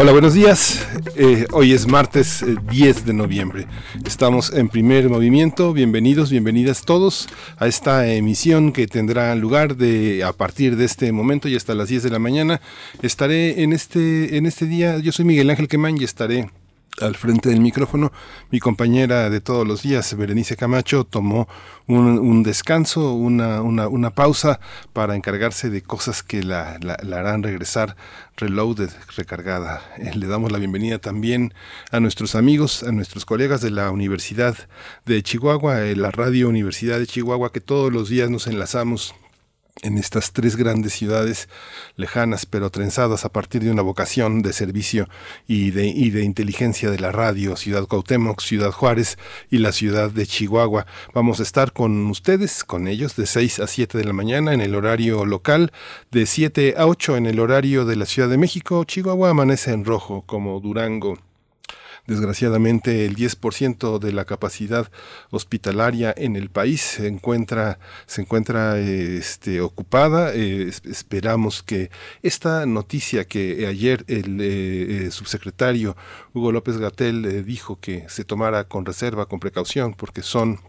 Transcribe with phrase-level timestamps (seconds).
[0.00, 0.86] Hola, buenos días.
[1.16, 3.66] Eh, hoy es martes 10 eh, de noviembre.
[4.06, 5.72] Estamos en primer movimiento.
[5.72, 11.48] Bienvenidos, bienvenidas todos a esta emisión que tendrá lugar de a partir de este momento
[11.48, 12.60] y hasta las 10 de la mañana.
[13.02, 15.00] Estaré en este, en este día.
[15.00, 16.48] Yo soy Miguel Ángel Quemán y estaré
[17.00, 18.12] al frente del micrófono.
[18.50, 21.48] Mi compañera de todos los días, Berenice Camacho, tomó
[21.86, 24.60] un, descanso, una, una, pausa
[24.92, 27.96] para encargarse de cosas que la, la, harán regresar
[28.36, 29.82] reloaded, recargada.
[29.98, 31.54] Eh, le damos la bienvenida también
[31.90, 34.56] a nuestros amigos, a nuestros colegas de la Universidad
[35.06, 39.14] de Chihuahua, eh, la Radio Universidad de Chihuahua, que todos los días nos enlazamos
[39.82, 41.48] en estas tres grandes ciudades
[41.96, 45.08] lejanas pero trenzadas a partir de una vocación de servicio
[45.46, 49.18] y de, y de inteligencia de la radio, Ciudad Cuauhtémoc, Ciudad Juárez
[49.50, 50.86] y la ciudad de Chihuahua.
[51.14, 54.60] Vamos a estar con ustedes, con ellos, de 6 a 7 de la mañana en
[54.60, 55.72] el horario local,
[56.10, 58.84] de 7 a 8 en el horario de la Ciudad de México.
[58.84, 61.27] Chihuahua amanece en rojo como Durango
[62.08, 64.90] Desgraciadamente, el 10% de la capacidad
[65.28, 70.34] hospitalaria en el país se encuentra, se encuentra este, ocupada.
[70.34, 71.90] Eh, esperamos que
[72.22, 74.46] esta noticia que ayer el eh,
[75.06, 75.98] eh, subsecretario
[76.32, 80.60] Hugo López Gatel dijo que se tomara con reserva, con precaución, porque son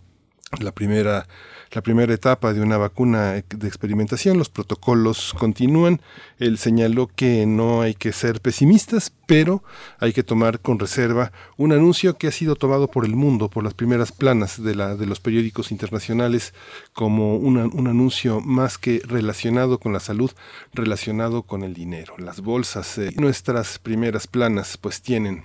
[0.60, 1.26] la primera
[1.72, 4.38] la primera etapa de una vacuna de experimentación.
[4.38, 6.02] Los protocolos continúan.
[6.40, 9.64] Él señaló que no hay que ser pesimistas, pero
[10.00, 13.64] hay que tomar con reserva un anuncio que ha sido tomado por el mundo, por
[13.64, 16.54] las primeras planas de, la, de los periódicos internacionales,
[16.94, 20.32] como un anuncio más que relacionado con la salud,
[20.74, 22.16] relacionado con el dinero.
[22.18, 25.44] Las bolsas, nuestras primeras planas, pues tienen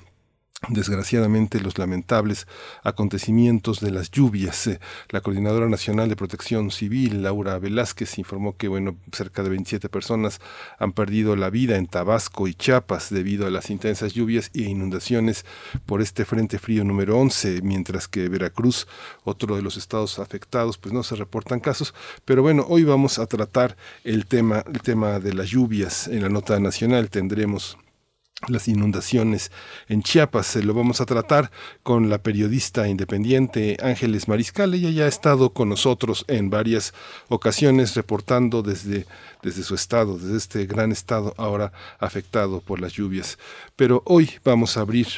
[0.69, 2.47] desgraciadamente los lamentables
[2.83, 4.67] acontecimientos de las lluvias.
[4.67, 4.81] Eh,
[5.11, 10.41] la Coordinadora Nacional de Protección Civil, Laura Velázquez, informó que bueno, cerca de 27 personas
[10.79, 15.45] han perdido la vida en Tabasco y Chiapas debido a las intensas lluvias e inundaciones
[15.87, 18.87] por este Frente Frío número 11, mientras que Veracruz,
[19.25, 23.27] otro de los estados afectados, pues no se reportan casos, pero bueno, hoy vamos a
[23.27, 27.11] tratar el tema el tema de las lluvias en la nota nacional.
[27.11, 27.79] Tendremos
[28.49, 29.51] las inundaciones
[29.89, 30.47] en Chiapas.
[30.47, 31.51] Se lo vamos a tratar
[31.83, 34.75] con la periodista independiente Ángeles Mariscal.
[34.75, 36.95] Ella ya ha estado con nosotros en varias
[37.29, 39.07] ocasiones reportando desde,
[39.43, 43.39] desde su estado, desde este gran estado ahora afectado por las lluvias.
[43.77, 45.09] Pero hoy vamos a abrir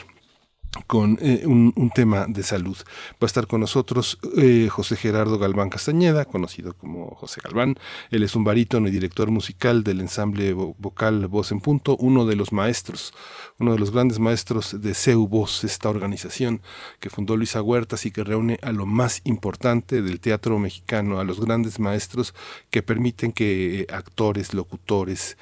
[0.86, 2.76] con eh, un, tema de salud.
[3.12, 7.76] Va a estar con nosotros eh, José Gerardo Galván Castañeda, conocido como José Galván.
[8.10, 12.36] Él es un barítono y director musical del ensamble vocal Voz en Punto, uno de
[12.36, 13.14] los maestros,
[13.58, 16.60] uno de los grandes maestros de CEU Voz, esta organización
[17.00, 21.24] que fundó Luisa Huertas y que reúne a lo más importante del teatro mexicano, a
[21.24, 22.34] los grandes maestros
[22.70, 25.36] que permiten que eh, actores, locutores,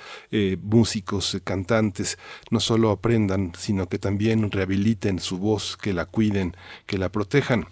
[0.62, 2.18] músicos, cantantes,
[2.50, 7.66] no solo aprendan, sino que también rehabiliten su voz, que la cuiden, que la protejan.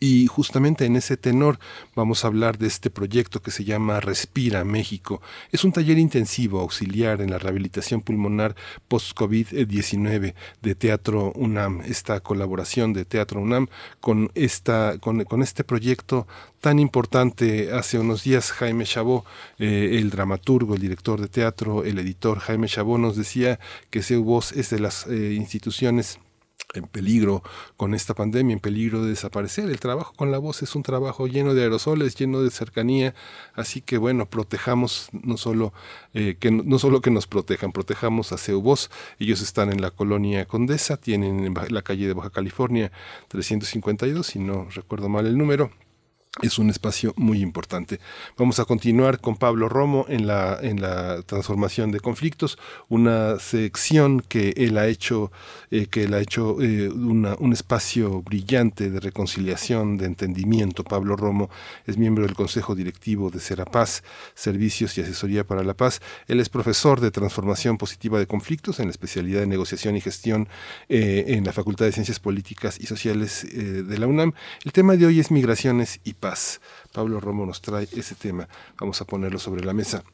[0.00, 1.58] Y justamente en ese tenor
[1.94, 5.22] vamos a hablar de este proyecto que se llama Respira México.
[5.52, 8.56] Es un taller intensivo auxiliar en la rehabilitación pulmonar
[8.88, 11.82] post-COVID-19 de Teatro UNAM.
[11.82, 13.68] Esta colaboración de Teatro UNAM
[14.00, 16.26] con, esta, con, este proyecto
[16.60, 17.72] tan importante.
[17.72, 19.24] Hace unos días Jaime Chabot,
[19.58, 23.58] eh, el dramaturgo, el director de teatro, el editor Jaime Chabot nos decía
[23.90, 26.18] que CEU Voz es de las eh, instituciones
[26.74, 27.42] en peligro
[27.76, 29.68] con esta pandemia, en peligro de desaparecer.
[29.68, 33.14] El trabajo con la voz es un trabajo lleno de aerosoles, lleno de cercanía,
[33.54, 35.72] así que bueno, protejamos no solo
[36.14, 38.90] eh, que no solo que nos protejan, protejamos a Voz.
[39.18, 42.92] Ellos están en la colonia Condesa, tienen en la calle de Baja California
[43.28, 45.70] 352, si no recuerdo mal el número
[46.40, 48.00] es un espacio muy importante.
[48.38, 52.58] Vamos a continuar con Pablo Romo en la, en la transformación de conflictos,
[52.88, 55.30] una sección que él ha hecho,
[55.70, 60.84] eh, que él ha hecho eh, un espacio brillante de reconciliación, de entendimiento.
[60.84, 61.50] Pablo Romo
[61.86, 64.02] es miembro del Consejo Directivo de Serapaz,
[64.34, 66.00] Servicios y Asesoría para la Paz.
[66.28, 70.48] Él es profesor de transformación positiva de conflictos en la especialidad de negociación y gestión
[70.88, 74.32] eh, en la Facultad de Ciencias Políticas y Sociales de la UNAM.
[74.64, 76.14] El tema de hoy es migraciones y
[76.92, 78.48] Pablo Romo nos trae ese tema.
[78.78, 80.04] Vamos a ponerlo sobre la mesa.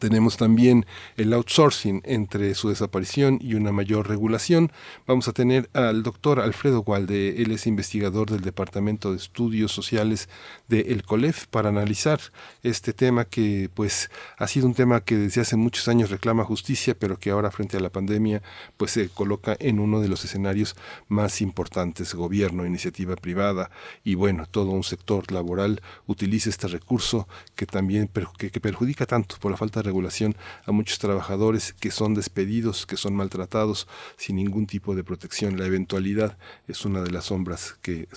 [0.00, 0.86] Tenemos también
[1.16, 4.72] el outsourcing entre su desaparición y una mayor regulación.
[5.06, 10.28] Vamos a tener al doctor Alfredo Gualde, él es investigador del Departamento de Estudios Sociales
[10.68, 12.20] del COLEF para analizar
[12.62, 16.96] este tema que pues ha sido un tema que desde hace muchos años reclama justicia,
[16.98, 18.42] pero que ahora frente a la pandemia
[18.76, 20.76] pues se coloca en uno de los escenarios
[21.08, 23.70] más importantes, gobierno, iniciativa privada
[24.02, 29.56] y bueno, todo un sector laboral utiliza este recurso que también perjudica tanto por la
[29.56, 33.86] falta de regulación a muchos trabajadores que son despedidos, que son maltratados
[34.16, 35.58] sin ningún tipo de protección.
[35.58, 36.38] La eventualidad
[36.68, 38.08] es una de las sombras que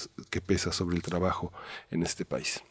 [0.46, 1.52] pesa sobre el trabajo
[1.92, 2.64] en este país.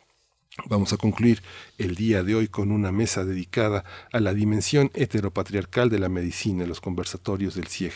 [0.64, 1.42] Vamos a concluir
[1.76, 6.64] el día de hoy con una mesa dedicada a la dimensión heteropatriarcal de la medicina,
[6.64, 7.92] los conversatorios del CIEG.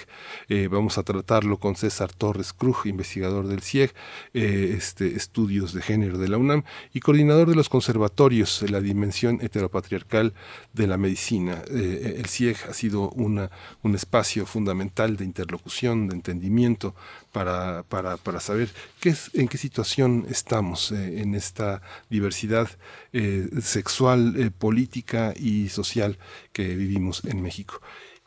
[0.51, 3.95] Eh, vamos a tratarlo con César Torres Cruz, investigador del CIEG,
[4.35, 8.83] eh, este, estudios de género de la UNAM y coordinador de los conservatorios de la
[8.83, 10.35] dimensión heteropatriarcal
[10.75, 11.63] de la medicina.
[11.71, 13.49] Eh, el CIEG ha sido un
[13.95, 16.95] espacio fundamental de interlocución, de entendimiento
[17.33, 22.69] para, para, para saber qué es, en qué situación estamos en esta diversidad
[23.13, 26.19] eh, sexual, eh, política y social
[26.53, 27.81] que vivimos en México.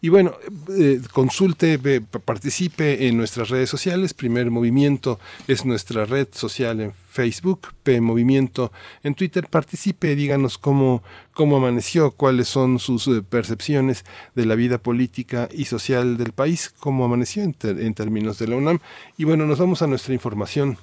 [0.04, 0.34] Y bueno,
[0.78, 1.80] eh, consulte,
[2.26, 4.14] participe en nuestras redes sociales.
[4.14, 5.18] Primer Movimiento
[5.48, 8.74] es nuestra red social en Facebook, P Movimiento
[9.04, 9.48] en Twitter.
[9.50, 11.04] Participe, díganos cómo,
[11.34, 14.04] cómo amaneció, cuáles son sus percepciones
[14.36, 18.58] de la vida política y social del país, cómo amaneció en, en términos de la
[18.58, 18.80] UNAM.
[19.18, 20.78] Y bueno, nos vamos a nuestra información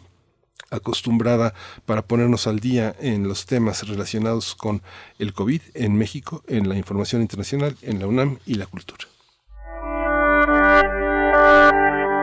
[0.70, 1.54] acostumbrada
[1.86, 4.82] para ponernos al día en los temas relacionados con
[5.18, 9.06] el COVID en México, en la información internacional, en la UNAM y la cultura.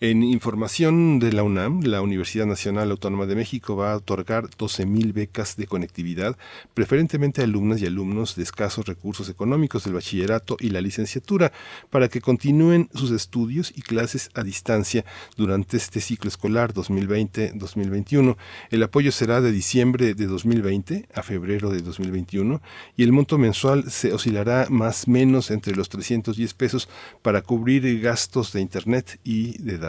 [0.00, 5.12] En información de la UNAM, la Universidad Nacional Autónoma de México va a otorgar 12.000
[5.12, 6.38] becas de conectividad,
[6.72, 11.50] preferentemente a alumnas y alumnos de escasos recursos económicos del bachillerato y la licenciatura,
[11.90, 15.04] para que continúen sus estudios y clases a distancia
[15.36, 18.36] durante este ciclo escolar 2020-2021.
[18.70, 22.62] El apoyo será de diciembre de 2020 a febrero de 2021
[22.96, 26.88] y el monto mensual se oscilará más o menos entre los 310 pesos
[27.20, 29.87] para cubrir gastos de Internet y de datos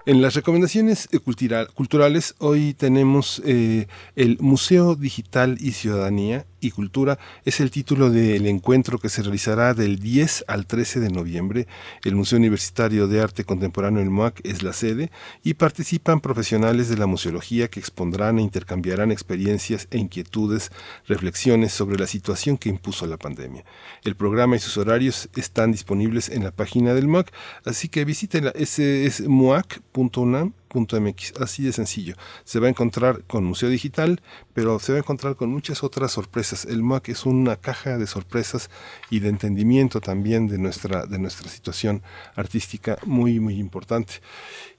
[0.10, 3.86] En las recomendaciones eh, culturales hoy tenemos eh,
[4.16, 9.74] el Museo Digital y Ciudadanía y Cultura es el título del encuentro que se realizará
[9.74, 11.68] del 10 al 13 de noviembre.
[12.04, 15.12] El Museo Universitario de Arte Contemporáneo, el MOAC, es la sede
[15.44, 20.72] y participan profesionales de la museología que expondrán e intercambiarán experiencias e inquietudes,
[21.08, 23.64] reflexiones sobre la situación que impuso la pandemia.
[24.04, 27.32] El programa y sus horarios están disponibles en la página del MOAC,
[27.66, 32.16] así que es moac.unam .mx, así de sencillo.
[32.44, 34.22] Se va a encontrar con Museo Digital,
[34.54, 36.66] pero se va a encontrar con muchas otras sorpresas.
[36.66, 38.70] El MOAC es una caja de sorpresas
[39.10, 42.02] y de entendimiento también de nuestra, de nuestra situación
[42.36, 44.16] artística muy, muy importante.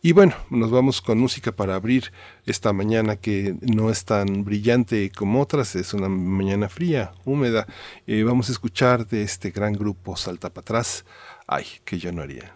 [0.02, 2.12] Y bueno, nos vamos con música para abrir
[2.46, 7.66] esta mañana que no es tan brillante como otras, es una mañana fría, húmeda.
[8.06, 11.04] Eh, vamos a escuchar de este gran grupo Salta para atrás.
[11.46, 12.54] Ay, que yo no haría.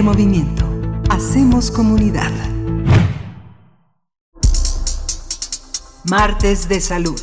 [0.00, 0.64] Movimiento.
[1.10, 2.32] Hacemos comunidad.
[6.04, 7.20] Martes de Salud.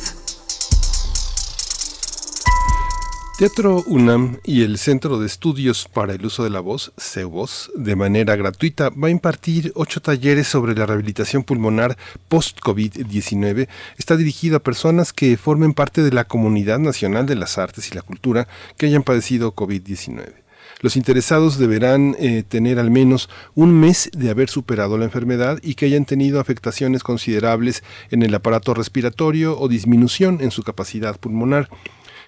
[3.38, 7.96] Teatro UNAM y el Centro de Estudios para el Uso de la Voz, CEUVOS, de
[7.96, 11.96] manera gratuita, va a impartir ocho talleres sobre la rehabilitación pulmonar
[12.28, 13.68] post-COVID-19.
[13.98, 17.94] Está dirigido a personas que formen parte de la comunidad nacional de las artes y
[17.94, 18.46] la cultura
[18.76, 20.49] que hayan padecido COVID-19.
[20.80, 25.74] Los interesados deberán eh, tener al menos un mes de haber superado la enfermedad y
[25.74, 31.68] que hayan tenido afectaciones considerables en el aparato respiratorio o disminución en su capacidad pulmonar.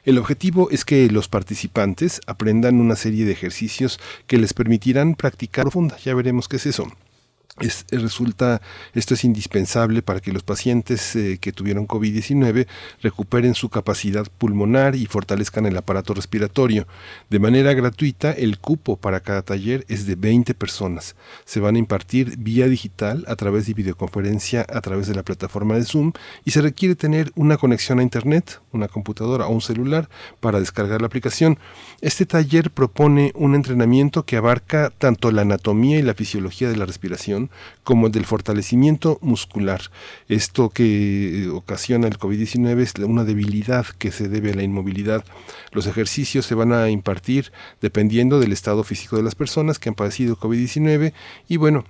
[0.04, 5.64] El objetivo es que los participantes aprendan una serie de ejercicios que les permitirán practicar
[5.64, 5.96] profunda.
[6.04, 6.88] Ya veremos qué es eso
[7.60, 8.62] es, resulta,
[8.94, 12.66] esto es indispensable para que los pacientes eh, que tuvieron COVID-19
[13.02, 16.86] recuperen su capacidad pulmonar y fortalezcan el aparato respiratorio.
[17.28, 21.14] De manera gratuita, el cupo para cada taller es de 20 personas.
[21.44, 25.74] Se van a impartir vía digital a través de videoconferencia a través de la plataforma
[25.74, 26.12] de Zoom
[26.44, 30.08] y se requiere tener una conexión a Internet, una computadora o un celular
[30.40, 31.58] para descargar la aplicación.
[32.00, 36.86] Este taller propone un entrenamiento que abarca tanto la anatomía y la fisiología de la
[36.86, 37.50] respiración,
[37.84, 39.82] como el del fortalecimiento muscular.
[40.28, 45.24] Esto que eh, ocasiona el COVID-19 es una debilidad que se debe a la inmovilidad.
[45.72, 49.94] Los ejercicios se van a impartir dependiendo del estado físico de las personas que han
[49.94, 51.12] padecido COVID-19
[51.48, 51.84] y bueno,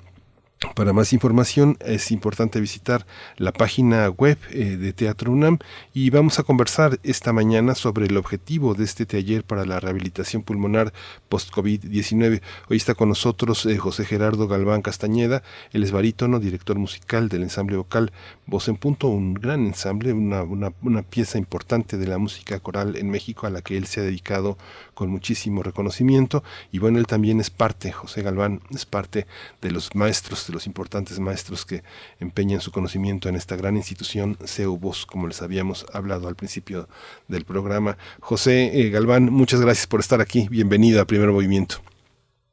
[0.74, 5.58] para más información es importante visitar la página web eh, de Teatro UNAM
[5.92, 10.42] y vamos a conversar esta mañana sobre el objetivo de este taller para la rehabilitación
[10.42, 10.92] pulmonar
[11.28, 12.40] post-COVID-19.
[12.68, 15.42] Hoy está con nosotros eh, José Gerardo Galván Castañeda,
[15.72, 18.12] el es barítono, director musical del ensamble vocal
[18.46, 22.96] Voz en Punto, un gran ensamble, una, una, una pieza importante de la música coral
[22.96, 24.56] en México a la que él se ha dedicado
[24.94, 29.26] con muchísimo reconocimiento y bueno, él también es parte, José Galván es parte
[29.60, 31.82] de los maestros los importantes maestros que
[32.20, 36.86] empeñan su conocimiento en esta gran institución, CEUBOS, como les habíamos hablado al principio
[37.28, 37.96] del programa.
[38.20, 40.46] José eh, Galván, muchas gracias por estar aquí.
[40.50, 41.76] Bienvenido a Primer Movimiento.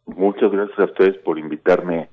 [0.06, 2.10] Muchas gracias a ustedes por invitarme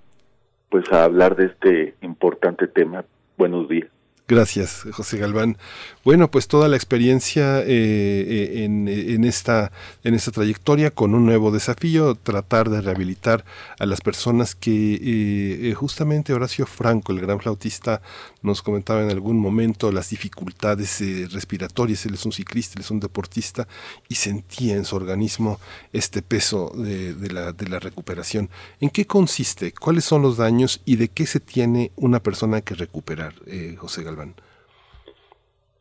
[0.68, 3.04] pues a hablar de este importante tema.
[3.38, 3.88] Buenos días.
[4.28, 5.56] Gracias, José Galván.
[6.04, 9.70] Bueno, pues toda la experiencia eh, eh, en, esta,
[10.02, 13.44] en esta trayectoria con un nuevo desafío, tratar de rehabilitar
[13.78, 18.02] a las personas que eh, justamente Horacio Franco, el gran flautista,
[18.42, 21.00] nos comentaba en algún momento las dificultades
[21.32, 22.04] respiratorias.
[22.06, 23.68] Él es un ciclista, él es un deportista
[24.08, 25.60] y sentía en su organismo
[25.92, 28.50] este peso de, la, de la recuperación.
[28.80, 29.72] ¿En qué consiste?
[29.72, 33.34] ¿Cuáles son los daños y de qué se tiene una persona que recuperar,
[33.78, 34.15] José Galván?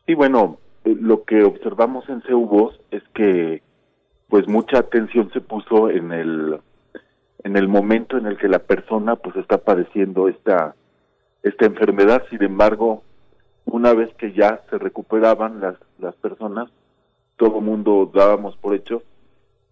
[0.06, 3.62] Sí, bueno, eh, lo que observamos en CEUBOS es que
[4.28, 6.60] pues mucha atención se puso en el
[7.44, 10.74] en el momento en el que la persona pues está padeciendo esta
[11.42, 13.02] esta enfermedad, sin embargo,
[13.64, 16.70] una vez que ya se recuperaban las las personas,
[17.36, 19.02] todo mundo dábamos por hecho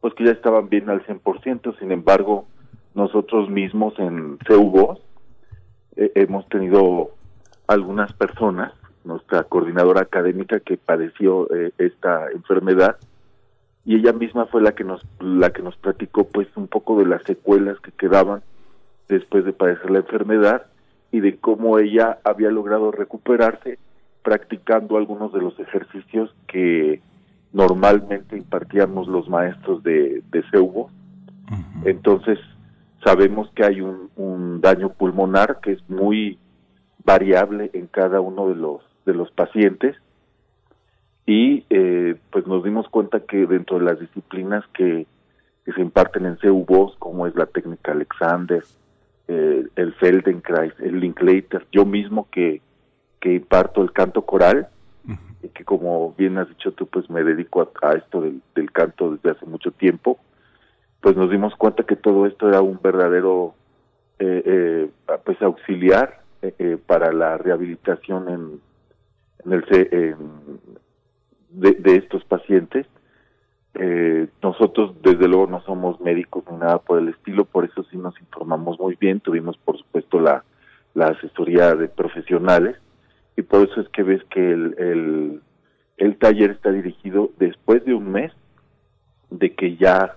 [0.00, 2.44] pues que ya estaban bien al 100%, sin embargo,
[2.94, 5.00] nosotros mismos en CEUBOS
[5.96, 7.12] eh, hemos tenido
[7.66, 8.72] algunas personas,
[9.04, 12.96] nuestra coordinadora académica que padeció eh, esta enfermedad
[13.84, 17.06] y ella misma fue la que nos la que nos platicó pues un poco de
[17.06, 18.42] las secuelas que quedaban
[19.08, 20.66] después de padecer la enfermedad
[21.12, 23.78] y de cómo ella había logrado recuperarse
[24.22, 27.02] practicando algunos de los ejercicios que
[27.52, 30.90] normalmente impartíamos los maestros de, de CEUBO.
[31.84, 32.38] Entonces,
[33.04, 36.38] sabemos que hay un, un daño pulmonar que es muy
[37.04, 39.96] variable en cada uno de los de los pacientes
[41.26, 45.06] y eh, pues nos dimos cuenta que dentro de las disciplinas que,
[45.74, 48.62] se imparten en CEUBOS, como es la técnica Alexander,
[49.28, 52.60] eh, el Feldenkrais, el Linklater, yo mismo que,
[53.18, 54.68] que imparto el canto coral,
[55.42, 59.12] y que como bien has dicho tú, pues me dedico a, esto del, del, canto
[59.12, 60.18] desde hace mucho tiempo,
[61.00, 63.54] pues nos dimos cuenta que todo esto era un verdadero
[64.18, 64.90] eh,
[65.24, 68.60] pues auxiliar eh, eh, para la rehabilitación en,
[69.46, 69.64] en el
[71.48, 72.86] de, estos pacientes.
[73.72, 77.96] Eh, nosotros desde luego no somos médicos ni nada por el estilo, por eso sí
[77.96, 80.44] nos informamos muy bien, tuvimos por supuesto la,
[80.92, 82.76] la asesoría de profesionales
[83.38, 85.40] y por eso es que ves que el, el,
[85.96, 88.32] el taller está dirigido después de un mes
[89.30, 90.16] de que ya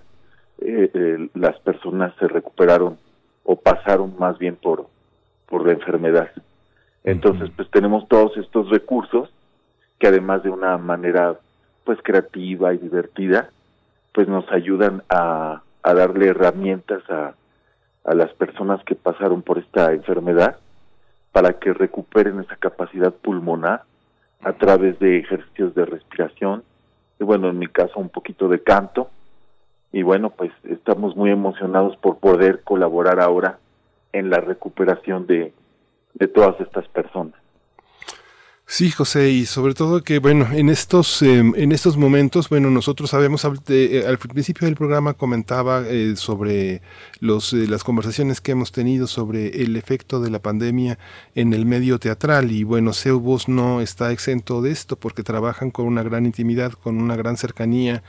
[1.34, 2.98] las personas se recuperaron
[3.44, 4.88] o pasaron más bien por,
[5.48, 6.30] por la enfermedad.
[7.04, 9.30] Entonces, pues tenemos todos estos recursos
[9.98, 11.36] que además de una manera
[11.84, 13.50] pues creativa y divertida,
[14.12, 17.34] pues nos ayudan a, a darle herramientas a,
[18.04, 20.58] a las personas que pasaron por esta enfermedad
[21.32, 23.82] para que recuperen esa capacidad pulmonar
[24.42, 26.62] a través de ejercicios de respiración
[27.20, 29.10] y bueno, en mi caso un poquito de canto.
[29.92, 33.58] Y bueno, pues estamos muy emocionados por poder colaborar ahora
[34.12, 35.52] en la recuperación de,
[36.14, 37.34] de todas estas personas.
[38.70, 43.08] Sí, José, y sobre todo que, bueno, en estos, em, en estos momentos, bueno, nosotros
[43.08, 46.82] sabemos, eh, al principio del programa comentaba eh, sobre
[47.20, 50.98] los, eh, las conversaciones que hemos tenido sobre el efecto de la pandemia
[51.34, 55.86] en el medio teatral, y bueno, Seubos no está exento de esto porque trabajan con
[55.86, 58.02] una gran intimidad, con una gran cercanía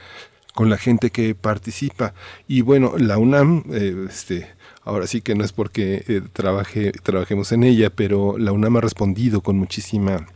[0.54, 2.14] con la gente que participa.
[2.50, 3.64] Y bueno, la UNAM,
[4.10, 4.50] este,
[4.84, 8.82] Ahora sí que no es porque eh, trabaje, trabajemos en ella, pero la UNAM ha
[8.82, 10.28] respondido con muchísima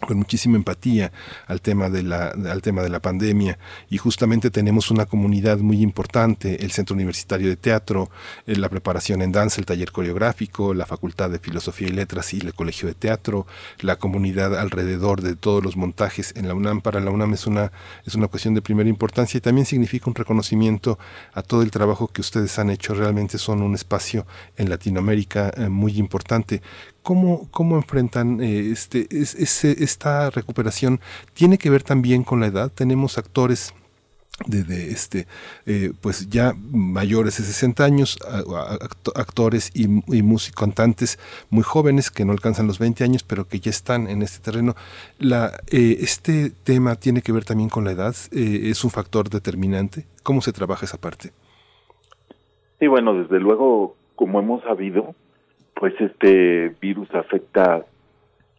[0.00, 1.12] con muchísima empatía
[1.46, 3.58] al tema de la al tema de la pandemia.
[3.88, 8.10] Y justamente tenemos una comunidad muy importante el Centro Universitario de Teatro
[8.46, 12.38] eh, la preparación en danza el taller coreográfico la Facultad de Filosofía y Letras y
[12.38, 13.46] el Colegio de Teatro
[13.80, 16.80] la comunidad alrededor de todos los montajes en la UNAM.
[16.80, 17.72] Para la UNAM es una
[18.04, 20.98] es una cuestión de primera importancia y también significa un reconocimiento
[21.32, 22.94] a todo el trabajo que ustedes han hecho.
[22.94, 24.26] Realmente son un espacio
[24.56, 26.62] en Latinoamérica eh, muy importante
[27.04, 31.00] ¿Cómo, cómo enfrentan eh, este, esta recuperación?
[31.34, 32.72] ¿Tiene que ver también con la edad?
[32.74, 33.74] Tenemos actores
[34.46, 35.26] de, este
[35.66, 38.18] eh, pues ya mayores de 60 años
[39.14, 39.86] actores y,
[40.22, 41.18] músicos cantantes
[41.50, 44.74] muy jóvenes que no alcanzan los 20 años pero que ya están en este terreno
[45.20, 50.04] la eh, este tema tiene que ver también con la edad es un factor determinante
[50.24, 51.30] cómo se trabaja esa parte
[52.80, 55.14] sí bueno desde luego como hemos sabido
[55.74, 57.84] pues este virus afecta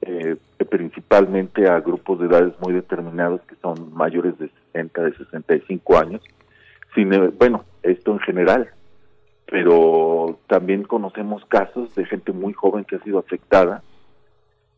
[0.02, 0.36] eh,
[0.70, 6.22] principalmente a grupos de edades muy determinados que son mayores de 60, de 65 años.
[6.94, 8.70] Sin, eh, bueno, esto en general,
[9.48, 13.84] pero también conocemos casos de gente muy joven que ha sido afectada,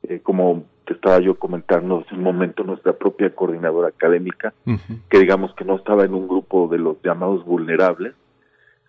[0.03, 4.53] eh, como te estaba yo comentando hace un momento, nuestra propia coordinadora académica,
[5.09, 8.13] que digamos que no estaba en un grupo de los llamados vulnerables,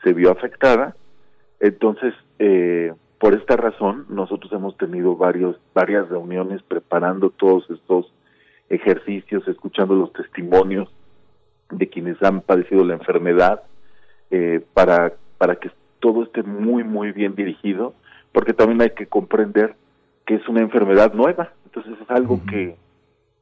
[0.05, 0.95] se vio afectada.
[1.59, 8.13] Entonces, eh, por esta razón, nosotros hemos tenido varios, varias reuniones preparando todos estos
[8.69, 10.89] ejercicios, escuchando los testimonios
[11.71, 13.63] de quienes han padecido la enfermedad,
[14.31, 17.95] eh, para, para que todo esté muy, muy bien dirigido,
[18.33, 19.75] porque también hay que comprender
[20.27, 22.77] que es una enfermedad nueva, entonces es algo que,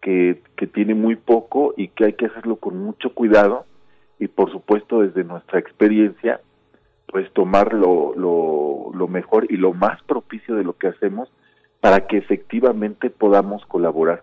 [0.00, 3.66] que, que tiene muy poco y que hay que hacerlo con mucho cuidado.
[4.18, 6.40] Y por supuesto desde nuestra experiencia
[7.06, 11.28] pues tomar lo, lo, mejor y lo más propicio de lo que hacemos
[11.80, 14.22] para que efectivamente podamos colaborar.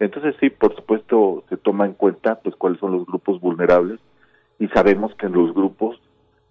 [0.00, 4.00] Entonces sí, por supuesto se toma en cuenta pues cuáles son los grupos vulnerables
[4.58, 6.00] y sabemos que en los grupos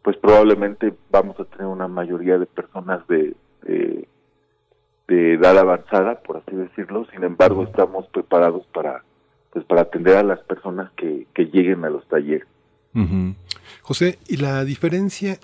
[0.02, 4.08] pues probablemente vamos a tener una mayoría de personas de, de,
[5.34, 7.06] edad avanzada, por así decirlo.
[7.12, 9.04] Sin embargo, estamos preparados para
[9.52, 12.48] pues para atender a las personas que, que lleguen a los talleres.
[13.82, 15.38] José, ¿y la diferencia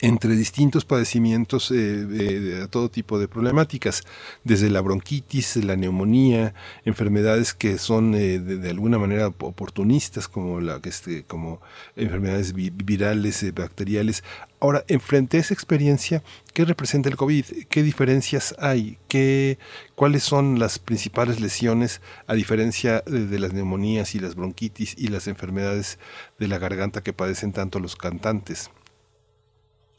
[0.00, 4.02] entre distintos padecimientos eh, de, todo tipo de problemáticas,
[4.44, 10.80] desde la bronquitis, la neumonía, enfermedades que son eh, de, alguna manera oportunistas, como, la,
[10.84, 11.60] este, como
[11.96, 14.22] enfermedades virales, eh, bacteriales.
[14.60, 17.44] Ahora, enfrente a esa experiencia, ¿qué representa el COVID?
[17.68, 18.98] ¿Qué diferencias hay?
[19.06, 19.58] ¿Qué,
[19.94, 25.28] ¿Cuáles son las principales lesiones a diferencia de las neumonías y las bronquitis y las
[25.28, 25.98] enfermedades
[26.38, 28.70] de la garganta que padecen tanto los cantantes?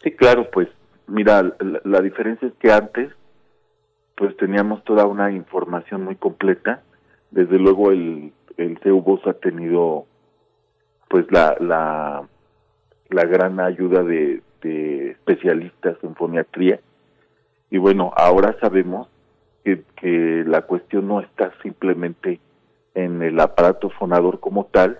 [0.03, 0.69] Sí, claro, pues
[1.07, 3.11] mira, la, diferencia es que antes
[4.15, 6.81] pues teníamos toda una información muy completa.
[7.31, 10.05] Desde luego el, el CEUBOS ha tenido
[11.09, 12.27] pues la, la,
[13.09, 16.79] la gran ayuda de, de especialistas en foniatría.
[17.69, 19.09] Y bueno, ahora sabemos
[19.63, 22.39] que, que la cuestión no está simplemente
[22.93, 24.99] en el aparato fonador como tal,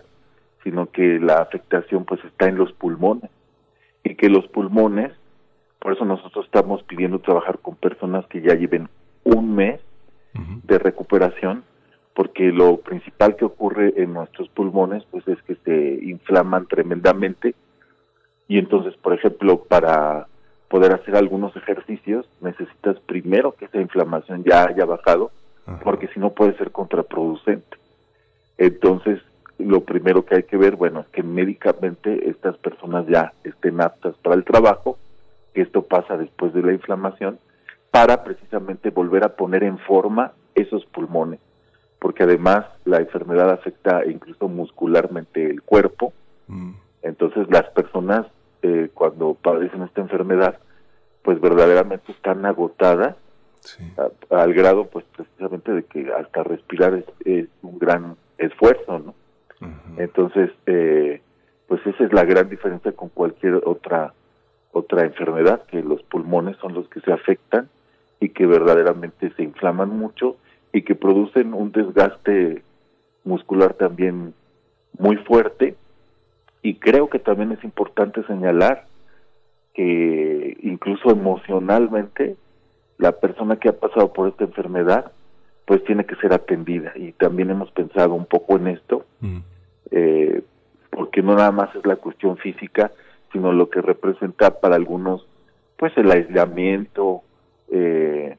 [0.64, 3.30] sino que la afectación pues está en los pulmones
[4.04, 5.12] y que los pulmones,
[5.80, 8.90] por eso nosotros estamos pidiendo trabajar con personas que ya lleven
[9.24, 9.82] un mes
[10.64, 11.64] de recuperación,
[12.14, 17.56] porque lo principal que ocurre en nuestros pulmones pues es que se inflaman tremendamente.
[18.48, 20.28] Y entonces, por ejemplo, para
[20.68, 25.32] poder hacer algunos ejercicios necesitas primero que esa inflamación ya haya bajado,
[25.84, 27.78] porque si no puede ser contraproducente.
[28.58, 29.22] Entonces,
[29.60, 34.16] lo primero que hay que ver, bueno, es que médicamente estas personas ya estén aptas
[34.24, 34.98] para el trabajo,
[35.54, 37.40] que esto pasa después de la inflamación,
[37.92, 41.40] para precisamente volver a poner en forma esos pulmones,
[42.00, 46.14] porque además la enfermedad afecta incluso muscularmente el cuerpo,
[46.48, 46.72] mm.
[47.04, 48.26] entonces las personas
[48.62, 50.58] eh, cuando padecen esta enfermedad,
[51.22, 53.16] pues verdaderamente están agotadas
[54.30, 59.14] al grado pues precisamente de que hasta respirar es, es un gran esfuerzo, ¿no?
[59.98, 61.22] Entonces, eh,
[61.68, 64.14] pues esa es la gran diferencia con cualquier otra
[64.72, 67.70] otra enfermedad, que los pulmones son los que se afectan
[68.20, 70.38] y que verdaderamente se inflaman mucho
[70.72, 72.62] y que producen un desgaste
[73.24, 74.34] muscular también
[74.98, 75.76] muy fuerte.
[76.62, 78.86] Y creo que también es importante señalar
[79.74, 82.36] que incluso emocionalmente
[82.98, 85.12] la persona que ha pasado por esta enfermedad
[85.70, 86.94] pues tiene que ser atendida.
[86.96, 89.06] Y también hemos pensado un poco en esto
[89.92, 90.42] eh,
[90.90, 92.92] porque no nada más es la cuestión física,
[93.32, 95.28] sino lo que representa para algunos,
[95.78, 97.22] pues el aislamiento,
[97.72, 98.36] eh,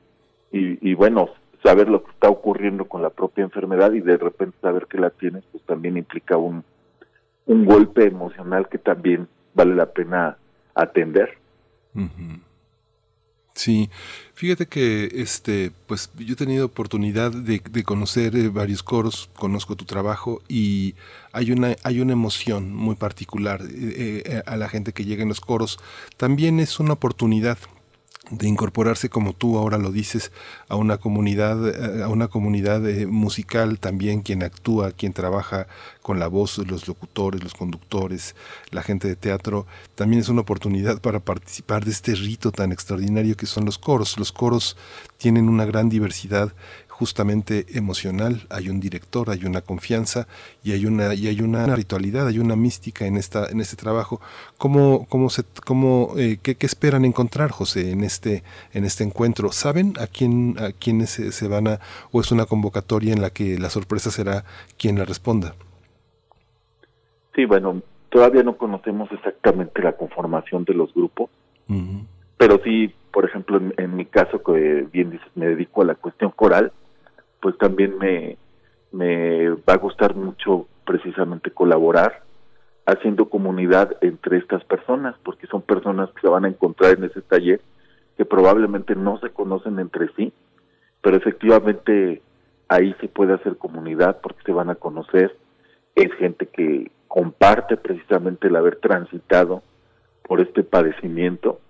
[0.50, 1.28] y, bueno,
[1.62, 5.10] saber lo que está ocurriendo con la propia enfermedad y de repente saber que la
[5.10, 6.64] tienes, pues también implica un,
[7.46, 10.36] un golpe emocional que también vale la pena
[10.74, 11.38] atender.
[13.60, 13.90] Sí,
[14.32, 19.84] fíjate que este, pues yo he tenido oportunidad de, conocer eh, varios coros, conozco tu
[19.84, 20.94] trabajo y
[21.32, 25.28] hay una, hay una emoción muy particular eh, eh, a la gente que llega en
[25.28, 25.78] los coros.
[26.16, 27.58] También es una oportunidad
[28.30, 30.30] de incorporarse como tú ahora lo dices
[30.68, 35.66] a una comunidad eh, a una comunidad eh, musical también quien actúa quien trabaja
[36.00, 38.34] con la voz los locutores los conductores
[38.70, 39.66] la gente de teatro.
[39.94, 44.18] También es una oportunidad para participar de este rito tan extraordinario que son los coros.
[44.18, 44.76] Los coros
[45.18, 46.52] tienen una gran diversidad
[47.00, 50.26] justamente emocional, hay un director, hay una confianza
[50.62, 54.20] y hay una, y hay una ritualidad, hay una mística en, esta, en este trabajo.
[54.58, 58.42] ¿Cómo, cómo se, cómo, eh, qué, esperan encontrar, José, en este,
[58.74, 59.50] en este encuentro?
[59.50, 61.80] ¿Saben a quién, a quiénes se, van a,
[62.12, 64.44] o es una convocatoria en la que la sorpresa será
[64.76, 65.54] quien la responda?
[67.34, 71.30] Sí, bueno, todavía no conocemos exactamente la conformación de los grupos,
[72.36, 75.94] pero sí, por ejemplo, en, en, mi caso, que bien dices, me dedico a la
[75.94, 76.72] cuestión coral,
[77.40, 78.36] pues también me,
[78.92, 82.22] me va a gustar mucho precisamente colaborar
[82.86, 87.22] haciendo comunidad entre estas personas, porque son personas que se van a encontrar en ese
[87.22, 87.60] taller
[88.16, 90.32] que probablemente no se conocen entre sí,
[91.00, 92.20] pero efectivamente
[92.68, 95.36] ahí se puede hacer comunidad porque se van a conocer,
[95.94, 99.62] es gente que comparte precisamente el haber transitado
[100.22, 101.60] por este padecimiento.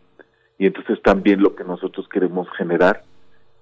[0.58, 3.02] Y entonces también lo que nosotros queremos generar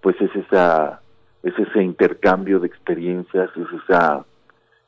[0.00, 1.00] pues es esa
[1.42, 4.24] es ese intercambio de experiencias, es esa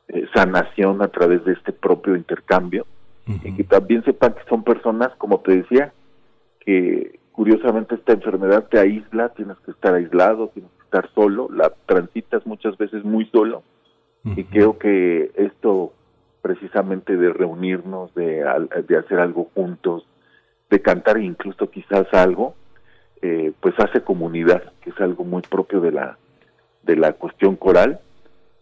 [0.08, 2.86] eh, sanación a través de este propio intercambio.
[3.44, 5.92] Y que también sepan que son personas, como te decía,
[6.58, 11.72] que curiosamente esta enfermedad te aísla, tienes que estar aislado, tienes que estar solo, la
[11.86, 13.62] transitas muchas veces muy solo.
[14.24, 15.92] Y creo que esto
[16.42, 18.44] precisamente de reunirnos, de,
[18.88, 20.04] de hacer algo juntos,
[20.68, 22.54] de cantar incluso quizás algo,
[23.22, 26.18] eh, pues hace comunidad, que es algo muy propio de la
[26.82, 28.00] de la cuestión coral.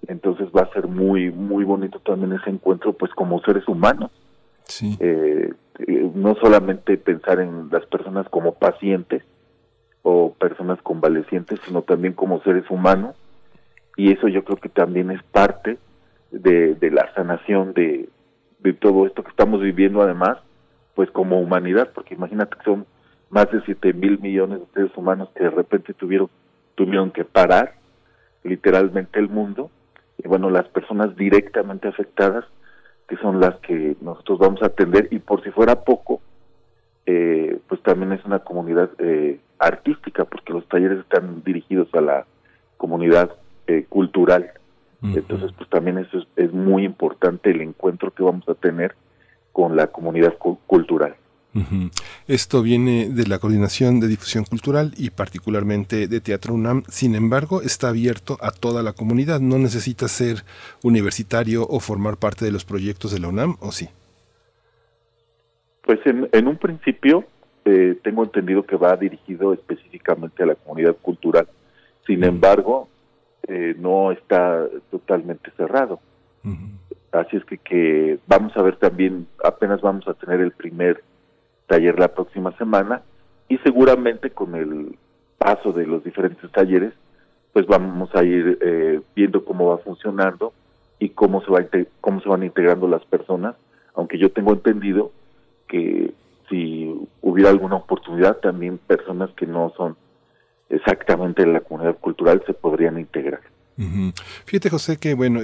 [0.06, 4.10] Entonces va a ser muy, muy bonito también ese encuentro, pues como seres humanos.
[5.00, 9.22] Eh, eh, no solamente pensar en las personas como pacientes
[10.02, 13.16] o personas convalecientes, sino también como seres humanos.
[13.96, 15.78] Y eso yo creo que también es parte
[16.30, 18.08] de, de la sanación de,
[18.60, 20.38] de todo esto que estamos viviendo, además,
[20.94, 22.86] pues como humanidad, porque imagínate que son
[23.30, 26.28] más de 7 mil millones de seres humanos que de repente tuvieron,
[26.74, 27.74] tuvieron que parar
[28.44, 29.70] literalmente el mundo
[30.18, 32.44] y bueno, las personas directamente afectadas
[33.08, 36.20] que son las que nosotros vamos a atender y por si fuera poco,
[37.06, 42.26] eh, pues también es una comunidad eh, artística porque los talleres están dirigidos a la
[42.76, 43.30] comunidad
[43.66, 44.52] eh, cultural.
[45.00, 48.96] Entonces, pues también eso es, es, muy importante el encuentro que vamos a tener
[49.52, 50.34] con la comunidad
[50.66, 51.14] cultural.
[52.26, 56.82] Esto viene de la Coordinación de Difusión Cultural y particularmente de Teatro UNAM.
[56.88, 59.40] Sin embargo, está abierto a toda la comunidad.
[59.40, 60.44] No necesita ser
[60.82, 63.88] universitario o formar parte de los proyectos de la UNAM, ¿o sí?
[65.82, 67.24] Pues en, un principio
[67.64, 71.48] eh, tengo entendido que va dirigido específicamente a la comunidad cultural.
[72.06, 72.88] Sin embargo,
[73.46, 76.00] eh, no está totalmente cerrado.
[77.12, 81.02] Así es que, que vamos a ver también, apenas vamos a tener el primer
[81.68, 83.02] taller la próxima semana
[83.48, 84.98] y seguramente con el
[85.38, 86.92] paso de los diferentes talleres
[87.52, 90.52] pues vamos a ir eh, viendo cómo va funcionando
[90.98, 91.64] y cómo se va
[92.00, 93.54] cómo se van integrando las personas
[93.94, 95.12] aunque yo tengo entendido
[95.68, 96.12] que
[96.48, 99.96] si hubiera alguna oportunidad también personas que no son
[100.70, 103.40] exactamente de la comunidad cultural se podrían integrar
[104.44, 105.40] Fíjate José que bueno,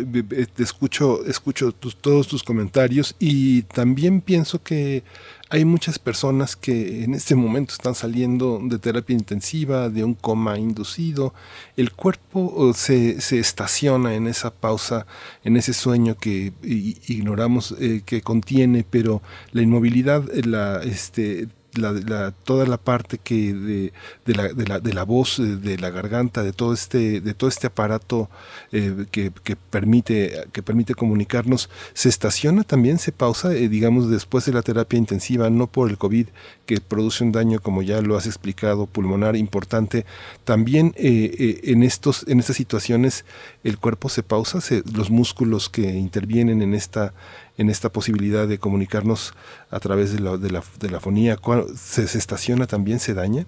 [0.55, 5.05] te escucho, escucho todos tus comentarios y también pienso que
[5.51, 10.59] hay muchas personas que en este momento están saliendo de terapia intensiva, de un coma
[10.59, 11.33] inducido.
[11.77, 15.07] El cuerpo se, se estaciona en esa pausa,
[15.45, 21.47] en ese sueño que ignoramos eh, que contiene, pero la inmovilidad, la, este,
[21.79, 23.93] la, toda la parte que de,
[24.27, 27.67] la, de, la, de, la, voz, de la garganta, de todo este, de todo este
[27.67, 28.29] aparato
[28.73, 34.53] eh, que, permite, que permite comunicarnos, se estaciona también, se pausa, eh, digamos, después de
[34.53, 36.29] la terapia intensiva, no por el COVID,
[36.67, 40.07] que produce un daño, como ya lo has explicado, pulmonar importante.
[40.45, 43.25] También eh, en, estos, en estas situaciones
[43.63, 44.61] el cuerpo se pausa,
[44.93, 47.13] los músculos que intervienen en esta
[47.57, 49.35] en esta posibilidad de comunicarnos
[49.71, 51.37] a través de la, de la, de la fonía,
[51.75, 53.47] ¿se, ¿se estaciona también, se daña?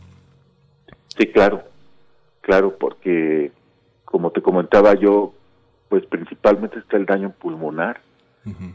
[1.16, 1.62] Sí, claro,
[2.40, 3.50] claro, porque
[4.04, 5.34] como te comentaba yo,
[5.88, 8.00] pues principalmente está el daño pulmonar,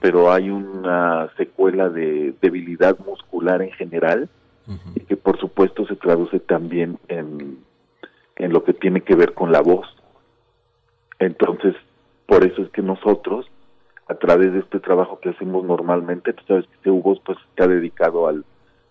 [0.02, 4.30] pero hay una secuela de debilidad muscular en general
[4.96, 7.60] y que por supuesto se traduce también en,
[8.36, 9.88] en lo que tiene que ver con la voz.
[11.20, 11.76] Entonces,
[12.26, 13.46] por eso es que nosotros,
[14.12, 18.28] a través de este trabajo que hacemos normalmente, tú sabes que voz pues está dedicado
[18.28, 18.44] al,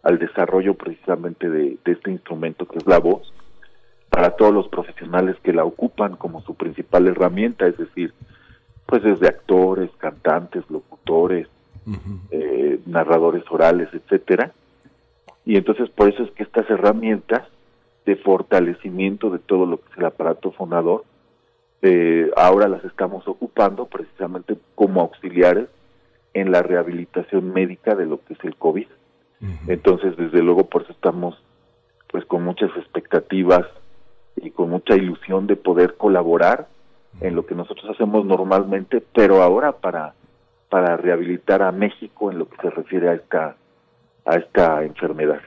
[0.02, 3.30] al desarrollo precisamente de, de este instrumento que es la voz,
[4.08, 8.14] para todos los profesionales que la ocupan como su principal herramienta, es decir,
[8.86, 11.48] pues desde actores, cantantes, locutores,
[12.30, 14.52] eh, narradores orales, etcétera.
[15.44, 17.46] Y entonces por eso es que estas herramientas
[18.06, 21.04] de fortalecimiento de todo lo que es el aparato fonador,
[21.82, 25.68] eh, ahora las estamos ocupando precisamente como auxiliares
[26.34, 28.86] en la rehabilitación médica de lo que es el COVID.
[29.68, 31.42] Entonces, desde luego, por eso estamos
[32.10, 33.66] pues con muchas expectativas
[34.36, 36.68] y con mucha ilusión de poder colaborar
[37.22, 40.14] en lo que nosotros hacemos normalmente, pero ahora para
[40.68, 43.56] para rehabilitar a México en lo que se refiere a esta
[44.24, 45.40] a esta enfermedad.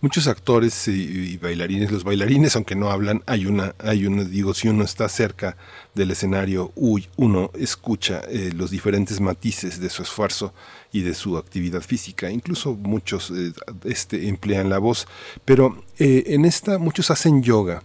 [0.00, 4.68] Muchos actores y, bailarines, los bailarines, aunque no hablan, hay una, hay una, digo, si
[4.68, 5.56] uno está cerca
[5.94, 10.52] del escenario, uy, uno escucha eh, los diferentes matices de su esfuerzo
[10.92, 12.30] y de su actividad física.
[12.30, 13.52] Incluso muchos eh,
[13.84, 15.06] este, emplean la voz,
[15.44, 17.82] pero eh, en esta muchos hacen yoga,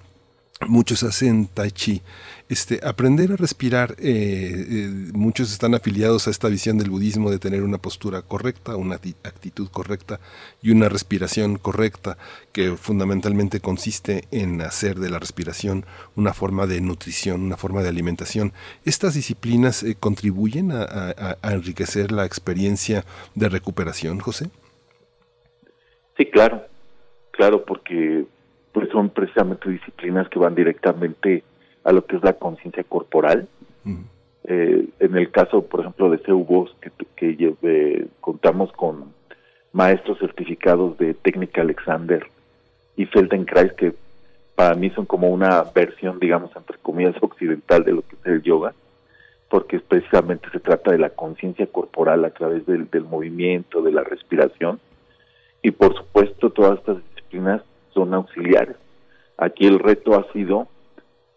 [0.66, 2.02] muchos hacen tai chi.
[2.50, 7.40] Este, aprender a respirar, eh, eh, muchos están afiliados a esta visión del budismo de
[7.40, 10.20] tener una postura correcta, una actitud correcta
[10.62, 12.18] y una respiración correcta,
[12.54, 17.90] que fundamentalmente consiste en hacer de la respiración una forma de nutrición, una forma de
[17.90, 18.54] alimentación.
[18.86, 23.04] ¿Estas disciplinas eh, contribuyen a, enriquecer la experiencia
[23.36, 24.50] de recuperación, José?
[26.16, 26.66] Sí, claro,
[27.32, 28.26] claro, porque
[28.78, 31.44] pues son precisamente disciplinas que van directamente
[31.84, 33.48] a lo que es la conciencia corporal.
[34.44, 39.06] Eh, en el caso, por ejemplo, de CEUBOS, que, que contamos con
[39.74, 42.28] maestros certificados de técnica Alexander
[42.96, 43.96] y Feldenkrais, que
[44.54, 48.44] para mí son como una versión, digamos, entre comillas, occidental de lo que es el
[48.44, 48.76] yoga,
[49.50, 54.04] porque precisamente se trata de la conciencia corporal a través del, del movimiento, de la
[54.04, 54.80] respiración,
[55.64, 57.64] y por supuesto todas estas disciplinas
[57.98, 58.78] son auxiliares.
[59.38, 60.68] Aquí el reto ha sido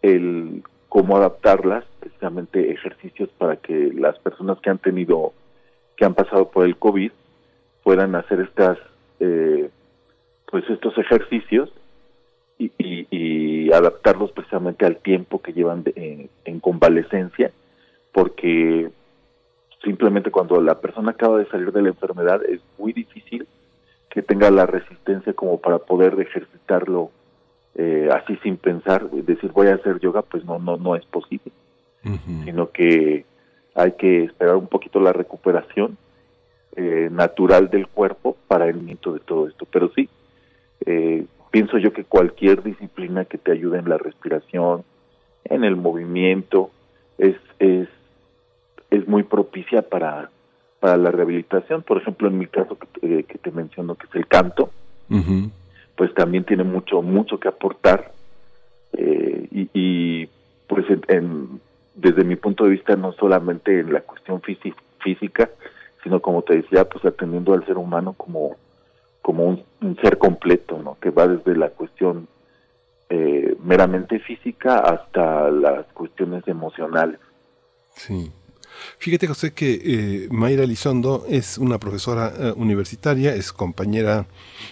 [0.03, 5.33] el cómo adaptarlas, precisamente ejercicios para que las personas que han tenido,
[5.97, 7.11] que han pasado por el COVID,
[7.83, 8.77] puedan hacer estas,
[9.19, 9.69] eh,
[10.51, 11.71] pues estos ejercicios
[12.59, 17.51] y, adaptarlos precisamente al tiempo que llevan en, convalecencia,
[18.11, 18.91] porque
[19.81, 23.47] simplemente cuando la persona acaba de salir de la enfermedad es muy difícil
[24.11, 27.11] que tenga la resistencia como para poder ejercitarlo
[27.75, 31.51] eh, así sin pensar, decir voy a hacer yoga, pues no, no, no es posible,
[32.43, 33.25] sino que
[33.73, 35.97] hay que esperar un poquito la recuperación
[36.75, 39.65] eh, natural del cuerpo para el movimiento de todo esto.
[39.71, 40.09] Pero sí,
[40.85, 44.83] eh, pienso yo que cualquier disciplina que te ayude en la respiración,
[45.45, 46.71] en el movimiento,
[47.17, 47.87] es, es,
[48.89, 50.29] es muy propicia para,
[50.81, 51.83] para la rehabilitación.
[51.83, 54.71] Por ejemplo, en mi caso que, que te menciono, que es el canto,
[55.95, 58.11] pues también tiene mucho, mucho que aportar.
[58.93, 60.27] Eh, y,
[60.67, 61.61] pues en,
[61.95, 65.49] desde mi punto de vista, no solamente en la cuestión física,
[66.03, 68.55] sino como te decía, pues atendiendo al ser humano como,
[69.21, 70.97] como un, ser completo, ¿no?
[70.99, 72.27] Que va desde la cuestión
[73.09, 77.19] eh, meramente física hasta las cuestiones emocionales.
[77.93, 78.31] Sí.
[78.97, 84.27] Fíjate, José, que eh, Mayra Lizondo es una profesora eh, universitaria, es compañera,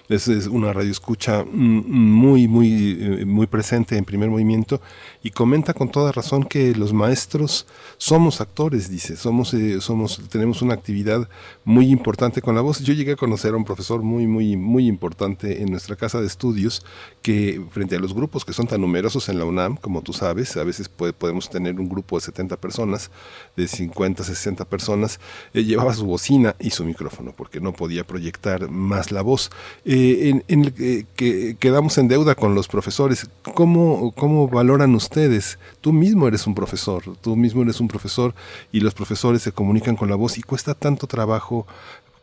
[0.08, 4.82] es, una radioescucha mm, muy, muy, eh, muy presente en primer movimiento
[5.24, 7.66] y comenta con toda razón que los maestros
[7.98, 11.28] somos actores, dice, somos, somos, tenemos una actividad
[11.64, 12.80] muy importante con la voz.
[12.80, 16.28] Yo llegué a conocer a un profesor muy, muy, muy importante en nuestra casa de
[16.28, 16.86] estudios
[17.22, 20.56] que frente a los grupos que son tan numerosos en la UNAM, como tú sabes,
[20.58, 23.12] a veces podemos tener un grupo de 70 personas,
[23.56, 23.89] de 50,
[24.24, 25.20] 60 personas,
[25.54, 29.50] eh, llevaba su bocina y su micrófono, porque no podía proyectar más la voz.
[29.86, 33.30] Eh, en, eh, que quedamos en deuda con los profesores.
[33.54, 35.60] ¿Cómo, ¿Cómo valoran ustedes?
[35.82, 38.34] Tú mismo eres un profesor, tú mismo eres un profesor
[38.72, 41.66] y los profesores se comunican con la voz y cuesta tanto trabajo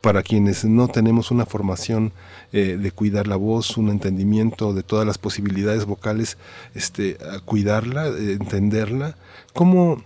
[0.00, 2.12] para quienes no tenemos una formación
[2.52, 6.38] de cuidar la voz, un entendimiento de todas las posibilidades vocales,
[6.74, 9.16] este, cuidarla, entenderla.
[9.52, 10.02] ¿Cómo,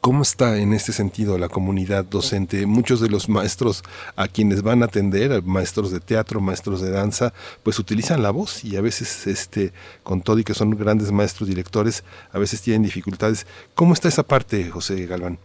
[0.00, 2.64] ¿Cómo está en este sentido la comunidad docente?
[2.64, 3.82] Muchos de los maestros
[4.16, 8.64] a quienes van a atender, maestros de teatro, maestros de danza, pues utilizan la voz
[8.64, 9.72] y a veces, este,
[10.02, 13.46] con todo y que son grandes maestros directores, a veces tienen dificultades.
[13.74, 15.36] ¿Cómo está esa parte, José Galván?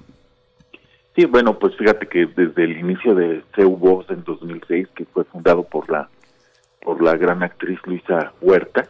[1.17, 5.25] Sí, bueno, pues fíjate que desde el inicio de CEU Voz en 2006, que fue
[5.25, 6.09] fundado por la
[6.81, 8.87] por la gran actriz Luisa Huerta,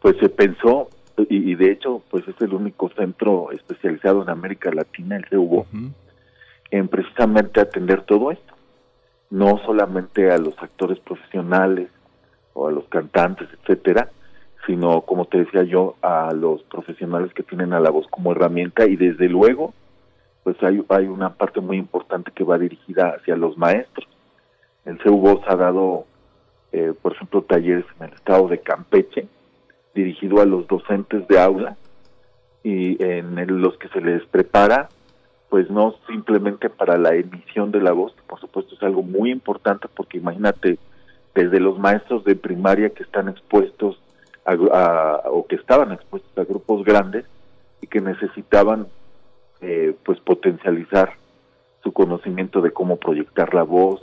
[0.00, 0.88] pues se pensó
[1.28, 5.66] y, de hecho pues es el único centro especializado en América Latina, el CUBO,
[6.70, 8.54] en precisamente atender todo esto.
[9.30, 11.88] No solamente a los actores profesionales
[12.52, 14.10] o a los cantantes, etcétera,
[14.66, 18.86] sino como te decía yo, a los profesionales que tienen a la voz como herramienta
[18.86, 19.72] y desde luego
[20.42, 24.08] pues hay, hay una parte muy importante que va dirigida hacia los maestros.
[24.84, 26.06] El CUBOS ha dado,
[26.72, 29.28] eh, por ejemplo, talleres en el estado de Campeche,
[29.94, 31.76] dirigido a los docentes de aula
[32.62, 34.88] y en los que se les prepara
[35.50, 39.88] pues no simplemente para la emisión de la voz, por supuesto es algo muy importante
[39.94, 40.78] porque imagínate
[41.34, 44.00] desde los maestros de primaria que están expuestos
[44.44, 47.24] a, o que estaban expuestos a grupos grandes
[47.82, 48.86] y que necesitaban
[49.60, 51.14] eh, pues potencializar
[51.82, 54.02] su conocimiento de cómo proyectar la voz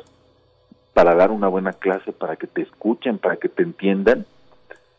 [0.94, 4.26] para dar una buena clase, para que te escuchen, para que te entiendan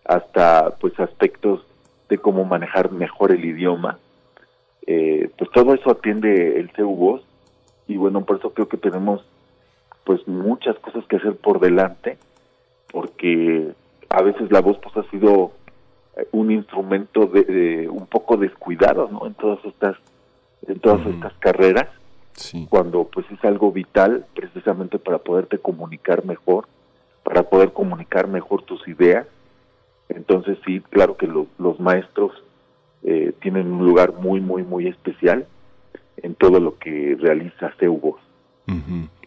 [0.05, 1.65] hasta pues aspectos
[2.09, 3.99] de cómo manejar mejor el idioma.
[4.87, 7.23] Eh, pues todo eso atiende el CEU Voz
[7.87, 9.23] y bueno, por eso creo que tenemos
[10.05, 12.17] pues muchas cosas que hacer por delante
[12.91, 13.73] porque
[14.09, 15.53] a veces la voz pues ha sido
[16.17, 19.97] eh, un instrumento de, un poco descuidado no en todas estas
[20.67, 21.89] en todas estas carreras
[22.69, 26.67] cuando pues es algo vital precisamente para poderte comunicar mejor
[27.23, 29.27] para poder comunicar mejor tus ideas
[30.09, 32.33] entonces sí, claro que los maestros
[33.03, 35.47] eh, tienen un lugar muy, muy, muy especial
[36.17, 38.21] en todo lo que realiza CEUBOS.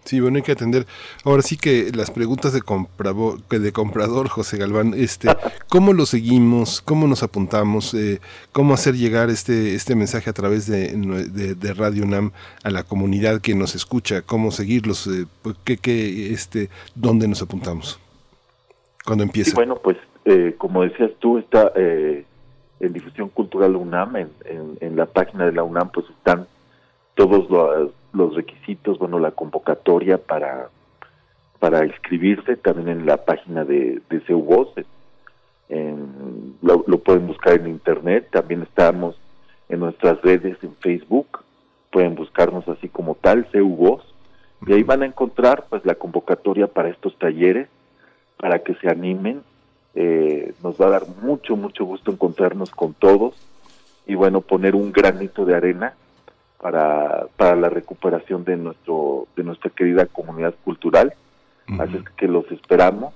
[0.04, 0.88] Sí, bueno, hay que atender.
[1.24, 5.30] Ahora sí que las preguntas de comprador, de comprador José Galván, este,
[5.70, 6.82] ¿cómo lo seguimos?
[6.82, 7.94] ¿Cómo nos apuntamos?
[7.94, 8.20] Eh,
[8.52, 10.90] ¿Cómo hacer llegar este, este mensaje a través de,
[11.56, 12.32] de, Radio UNAM
[12.64, 14.24] a la comunidad que nos escucha?
[14.24, 15.08] ¿Cómo seguirlos?
[15.08, 15.26] Eh,
[15.64, 18.00] ¿qué, qué, este, ¿Dónde nos apuntamos?
[19.06, 19.56] ¿Cuándo empieza?
[19.56, 22.26] bueno, pues eh, como decías tú, está eh,
[22.80, 24.30] en difusión cultural UNAM, en,
[24.80, 26.48] en, la página de la UNAM, pues están
[27.16, 27.50] todos
[28.14, 30.70] los, requisitos, bueno, la convocatoria para
[31.60, 34.84] para inscribirse, también en la página de, de CEUVOZ,
[35.70, 39.16] en, lo, lo, pueden buscar en internet, también estamos
[39.70, 41.44] en nuestras redes en Facebook,
[41.92, 44.02] pueden buscarnos así como tal, CEUVOZ,
[44.66, 47.70] y ahí van a encontrar pues la convocatoria para estos talleres,
[48.38, 49.44] para que se animen
[49.94, 53.36] eh, nos va a dar mucho, mucho gusto encontrarnos con todos
[54.08, 55.94] y bueno, poner un granito de arena
[56.60, 61.14] para, para la recuperación de nuestro de nuestra querida comunidad cultural.
[61.80, 63.14] Así que los esperamos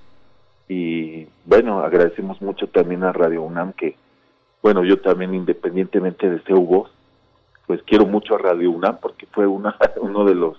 [0.68, 3.96] y bueno, agradecemos mucho también a Radio UNAM que,
[4.62, 6.90] bueno, yo también independientemente de ser voz,
[7.66, 10.56] pues quiero mucho a Radio UNAM porque fue una, uno de los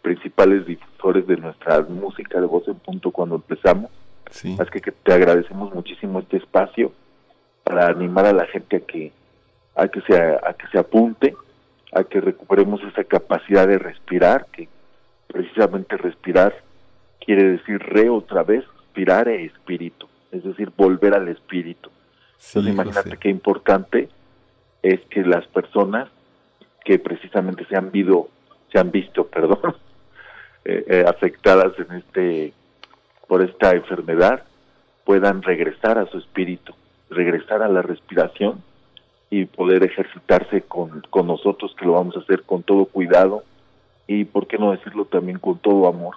[0.00, 3.90] principales difusores de nuestra música de voz en punto cuando empezamos
[4.30, 6.92] Así que, te agradecemos muchísimo este espacio
[7.62, 9.12] para animar a la gente a que
[9.76, 11.34] a que se a que se apunte,
[11.92, 14.68] a que recuperemos esa capacidad de respirar, que
[15.26, 16.54] precisamente respirar
[17.24, 18.64] quiere decir re otra vez,
[18.94, 21.90] respirar e espíritu, es decir, volver al espíritu.
[22.46, 24.08] Entonces imagínate qué importante
[24.82, 26.08] es que las personas
[26.84, 28.28] que precisamente se han visto,
[28.70, 29.74] se han visto, perdón,
[30.64, 32.52] eh, eh, afectadas en este
[33.26, 34.44] por esta enfermedad
[35.04, 36.74] puedan regresar a su espíritu,
[37.10, 38.62] regresar a la respiración
[39.30, 43.42] y poder ejercitarse con, con nosotros, que lo vamos a hacer con todo cuidado
[44.06, 46.16] y, ¿por qué no decirlo también con todo amor?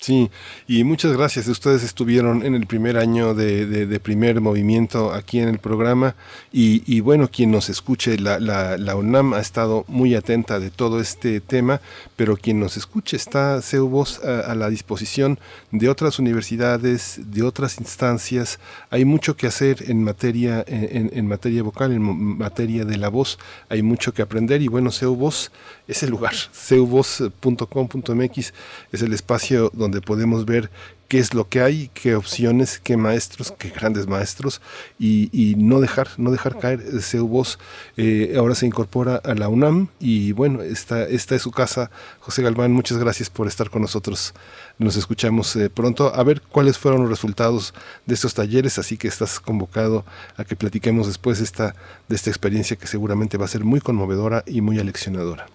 [0.00, 0.30] Sí,
[0.66, 1.46] y muchas gracias.
[1.46, 6.14] Ustedes estuvieron en el primer año de, primer movimiento aquí en el programa
[6.50, 11.82] y, bueno, quien nos escuche, la, UNAM ha estado muy atenta de todo este tema,
[12.16, 15.38] pero quien nos escuche está CEUVOS a, la disposición
[15.70, 18.58] de otras universidades, de otras instancias.
[18.88, 23.38] Hay mucho que hacer en materia, en, materia vocal, en materia de la voz.
[23.68, 25.52] Hay mucho que aprender y bueno, CEUVOS
[25.88, 26.32] es el lugar.
[26.54, 28.52] CEUVOS.com.mx
[28.92, 30.70] es el espacio donde donde podemos ver
[31.08, 34.62] qué es lo que hay, qué opciones, qué maestros, qué grandes maestros,
[34.96, 36.78] y, no dejar, no dejar caer.
[36.78, 37.58] CEUVOS
[37.96, 41.90] eh, ahora se incorpora a la UNAM y bueno, esta, esta es su casa.
[42.20, 44.34] José Galván, muchas gracias por estar con nosotros.
[44.78, 47.74] Nos escuchamos eh, pronto a ver cuáles fueron los resultados
[48.06, 50.04] de estos talleres, así que estás convocado
[50.36, 51.74] a que platiquemos después esta,
[52.08, 55.46] de esta experiencia que seguramente va a ser muy conmovedora y muy aleccionadora.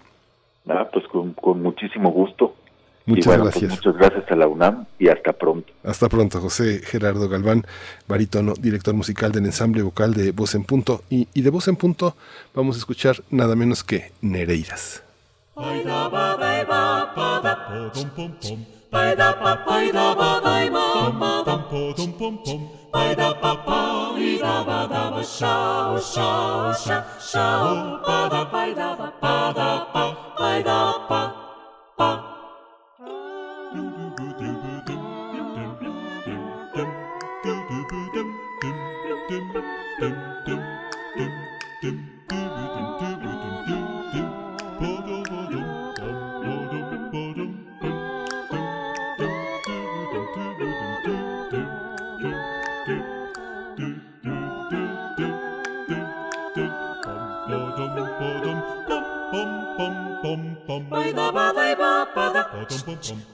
[0.68, 2.55] Ah, pues con muchísimo gusto.
[3.06, 3.70] Muchas pues gracias.
[3.70, 5.72] muchas gracias a la UNAM y hasta pronto.
[5.84, 7.64] Hasta pronto, José Gerardo Galván,
[8.08, 11.02] barítono, director musical del ensamble vocal de Voz en Punto.
[11.08, 12.16] Y, y de Voz en Punto
[12.52, 15.04] vamos a escuchar nada menos que Nereidas.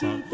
[0.00, 0.33] chu,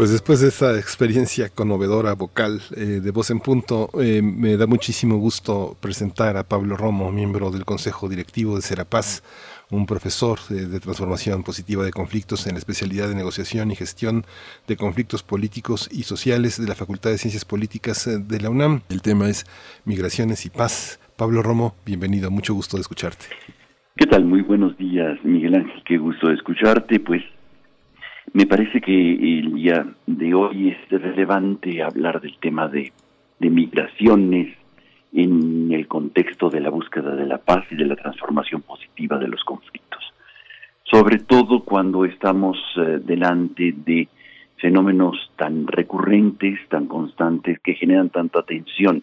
[0.00, 4.66] Pues después de esa experiencia conmovedora vocal eh, de voz en punto, eh, me da
[4.66, 9.22] muchísimo gusto presentar a Pablo Romo, miembro del Consejo Directivo de Serapaz,
[9.70, 14.24] un profesor de, transformación positiva de conflictos en la especialidad de negociación y gestión
[14.66, 18.80] de conflictos políticos y sociales de la Facultad de Ciencias Políticas eh, de la UNAM.
[18.88, 19.44] El tema es
[19.84, 20.98] migraciones y paz.
[21.18, 23.26] Pablo Romo, bienvenido, mucho gusto de escucharte.
[23.96, 24.24] ¿Qué tal?
[24.24, 27.00] Muy buenos días, Miguel Ángel, qué gusto de escucharte.
[27.00, 27.22] Pues
[28.32, 32.92] me parece que el día de hoy es relevante hablar del tema de,
[33.38, 34.54] migraciones
[35.12, 39.28] en el contexto de la búsqueda de la paz y de la transformación positiva de
[39.28, 40.04] los conflictos.
[40.84, 44.08] Sobre todo cuando estamos eh, delante de
[44.58, 49.02] fenómenos tan recurrentes, tan constantes, que generan tanta tensión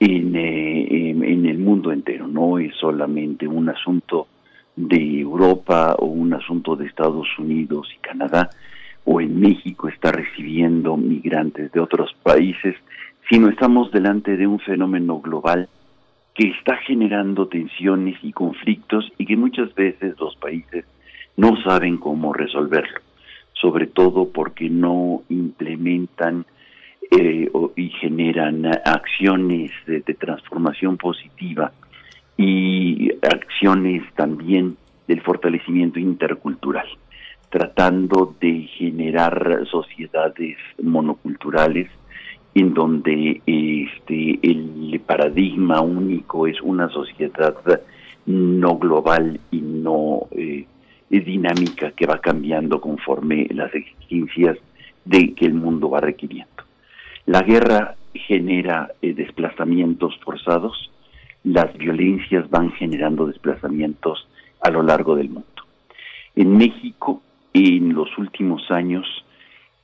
[0.00, 2.26] en, eh, en el mundo entero.
[2.26, 4.26] No es solamente un asunto
[4.76, 8.50] de Europa o un asunto de Estados Unidos y Canadá
[9.04, 12.76] o en México está recibiendo migrantes de otros países,
[13.28, 15.68] sino estamos delante de un fenómeno global
[16.34, 20.84] que está generando tensiones y conflictos y que muchas veces los países
[21.36, 23.00] no saben cómo resolverlo,
[23.52, 26.46] sobre todo porque no implementan
[27.10, 31.72] eh, y generan acciones de transformación positiva
[32.36, 34.76] y acciones también
[35.06, 36.86] del fortalecimiento intercultural,
[37.50, 41.88] tratando de generar sociedades monoculturales
[42.54, 47.54] en donde este el paradigma único es una sociedad
[48.26, 50.66] no global y no eh,
[51.10, 54.58] dinámica que va cambiando conforme las exigencias
[55.04, 56.50] de que el mundo va requiriendo.
[57.26, 60.90] La guerra genera eh, desplazamientos forzados,
[61.44, 64.28] las violencias van generando desplazamientos
[64.60, 65.48] a lo largo del mundo.
[66.34, 67.22] En México,
[67.52, 69.06] en los últimos años,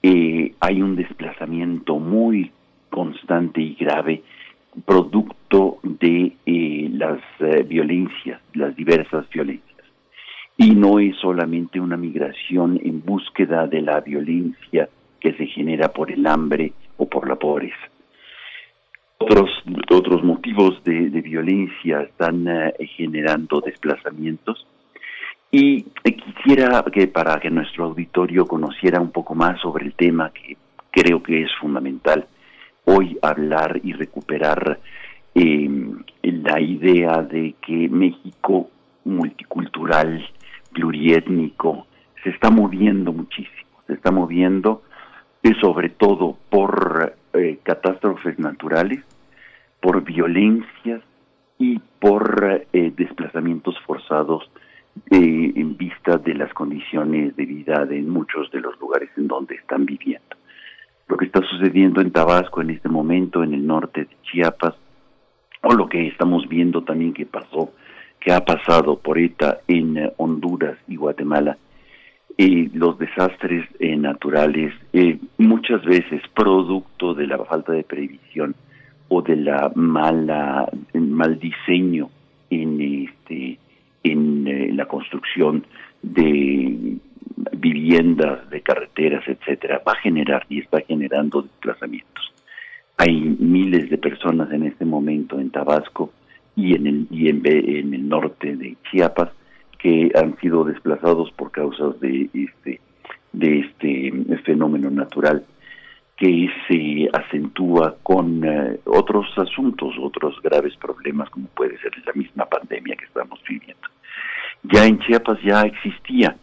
[0.02, 2.50] eh, hay un desplazamiento muy
[2.90, 4.22] constante y grave
[4.86, 7.20] producto de eh, las
[7.66, 9.68] violencias, las diversas violencias.
[10.56, 14.88] Y no es solamente una migración en búsqueda de la violencia
[15.20, 17.76] que se genera por el hambre o por la pobreza.
[19.20, 19.50] Otros,
[19.90, 24.66] otros motivos de, violencia están eh, generando desplazamientos.
[25.50, 30.30] Y eh, quisiera que para que nuestro auditorio conociera un poco más sobre el tema
[30.30, 30.56] que
[30.90, 32.26] creo que es fundamental
[32.84, 34.78] hoy hablar y recuperar
[35.34, 38.70] em, la idea de que México
[39.04, 40.26] multicultural,
[40.72, 41.86] pluriétnico,
[42.22, 44.82] se está moviendo muchísimo, se está moviendo
[45.42, 49.04] y sobre todo por eh, catástrofes naturales,
[49.80, 51.02] por violencias
[51.58, 54.50] y por eh, desplazamientos forzados
[55.10, 59.54] eh, en vista de las condiciones de vida de muchos de los lugares en donde
[59.54, 60.36] están viviendo.
[61.06, 64.74] Lo que está sucediendo en Tabasco en este momento, en el norte de Chiapas,
[65.62, 67.72] o lo que estamos viendo también que pasó,
[68.20, 71.56] que ha pasado por ETA en Honduras y Guatemala,
[72.36, 78.54] y los desastres eh, naturales, eh, muchas veces producto de la falta de previsión
[79.08, 82.10] o de la mala mal diseño
[82.50, 83.58] en este
[84.04, 85.66] en eh, la construcción
[86.02, 86.96] de
[87.52, 92.32] viviendas, de carreteras, etcétera, va a generar y está generando desplazamientos.
[92.96, 96.12] Hay miles de personas en este momento en Tabasco
[96.56, 99.30] y en el y en el norte de Chiapas
[99.78, 102.80] que han sido desplazados por causas de este
[103.32, 104.12] de este
[104.44, 105.44] fenómeno natural
[106.18, 112.44] que se acentúa con eh, otros asuntos, otros graves problemas como puede ser la misma
[112.44, 113.88] pandemia que estamos viviendo.
[114.64, 116.36] Ya en Chiapas ya existía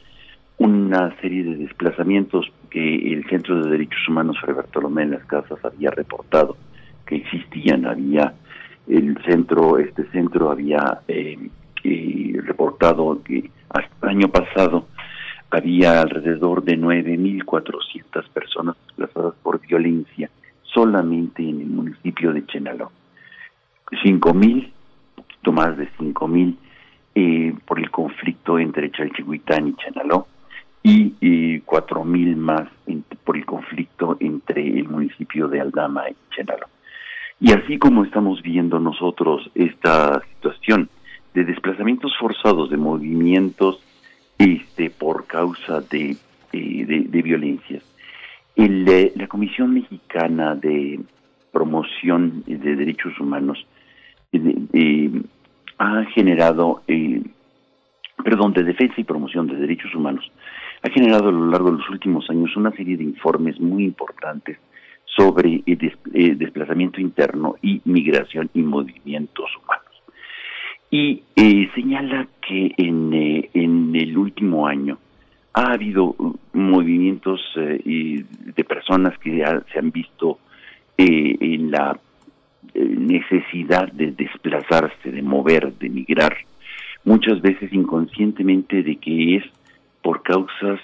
[0.57, 5.59] una serie de desplazamientos que el Centro de Derechos Humanos Fray Bartolomé en las Casas
[5.65, 6.55] había reportado
[7.05, 8.33] que existían, había
[8.87, 11.37] el centro, este centro había eh,
[12.43, 14.87] reportado que hasta el año pasado
[15.51, 20.29] había alrededor de 9.400 personas desplazadas por violencia
[20.63, 22.91] solamente en el municipio de Chenaló.
[24.03, 24.71] 5.000,
[25.15, 26.55] poquito más de 5.000
[27.15, 30.27] eh, por el conflicto entre Chalchihuitán y Chenaló
[30.83, 32.67] y eh, 4.000 más
[33.23, 36.67] por el conflicto entre el municipio de Aldama y Chenaló.
[37.39, 40.89] Y así como estamos viendo nosotros esta situación
[41.33, 43.79] de desplazamientos forzados, de movimientos
[44.37, 46.17] este, por causa de,
[46.51, 47.83] eh, de, violencias.
[48.55, 50.99] El, eh, la Comisión Mexicana de
[51.51, 53.65] Promoción de Derechos Humanos
[54.33, 55.11] eh,
[55.77, 56.81] ha generado,
[58.23, 60.29] perdón, de Defensa y Promoción de Derechos Humanos,
[60.81, 64.57] ha generado a lo largo de los últimos años una serie de informes muy importantes
[65.05, 69.84] sobre el desplazamiento interno y migración y movimientos humanos
[70.95, 74.97] y eh, señala que en, eh, en el último año
[75.51, 76.15] ha habido
[76.53, 78.23] movimientos eh,
[78.55, 79.43] de personas que
[79.73, 80.39] se han visto
[80.97, 81.99] en la
[82.73, 86.37] necesidad de desplazarse, de mover, de migrar,
[87.03, 89.43] muchas veces inconscientemente de que es
[90.01, 90.79] por causas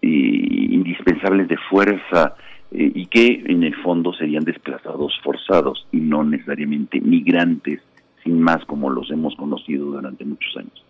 [0.00, 2.34] indispensables de fuerza
[2.72, 7.82] y que en el fondo serían desplazados forzados y no necesariamente migrantes
[8.38, 10.84] más como los hemos conocido durante muchos años.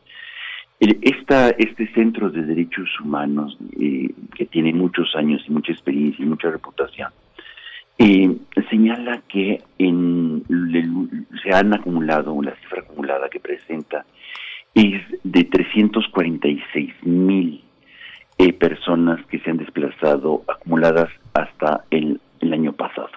[0.80, 6.50] Este centro de derechos humanos, eh, que tiene muchos años y mucha experiencia y mucha
[6.50, 7.10] reputación,
[7.98, 8.34] eh,
[8.70, 14.06] señala que se han acumulado, la cifra acumulada que presenta
[14.74, 17.62] es de 346 mil
[18.38, 23.10] eh, personas que se han desplazado acumuladas hasta el año pasado.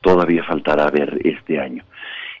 [0.00, 1.84] Todavía faltará ver este año.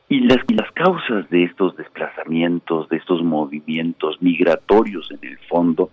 [0.08, 5.90] Y las, las causas de estos desplazamientos, de estos movimientos migratorios en el fondo,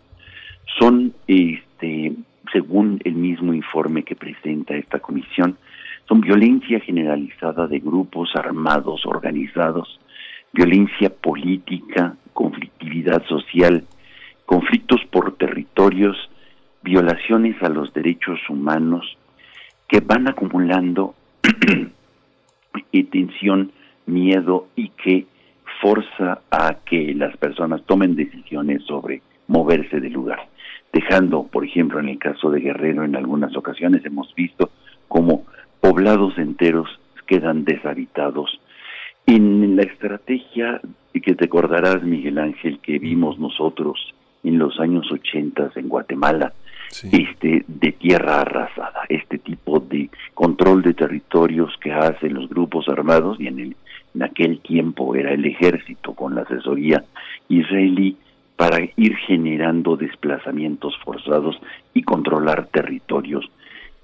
[0.78, 2.14] son, este,
[2.52, 5.58] según el mismo informe que presenta esta comisión,
[6.08, 10.00] son violencia generalizada de grupos armados organizados,
[10.52, 13.84] violencia política, conflictividad social,
[14.46, 16.30] conflictos por territorios,
[16.84, 19.18] violaciones a los derechos humanos
[19.88, 21.16] que van acumulando
[23.12, 23.72] tensión
[24.06, 25.26] miedo y que
[25.82, 30.48] forza a que las personas tomen decisiones sobre moverse del lugar,
[30.92, 34.72] dejando, por ejemplo, en el caso de Guerrero, en algunas ocasiones hemos visto
[35.08, 35.44] como
[35.82, 36.88] poblados enteros
[37.26, 38.60] quedan deshabitados.
[39.26, 40.82] En la estrategia
[41.14, 46.54] que te acordarás, Miguel Ángel, que vimos nosotros en los años 80 en Guatemala,
[47.12, 53.40] este de tierra arrasada, este tipo de control de territorios que hacen los grupos armados
[53.40, 53.76] y en, el,
[54.16, 57.04] en aquel tiempo era el ejército con la asesoría
[57.50, 58.18] israelí
[58.56, 61.60] para ir generando desplazamientos forzados
[61.94, 63.50] y controlar territorios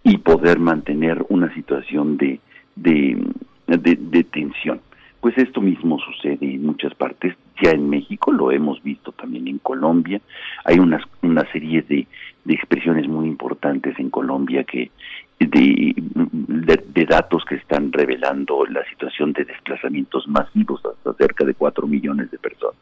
[0.04, 2.40] y poder mantener una situación de,
[2.76, 4.82] de, tensión.
[5.22, 9.60] Pues esto mismo sucede en muchas partes, ya en México lo hemos visto también en
[9.60, 10.22] Colombia,
[10.64, 12.08] hay una, una serie de,
[12.46, 14.92] de expresiones muy importantes en Colombia que
[15.40, 22.30] de, datos que están revelando la situación de desplazamientos masivos hasta cerca de cuatro millones
[22.30, 22.78] de personas.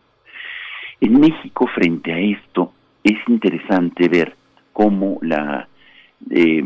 [0.99, 4.35] En México, frente a esto, es interesante ver
[4.73, 5.67] cómo la,
[6.29, 6.63] eh,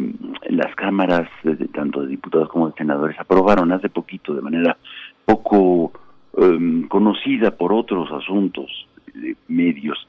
[0.49, 1.29] las cámaras,
[1.73, 4.77] tanto de diputados como de senadores, aprobaron hace poquito de manera
[5.25, 5.91] poco
[6.37, 10.07] em, conocida por otros asuntos de medios,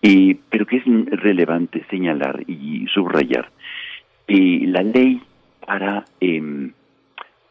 [0.00, 0.84] eh, pero que es
[1.20, 3.50] relevante señalar y subrayar
[4.28, 5.20] eh, la ley
[5.64, 6.72] para em,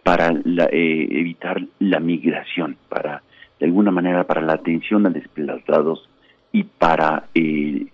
[0.04, 3.24] para eh, evitar la migración, para
[3.60, 6.10] de alguna manera para la atención a desplazados
[6.52, 7.90] y para el,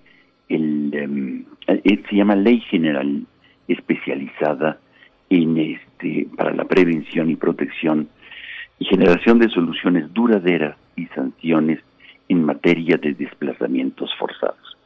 [0.50, 3.26] em, se llama ley general
[3.68, 4.80] especializada
[5.30, 8.10] en este para la prevención y protección
[8.80, 11.80] y generación de soluciones duraderas y sanciones
[12.28, 14.78] en materia de desplazamientos forzados.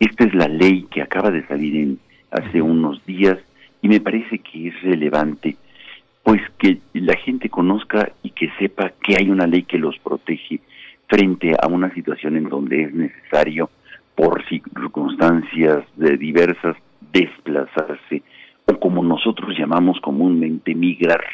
[0.00, 1.98] Esta es la ley que acaba de salir en,
[2.34, 3.38] hace unos días
[3.80, 5.56] y me parece que es relevante
[6.22, 10.60] pues que la gente conozca y que sepa que hay una ley que los protege
[11.06, 13.68] frente a una situación en donde es necesario
[14.14, 16.76] por circunstancias de diversas
[17.12, 18.22] desplazarse
[18.66, 21.24] o como nosotros llamamos comúnmente migrar.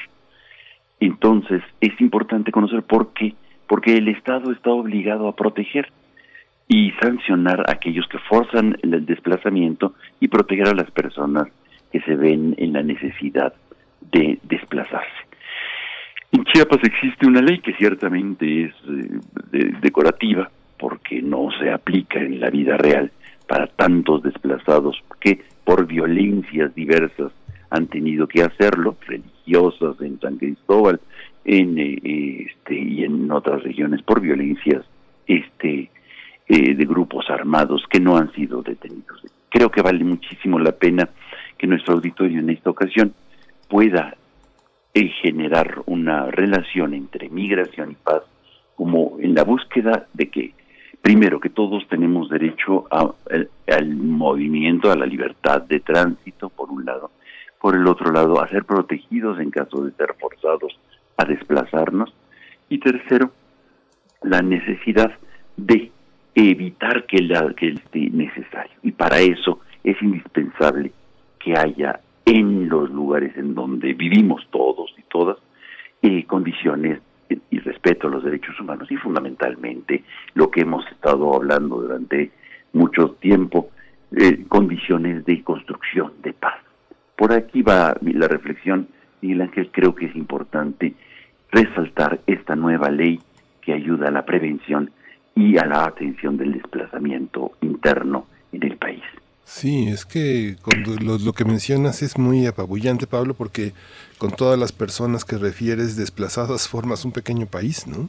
[0.99, 3.35] Entonces, es importante conocer por qué,
[3.69, 5.91] porque el Estado está obligado a proteger
[6.73, 11.49] y sancionar a aquellos que forzan el desplazamiento y proteger a las personas
[11.91, 13.53] que se ven en la necesidad
[14.13, 15.11] de desplazarse.
[16.31, 18.75] En Chiapas existe una ley que ciertamente es
[19.53, 20.49] eh, decorativa
[20.79, 23.11] porque no se aplica en la vida real
[23.49, 27.33] para tantos desplazados que por violencias diversas
[27.71, 31.01] han tenido que hacerlo, religiosas en San Cristóbal,
[31.45, 34.85] en eh, este y en otras regiones por violencias
[35.27, 35.91] este
[36.53, 39.25] eh, de grupos armados que no han sido detenidos.
[39.49, 41.09] Creo que vale muchísimo la pena
[41.57, 43.15] que nuestro auditorio en esta ocasión
[43.69, 44.17] pueda
[44.93, 48.25] eh, generar una relación entre migración y paz
[48.75, 50.55] como en la búsqueda de que
[51.01, 57.13] primero que todos tenemos derecho al movimiento, a la libertad de tránsito por un lado,
[57.61, 60.77] por el otro lado, a ser protegidos en caso de ser forzados
[61.17, 62.13] a desplazarnos.
[62.69, 63.31] Y tercero,
[64.23, 65.13] la necesidad
[65.57, 65.93] de
[66.49, 68.73] evitar que, la, que esté necesario.
[68.83, 70.93] Y para eso es indispensable
[71.39, 75.39] que haya en los lugares en donde vivimos todos y todas
[76.03, 77.01] eh, condiciones
[77.51, 80.03] y respeto a los derechos humanos y fundamentalmente
[80.35, 82.33] lo que hemos estado hablando durante
[82.73, 83.71] mucho tiempo,
[84.17, 86.57] eh, condiciones de construcción de paz.
[87.17, 88.89] Por aquí va la reflexión,
[89.21, 90.95] Miguel Ángel, creo que es importante
[91.53, 93.21] resaltar esta nueva ley
[93.61, 94.91] que ayuda a la prevención
[95.35, 99.03] y a la atención del desplazamiento interno en el país.
[99.45, 103.73] Sí, es que cuando lo, que mencionas es muy apabullante, Pablo, porque
[104.17, 108.09] con todas las personas que refieres desplazadas formas un pequeño país, ¿no?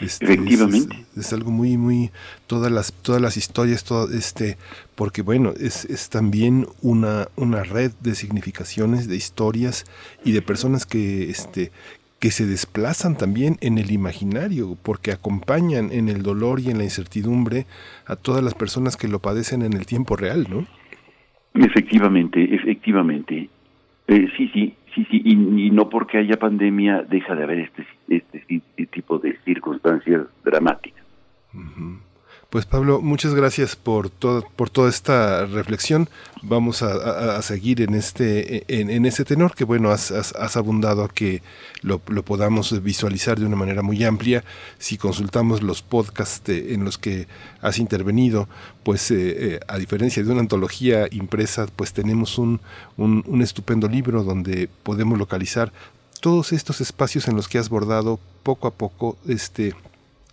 [0.00, 1.04] Este, Efectivamente.
[1.14, 2.10] Es, algo muy, muy,
[2.46, 4.56] todas las, todas las historias, todo este,
[4.94, 9.84] porque bueno, es, es también una, una red de significaciones, de historias
[10.24, 11.70] y de personas que, este,
[12.22, 16.84] que se desplazan también en el imaginario, porque acompañan en el dolor y en la
[16.84, 17.66] incertidumbre
[18.06, 20.64] a todas las personas que lo padecen en el tiempo real, ¿no?
[21.52, 23.48] Efectivamente, efectivamente.
[24.06, 25.34] Eh, sí, sí, sí, sí, y,
[25.72, 31.02] no porque haya pandemia deja de haber este, este, este tipo de circunstancias dramáticas.
[32.52, 36.10] Pues Pablo, muchas gracias por todo, por toda esta reflexión.
[36.42, 41.42] Vamos a, seguir en este, en, ese tenor que bueno, has, abundado a que
[41.80, 44.44] lo, podamos visualizar de una manera muy amplia.
[44.78, 47.26] Si consultamos los podcasts en los que
[47.62, 48.50] has intervenido,
[48.82, 52.60] pues eh, eh, a diferencia de una antología impresa, pues tenemos un,
[52.98, 55.72] un estupendo libro donde podemos localizar
[56.20, 59.74] todos estos espacios en los que has bordado poco a poco este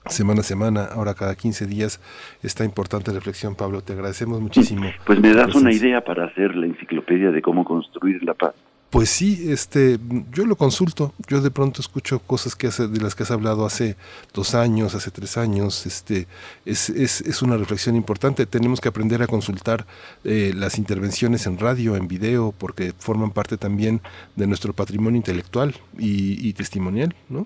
[0.07, 1.99] semana a semana, ahora cada 15 días,
[2.43, 3.55] esta importante reflexión.
[3.55, 4.89] Pablo, te agradecemos muchísimo.
[5.05, 8.53] Pues me das una idea para hacer la enciclopedia de cómo construir la paz.
[8.89, 9.99] Pues sí, este,
[10.31, 11.13] yo lo consulto.
[11.27, 13.97] Yo de pronto escucho cosas que hace, de las que has hablado hace
[14.33, 15.85] dos años, hace tres años.
[15.85, 16.25] Este,
[16.65, 18.47] es, es, es una reflexión importante.
[18.47, 19.85] Tenemos que aprender a consultar
[20.23, 24.01] eh, las intervenciones en radio, en video, porque forman parte también
[24.35, 27.45] de nuestro patrimonio intelectual y, y testimonial, ¿no?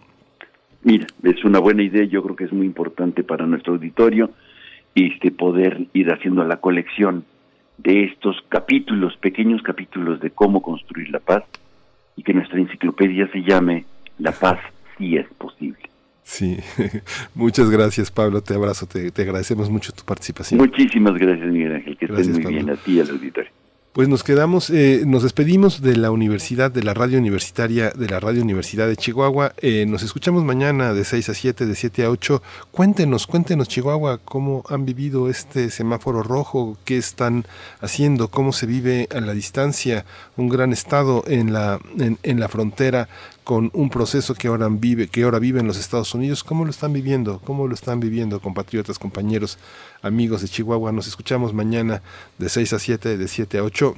[0.84, 2.04] Mira, es una buena idea.
[2.04, 4.32] Yo creo que es muy importante para nuestro auditorio
[4.96, 7.26] este poder ir haciendo la colección
[7.78, 11.44] de estos capítulos, pequeños capítulos de cómo construir la paz
[12.16, 13.86] y que nuestra enciclopedia se llame
[14.20, 14.60] La paz
[14.98, 15.80] si es posible.
[16.24, 16.58] Sí,
[17.36, 20.60] muchas gracias Pablo, te abrazo, te, te agradecemos mucho tu participación.
[20.60, 22.58] Muchísimas gracias Miguel Ángel, que estés muy Pablo.
[22.58, 23.52] bien a ti y al auditorio.
[23.94, 28.20] Pues nos quedamos, eh, nos despedimos de la universidad, de la radio universitaria, de la
[28.20, 29.54] radio Universidad de Chihuahua.
[29.62, 32.42] Eh, nos escuchamos mañana de 6 a 7, de 7 a 8.
[32.72, 37.46] Cuéntenos, cuéntenos Chihuahua, cómo han vivido este semáforo rojo, qué están
[37.82, 40.06] haciendo, cómo se vive a la distancia,
[40.38, 43.10] un gran estado en la, en, en la frontera
[43.44, 46.44] con un proceso que ahora vive, que ahora vive en los Estados Unidos.
[46.44, 47.40] ¿Cómo lo están viviendo?
[47.44, 49.58] ¿Cómo lo están viviendo, compatriotas, compañeros,
[50.02, 50.92] amigos de Chihuahua?
[50.92, 52.02] Nos escuchamos mañana
[52.38, 53.96] de 6 a 7, de 7 a 8.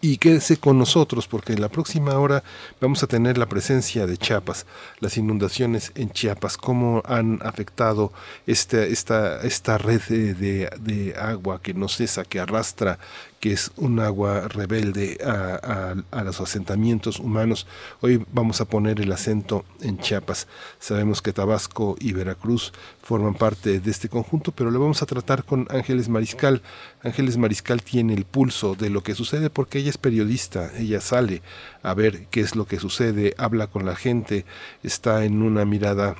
[0.00, 2.42] Y quédese con nosotros porque en la próxima hora
[2.80, 4.66] vamos a tener la presencia de Chiapas,
[5.00, 8.12] las inundaciones en Chiapas, cómo han afectado
[8.46, 12.98] esta, esta, esta red de, de, de agua que no cesa, que arrastra,
[13.40, 17.66] que es un agua rebelde a, los asentamientos humanos.
[18.00, 20.48] Hoy vamos a poner el acento en Chiapas.
[20.78, 22.72] Sabemos que Tabasco y Veracruz
[23.02, 26.62] forman parte de este conjunto, pero lo vamos a tratar con Ángeles Mariscal.
[27.02, 31.42] Ángeles Mariscal tiene el pulso de lo que sucede porque ella es periodista, ella sale
[31.82, 34.44] a ver qué es lo que sucede, habla con la gente,
[34.82, 36.16] está en una mirada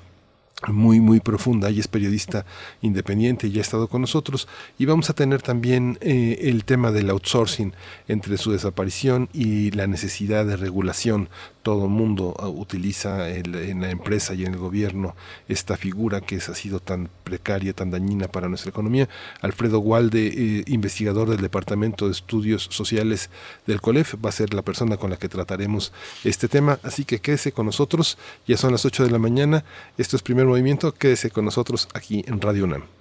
[0.67, 1.69] muy muy profunda.
[1.69, 2.45] Ella es periodista
[2.83, 4.49] independiente y ha estado con nosotros.
[4.79, 7.73] Y vamos a tener también eh, el tema del outsourcing
[8.09, 11.29] entre su desaparición y la necesidad de regulación
[11.69, 15.15] todo el mundo utiliza en la empresa y en el gobierno
[15.49, 19.07] esta figura que es, ha sido tan precaria, tan dañina para nuestra economía.
[19.43, 23.29] Alfredo Walde, eh, investigador del Departamento de Estudios Sociales
[23.67, 25.93] del COLEF, va a ser la persona con la que trataremos
[26.25, 26.79] este tema.
[26.83, 28.17] Así que quédese con nosotros,
[28.47, 29.63] ya son las 8 de la mañana,
[29.99, 32.98] esto es primer movimiento, quédese con nosotros aquí en Radio UNAM.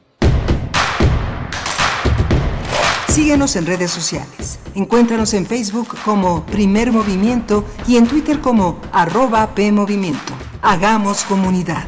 [3.18, 4.60] Síguenos en redes sociales.
[4.76, 10.34] Encuéntranos en Facebook como Primer Movimiento y en Twitter como arroba PMovimiento.
[10.62, 11.84] Hagamos comunidad.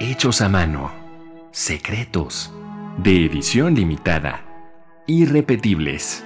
[0.00, 0.90] Hechos a mano.
[1.52, 2.52] Secretos.
[2.98, 4.44] De edición limitada.
[5.06, 6.24] Irrepetibles.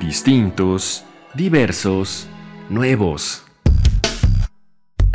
[0.00, 1.04] Distintos.
[1.34, 2.28] Diversos.
[2.70, 3.44] Nuevos.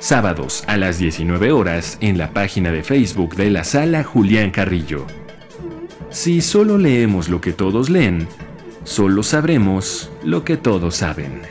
[0.00, 5.06] Sábados a las 19 horas en la página de Facebook de la Sala Julián Carrillo.
[6.08, 8.26] Si solo leemos lo que todos leen,
[8.84, 11.42] solo sabremos lo que todos saben.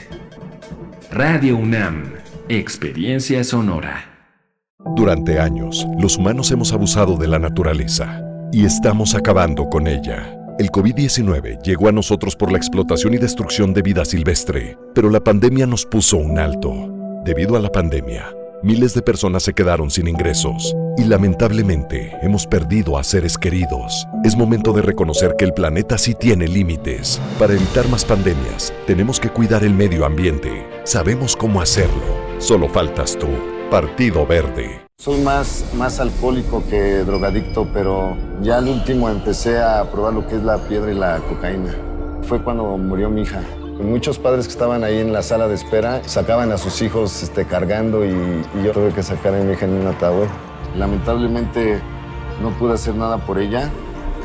[1.11, 2.13] Radio UNAM,
[2.49, 4.33] Experiencia Sonora.
[4.95, 8.19] Durante años, los humanos hemos abusado de la naturaleza
[8.51, 10.35] y estamos acabando con ella.
[10.57, 15.19] El COVID-19 llegó a nosotros por la explotación y destrucción de vida silvestre, pero la
[15.23, 16.95] pandemia nos puso un alto.
[17.23, 18.33] Debido a la pandemia,
[18.63, 24.05] miles de personas se quedaron sin ingresos y lamentablemente hemos perdido a seres queridos.
[24.23, 27.21] Es momento de reconocer que el planeta sí tiene límites.
[27.37, 30.67] Para evitar más pandemias, tenemos que cuidar el medio ambiente.
[30.83, 32.03] Sabemos cómo hacerlo.
[32.39, 33.27] Solo faltas tú.
[33.69, 34.81] Partido Verde.
[34.97, 40.35] Soy más, más alcohólico que drogadicto, pero ya al último empecé a probar lo que
[40.35, 41.73] es la piedra y la cocaína.
[42.23, 43.41] Fue cuando murió mi hija.
[43.79, 47.45] Muchos padres que estaban ahí en la sala de espera sacaban a sus hijos este,
[47.45, 48.11] cargando y,
[48.61, 50.27] yo tuve que sacar a mi hija en un ataúd.
[50.75, 51.79] Lamentablemente
[52.41, 53.71] no pude hacer nada por ella.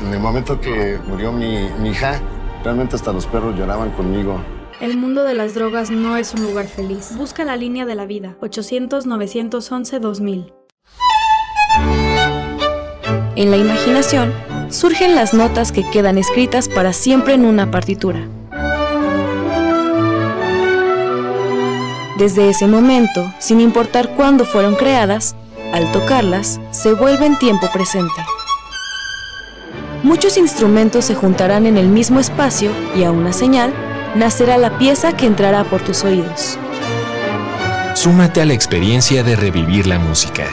[0.01, 2.19] En el momento que murió mi, mi hija,
[2.65, 4.41] realmente hasta los perros lloraban conmigo.
[4.81, 7.15] El mundo de las drogas no es un lugar feliz.
[7.17, 8.35] Busca la línea de la vida.
[8.41, 10.53] 800-911-2000.
[13.37, 14.33] En la imaginación
[14.69, 18.27] surgen las notas que quedan escritas para siempre en una partitura.
[22.17, 25.35] Desde ese momento, sin importar cuándo fueron creadas,
[25.73, 28.13] al tocarlas, se vuelven tiempo presente.
[30.01, 33.73] Muchos instrumentos se juntarán en el mismo espacio y a una señal
[34.15, 36.57] nacerá la pieza que entrará por tus oídos.
[37.95, 40.45] Súmate a la experiencia de revivir la música.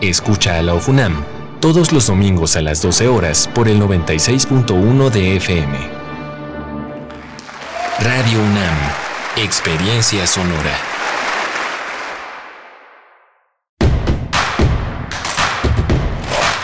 [0.00, 1.24] Escucha a la OFUNAM
[1.60, 5.78] todos los domingos a las 12 horas por el 96.1 de FM.
[8.00, 8.76] Radio UNAM,
[9.36, 10.87] Experiencia Sonora.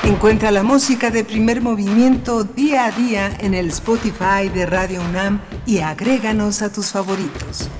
[0.07, 5.40] Encuentra la música de primer movimiento día a día en el Spotify de Radio UNAM
[5.64, 7.70] y agréganos a tus favoritos.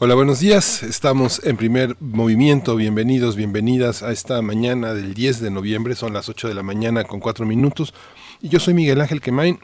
[0.00, 0.82] Hola, buenos días.
[0.82, 2.74] Estamos en primer movimiento.
[2.74, 5.94] Bienvenidos, bienvenidas a esta mañana del 10 de noviembre.
[5.94, 7.94] Son las 8 de la mañana con 4 minutos.
[8.42, 9.60] Y yo soy Miguel Ángel Quemain,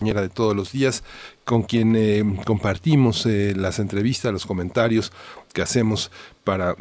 [0.00, 1.02] de todos los días,
[1.44, 5.12] con quien eh, compartimos eh, las entrevistas, los comentarios
[5.52, 6.10] que hacemos
[6.42, 6.76] para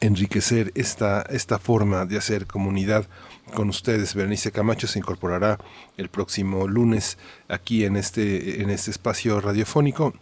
[0.00, 3.06] enriquecer esta, esta forma de hacer comunidad
[3.54, 4.14] con ustedes.
[4.14, 5.58] Berenice Camacho se incorporará
[5.96, 7.18] el próximo lunes
[7.48, 10.12] aquí en este, en este espacio radiofónico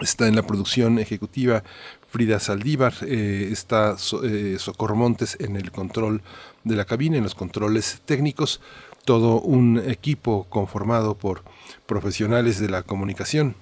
[0.00, 1.62] Está en la producción ejecutiva
[2.08, 3.94] Frida Saldívar, eh, está
[4.24, 6.22] eh, Socorro Montes en el control
[6.64, 8.62] de la cabina, en los controles técnicos,
[9.04, 11.42] todo un equipo conformado por
[11.86, 13.56] profesionales de la comunicación.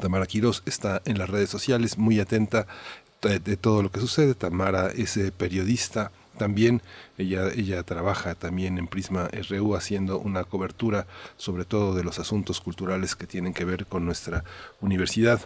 [0.00, 2.66] Tamara Quirós está en las redes sociales, muy atenta
[3.22, 4.34] de, todo lo que sucede.
[4.34, 6.82] Tamara es eh, periodista, también
[7.18, 11.06] ella, ella trabaja también en Prisma RU haciendo una cobertura
[11.36, 14.44] sobre todo de los asuntos culturales que tienen que ver con nuestra
[14.80, 15.40] universidad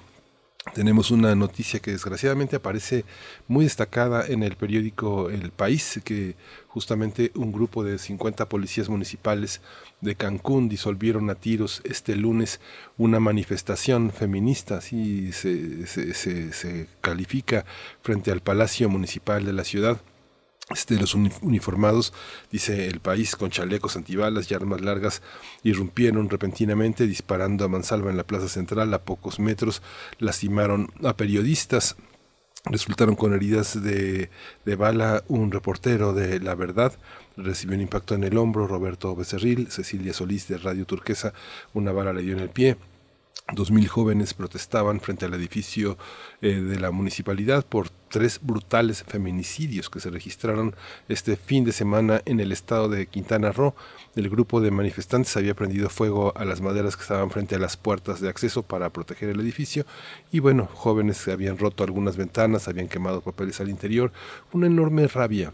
[0.75, 3.05] tenemos una noticia que desgraciadamente aparece
[3.49, 6.37] muy destacada en el periódico El País, que
[6.69, 9.61] justamente un grupo de 50 policías municipales
[10.01, 12.61] de Cancún disolvieron a tiros este lunes
[12.97, 17.65] una manifestación feminista, así se, se, se califica,
[18.03, 20.01] frente al Palacio Municipal de la ciudad
[20.71, 22.13] este, los uniformados,
[22.51, 25.23] dice el país, con chalecos antibalas y armas largas,
[25.63, 29.83] irrumpieron repentinamente disparando a mansalva en la plaza central a pocos metros,
[30.19, 31.97] lastimaron a periodistas,
[32.65, 34.31] resultaron con heridas de,
[34.65, 36.93] de bala un reportero de La Verdad,
[37.37, 41.33] recibió un impacto en el hombro, Roberto Becerril, Cecilia Solís de Radio Turquesa,
[41.75, 42.77] una bala le dio en el pie,
[43.53, 45.99] Dos mil jóvenes protestaban frente al edificio
[46.41, 50.75] eh, de la municipalidad por tres brutales feminicidios que se registraron
[51.09, 53.75] este fin de semana en el estado de Quintana Roo.
[54.17, 57.77] El grupo de manifestantes había prendido fuego a las maderas que estaban frente a las
[57.77, 59.85] puertas de acceso para proteger el edificio
[60.31, 64.13] y bueno, jóvenes habían roto algunas ventanas, habían quemado papeles al interior.
[64.53, 65.53] Una enorme rabia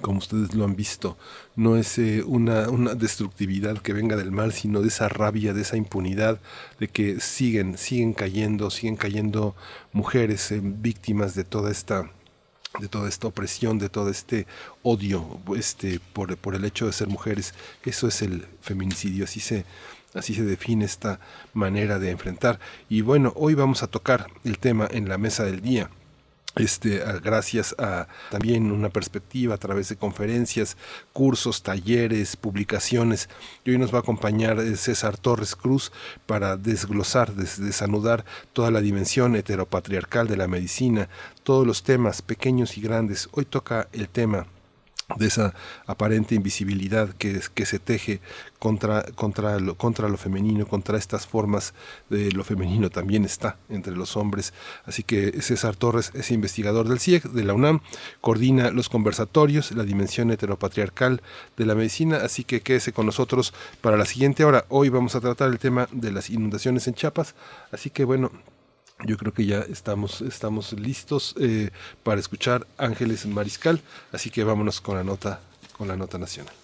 [0.00, 1.16] como ustedes lo han visto,
[1.56, 5.62] no es eh, una, una, destructividad que venga del mal, sino de esa rabia, de
[5.62, 6.40] esa impunidad,
[6.78, 9.56] de que siguen, siguen cayendo, siguen cayendo
[9.92, 12.10] mujeres eh, víctimas de toda esta
[12.80, 14.46] de toda esta opresión, de todo este
[14.82, 17.54] odio este, por, por el hecho de ser mujeres.
[17.82, 19.64] Eso es el feminicidio, así se,
[20.14, 21.18] así se define esta
[21.54, 22.60] manera de enfrentar.
[22.88, 25.90] Y bueno, hoy vamos a tocar el tema en la mesa del día
[26.56, 30.76] este, gracias a también una perspectiva a través de conferencias,
[31.12, 33.28] cursos, talleres, publicaciones.
[33.64, 35.92] Y hoy nos va a acompañar eh, César Torres Cruz
[36.26, 41.08] para desglosar, desanudar toda la dimensión heteropatriarcal de la medicina,
[41.42, 43.28] todos los temas pequeños y grandes.
[43.32, 44.46] Hoy toca el tema
[45.16, 45.54] de esa
[45.86, 48.20] aparente invisibilidad que, que se teje
[48.58, 51.72] contra, contra, lo, contra lo femenino, contra estas formas
[52.10, 54.52] de lo femenino también está entre los hombres.
[54.84, 57.80] Así que César Torres es investigador del CIEC, de la UNAM,
[58.20, 61.22] coordina los conversatorios, la dimensión heteropatriarcal
[61.56, 64.66] de la medicina, así que quédese con nosotros para la siguiente hora.
[64.68, 67.34] Hoy vamos a tratar el tema de las inundaciones en Chiapas,
[67.72, 68.30] así que bueno,
[69.04, 71.70] yo creo que ya estamos, estamos listos eh,
[72.02, 73.80] para escuchar Ángeles Mariscal,
[74.12, 75.40] así que vámonos con la nota,
[75.76, 76.54] con la nota nacional.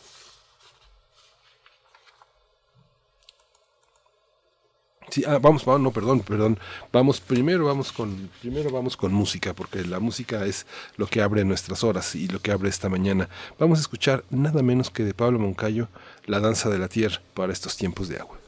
[5.11, 6.59] Sí, ah, vamos, no, perdón, perdón.
[6.93, 10.67] Vamos primero, vamos con, primero vamos con música, porque la música es
[10.97, 13.29] lo que abre nuestras horas y lo que abre esta mañana.
[13.57, 15.87] Vamos a escuchar nada menos que de Pablo Moncayo,
[16.27, 18.39] La danza de la tierra para estos tiempos de agua.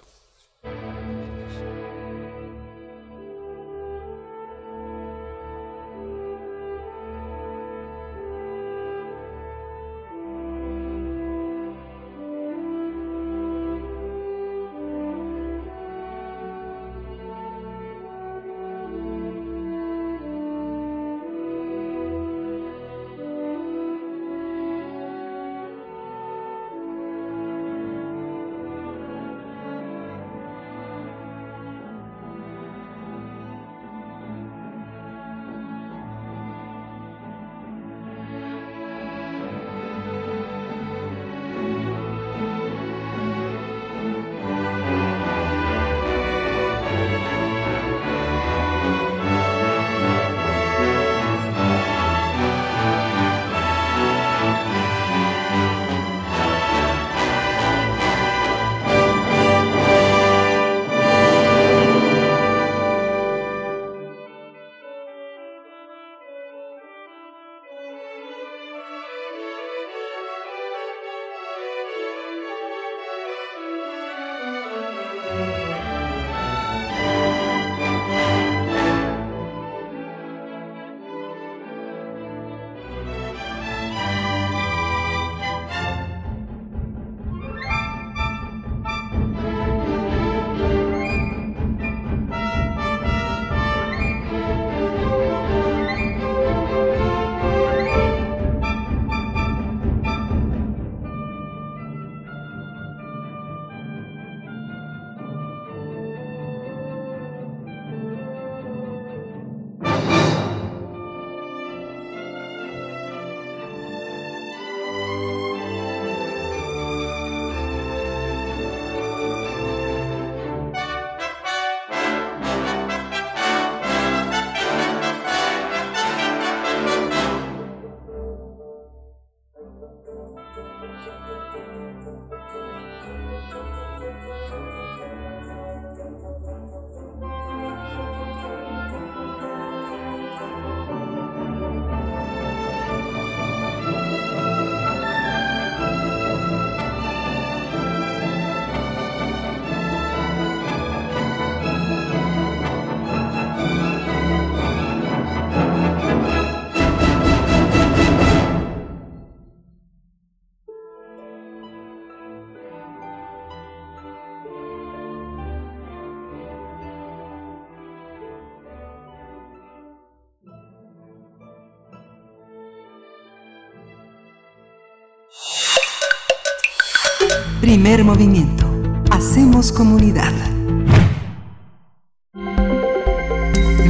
[177.67, 178.64] Primer movimiento.
[179.11, 180.33] Hacemos comunidad.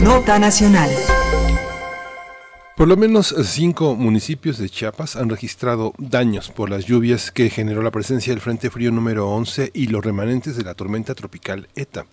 [0.03, 0.89] Nota Nacional.
[2.75, 7.83] Por lo menos cinco municipios de Chiapas han registrado daños por las lluvias que generó
[7.83, 12.07] la presencia del Frente Frío número 11 y los remanentes de la tormenta tropical ETA.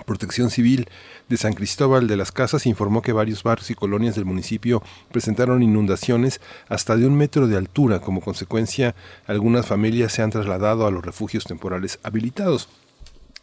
[0.00, 0.88] Protección Civil
[1.28, 5.62] de San Cristóbal de las Casas informó que varios barrios y colonias del municipio presentaron
[5.62, 8.00] inundaciones hasta de un metro de altura.
[8.00, 8.94] Como consecuencia,
[9.26, 12.68] algunas familias se han trasladado a los refugios temporales habilitados.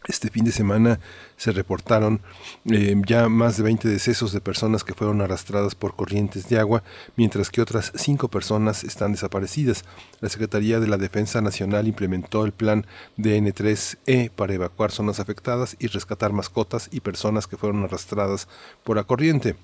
[0.08, 1.00] Este fin de semana
[1.36, 2.22] se reportaron
[2.70, 6.84] eh, ya más de 20 decesos de personas que fueron arrastradas por corrientes de agua,
[7.16, 9.84] mientras que otras cinco personas están desaparecidas.
[10.22, 12.86] La Secretaría de la Defensa Nacional implementó el plan
[13.18, 18.48] DN3E para evacuar zonas afectadas y rescatar mascotas y personas que fueron arrastradas
[18.84, 19.56] por la corriente.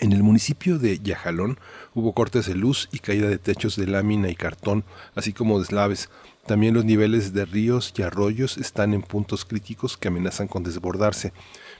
[0.00, 1.58] En el municipio de Yajalón
[1.94, 4.84] hubo cortes de luz y caída de techos de lámina y cartón,
[5.14, 6.10] así como deslaves.
[6.46, 11.32] También los niveles de ríos y arroyos están en puntos críticos que amenazan con desbordarse.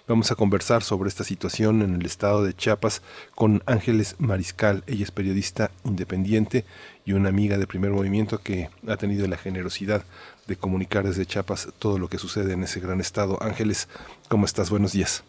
[0.08, 3.02] Vamos a conversar sobre esta situación en el estado de Chiapas
[3.34, 4.82] con Ángeles Mariscal.
[4.86, 6.64] Ella es periodista independiente
[7.04, 10.04] y una amiga de primer movimiento que ha tenido la generosidad
[10.46, 13.42] de comunicar desde Chiapas todo lo que sucede en ese gran estado.
[13.42, 13.88] Ángeles,
[14.28, 14.70] ¿cómo estás?
[14.70, 15.24] Buenos días.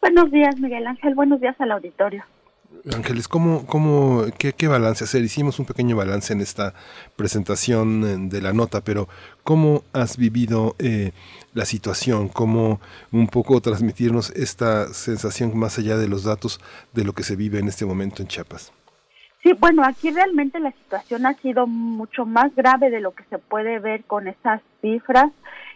[0.00, 1.14] Buenos días, Miguel Ángel.
[1.14, 2.24] Buenos días al auditorio.
[2.94, 5.22] Ángeles, ¿cómo, cómo, qué, qué, balance hacer?
[5.22, 6.72] Hicimos un pequeño balance en esta
[7.14, 9.08] presentación de la nota, pero
[9.44, 11.12] ¿cómo has vivido eh,
[11.52, 12.28] la situación?
[12.28, 12.80] ¿Cómo
[13.12, 16.60] un poco transmitirnos esta sensación más allá de los datos
[16.94, 18.72] de lo que se vive en este momento en Chiapas?
[19.42, 23.38] Sí, bueno, aquí realmente la situación ha sido mucho más grave de lo que se
[23.38, 25.30] puede ver con esas cifras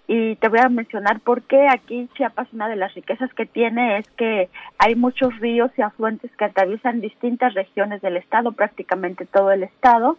[0.07, 3.99] y te voy a mencionar por qué aquí Chiapas una de las riquezas que tiene
[3.99, 9.51] es que hay muchos ríos y afluentes que atraviesan distintas regiones del estado, prácticamente todo
[9.51, 10.19] el estado,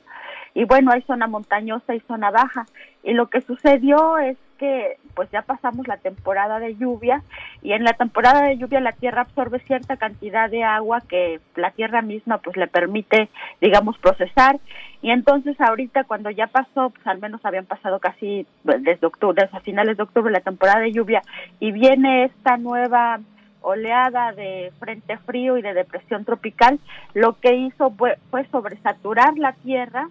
[0.56, 2.66] y bueno, hay zona montañosa y zona baja.
[3.03, 7.23] Y lo que sucedió es que pues ya pasamos la temporada de lluvia
[7.61, 11.72] y en la temporada de lluvia la tierra absorbe cierta cantidad de agua que la
[11.72, 13.30] tierra misma pues le permite
[13.61, 14.60] digamos procesar.
[15.02, 19.44] Y entonces ahorita cuando ya pasó pues al menos habían pasado casi pues, desde octubre
[19.44, 21.22] desde finales de octubre la temporada de lluvia
[21.60, 23.19] y viene esta nueva
[23.61, 26.80] oleada de frente frío y de depresión tropical
[27.14, 30.07] lo que hizo fue, fue sobresaturar la tierra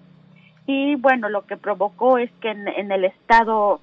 [0.66, 3.80] y bueno lo que provocó es que en, en el estado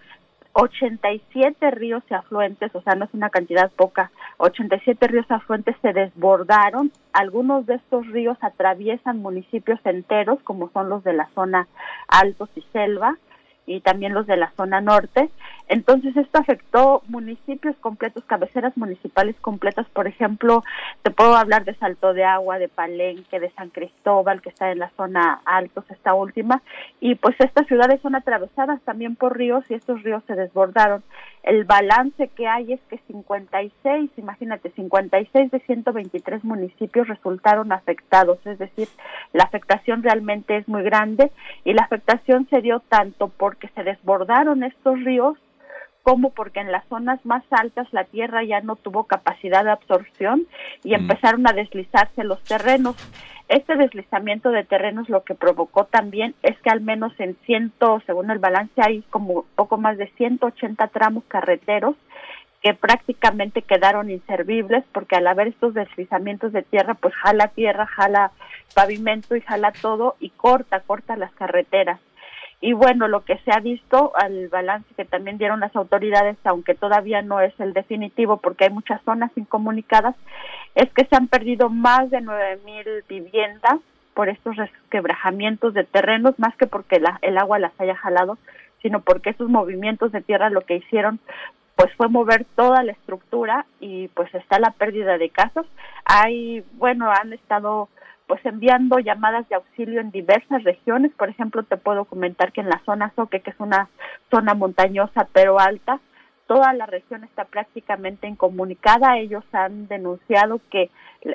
[0.53, 5.75] 87 ríos y afluentes, o sea, no es una cantidad poca, 87 ríos y afluentes
[5.81, 6.91] se desbordaron.
[7.13, 11.67] Algunos de estos ríos atraviesan municipios enteros, como son los de la zona
[12.07, 13.17] Altos y Selva,
[13.65, 15.29] y también los de la zona norte.
[15.71, 20.65] Entonces esto afectó municipios completos, cabeceras municipales completas, por ejemplo,
[21.01, 24.79] te puedo hablar de Salto de Agua, de Palenque, de San Cristóbal, que está en
[24.79, 26.61] la zona altos, esta última,
[26.99, 31.03] y pues estas ciudades son atravesadas también por ríos y estos ríos se desbordaron.
[31.41, 38.59] El balance que hay es que 56, imagínate, 56 de 123 municipios resultaron afectados, es
[38.59, 38.89] decir,
[39.31, 41.31] la afectación realmente es muy grande
[41.63, 45.37] y la afectación se dio tanto porque se desbordaron estos ríos
[46.03, 46.31] ¿Cómo?
[46.31, 50.47] Porque en las zonas más altas la tierra ya no tuvo capacidad de absorción
[50.83, 52.95] y empezaron a deslizarse los terrenos.
[53.49, 58.31] Este deslizamiento de terrenos lo que provocó también es que al menos en ciento, según
[58.31, 61.95] el balance, hay como poco más de 180 tramos carreteros
[62.61, 68.31] que prácticamente quedaron inservibles porque al haber estos deslizamientos de tierra, pues jala tierra, jala
[68.75, 71.99] pavimento y jala todo y corta, corta las carreteras.
[72.61, 76.75] Y bueno, lo que se ha visto al balance que también dieron las autoridades, aunque
[76.75, 80.15] todavía no es el definitivo porque hay muchas zonas incomunicadas,
[80.75, 83.79] es que se han perdido más de nueve mil viviendas
[84.13, 84.55] por estos
[84.91, 88.37] quebrajamientos de terrenos, más que porque la, el agua las haya jalado,
[88.83, 91.19] sino porque esos movimientos de tierra lo que hicieron
[91.75, 95.65] pues fue mover toda la estructura y pues está la pérdida de casas.
[96.05, 97.89] Hay, bueno, han estado
[98.31, 101.11] pues enviando llamadas de auxilio en diversas regiones.
[101.17, 103.89] Por ejemplo, te puedo comentar que en la zona Soque, que es una
[104.29, 105.99] zona montañosa pero alta,
[106.47, 109.17] toda la región está prácticamente incomunicada.
[109.17, 110.89] Ellos han denunciado que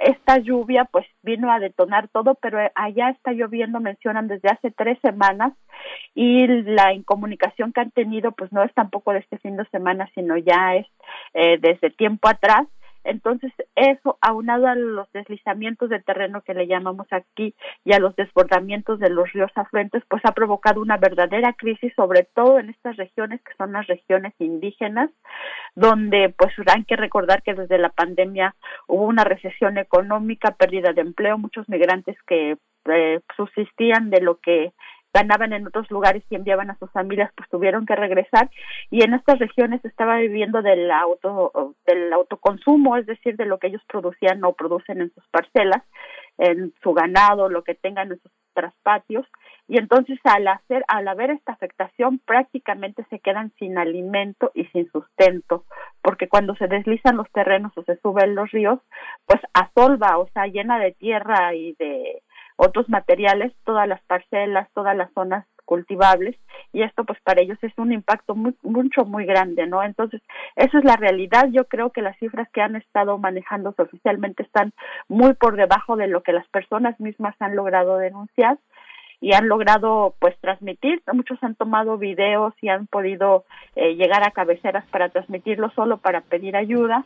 [0.05, 4.99] esta lluvia pues vino a detonar todo, pero allá está lloviendo, mencionan desde hace tres
[5.03, 5.53] semanas
[6.15, 10.09] y la incomunicación que han tenido pues no es tampoco de este fin de semana,
[10.15, 10.87] sino ya es
[11.35, 12.67] eh, desde tiempo atrás
[13.07, 17.55] entonces, eso, aunado a los deslizamientos de terreno que le llamamos aquí
[17.85, 22.25] y a los desbordamientos de los ríos afluentes, pues ha provocado una verdadera crisis, sobre
[22.35, 25.11] todo en estas regiones que son las regiones indígenas,
[25.75, 28.55] donde pues hay que recordar que desde la pandemia
[28.87, 32.57] hubo una recesión económica, pérdida de empleo, muchos migrantes que
[32.89, 34.73] eh, subsistían de lo que
[35.17, 38.51] ganaban en otros lugares y enviaban a sus familias, pues tuvieron que regresar.
[38.91, 43.69] Y en estas regiones estaba viviendo del auto del autoconsumo, es decir, de lo que
[43.69, 45.83] ellos producían o producen en sus parcelas,
[46.37, 49.27] en su ganado, lo que tengan en sus traspatios.
[49.69, 54.91] Y entonces al hacer al haber esta afectación prácticamente se quedan sin alimento y sin
[54.93, 55.65] sustento,
[56.03, 58.81] porque cuando se deslizan los terrenos o se suben los ríos,
[59.27, 62.23] pues asolva, o sea, llena de tierra y de
[62.57, 66.37] otros materiales, todas las parcelas, todas las zonas cultivables
[66.73, 69.83] y esto pues para ellos es un impacto muy, mucho muy grande, ¿no?
[69.83, 70.23] Entonces,
[70.55, 71.49] esa es la realidad.
[71.51, 74.73] Yo creo que las cifras que han estado manejándose oficialmente están
[75.09, 78.59] muy por debajo de lo que las personas mismas han logrado denunciar
[79.21, 83.45] y han logrado pues transmitir, muchos han tomado videos y han podido
[83.75, 87.05] eh, llegar a cabeceras para transmitirlo solo para pedir ayuda.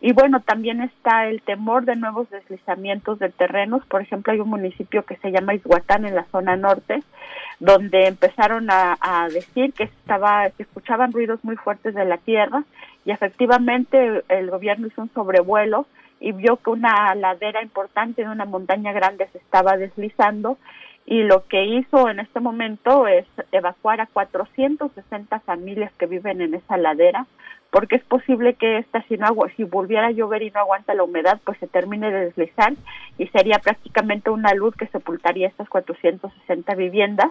[0.00, 4.50] Y bueno también está el temor de nuevos deslizamientos de terrenos, por ejemplo hay un
[4.50, 7.02] municipio que se llama Izhuatán en la zona norte
[7.62, 12.64] donde empezaron a, a decir que estaba, se escuchaban ruidos muy fuertes de la tierra.
[13.04, 15.86] Y efectivamente el gobierno hizo un sobrevuelo
[16.18, 20.58] y vio que una ladera importante de una montaña grande se estaba deslizando
[21.06, 26.54] y lo que hizo en este momento es evacuar a 460 familias que viven en
[26.54, 27.26] esa ladera
[27.72, 31.04] porque es posible que esta si no si volviera a llover y no aguanta la
[31.04, 32.74] humedad pues se termine de deslizar
[33.16, 37.30] y sería prácticamente una luz que sepultaría estas 460 viviendas.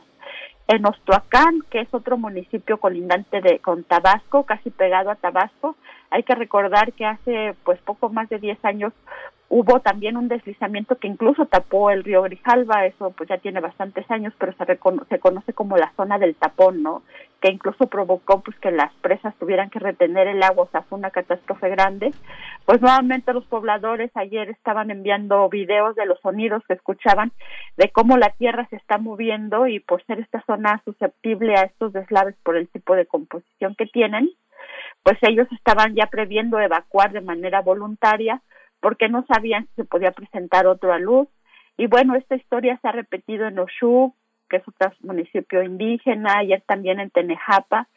[0.68, 5.76] En Ostoacán, que es otro municipio colindante de con Tabasco, casi pegado a Tabasco,
[6.10, 8.93] hay que recordar que hace pues poco más de 10 años
[9.52, 14.10] hubo también un deslizamiento que incluso tapó el río Grijalva, eso pues ya tiene bastantes
[14.10, 14.65] años, pero se,
[15.10, 17.03] se conoce como la zona del tapón, ¿no?
[17.41, 20.98] Que incluso provocó pues que las presas tuvieran que retener el agua, o sea, fue
[20.98, 22.11] una catástrofe grande.
[22.65, 27.34] Pues nuevamente los pobladores ayer estaban enviando videos de los sonidos que escuchaban
[27.76, 31.91] de cómo la tierra se está moviendo y por ser esta zona susceptible a estos
[31.91, 34.30] deslaves por el tipo de composición que tienen,
[35.03, 38.41] pues ellos estaban ya previendo evacuar de manera voluntaria
[38.82, 41.28] porque no sabían si se podía presentar otra luz.
[41.78, 44.14] Y bueno, esta historia se ha repetido en Oshú,
[44.52, 47.88] que es otro municipio indígena, ayer también en Tenejapa,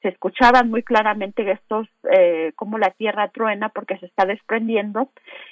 [0.00, 5.08] se escuchaban muy claramente estos, eh, como la tierra truena porque se está desprendiendo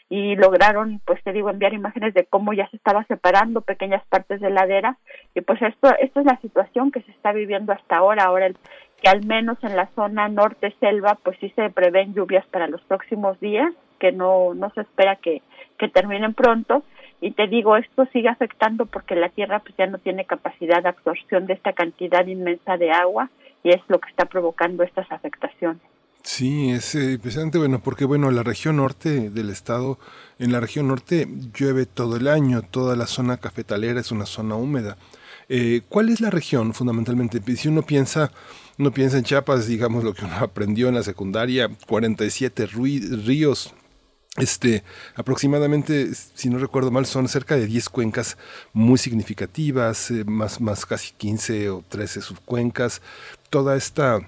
[0.09, 4.41] y lograron, pues te digo, enviar imágenes de cómo ya se estaba separando pequeñas partes
[4.41, 4.99] de ladera.
[5.35, 8.49] Y pues esto, esto es la situación que se está viviendo hasta ahora, ahora
[9.03, 12.81] que al menos en la zona norte selva, pues sí se prevén lluvias para los
[12.83, 15.43] próximos días, que no, no se espera que,
[15.79, 16.83] que terminen pronto,
[17.21, 20.89] y te digo, esto sigue afectando porque la tierra pues ya no tiene capacidad de
[20.89, 23.31] absorción de esta cantidad inmensa de agua
[23.63, 25.81] y es lo que está provocando estas afectaciones.
[26.25, 29.99] Sí, es eh, impresionante, bueno, porque bueno, la región norte del estado,
[30.41, 34.57] en la región norte llueve todo el año, toda la zona cafetalera es una zona
[34.57, 34.97] húmeda.
[35.49, 37.41] Eh, ¿Cuál es la región fundamentalmente?
[37.55, 38.33] Si uno piensa,
[38.79, 43.75] uno piensa en Chiapas, digamos lo que uno aprendió en la secundaria, 47 ríos,
[44.39, 44.83] este,
[45.15, 48.39] aproximadamente, si no recuerdo mal, son cerca de 10 cuencas
[48.73, 53.03] muy significativas, eh, más, más casi 15 o 13 subcuencas.
[53.51, 54.21] Toda esta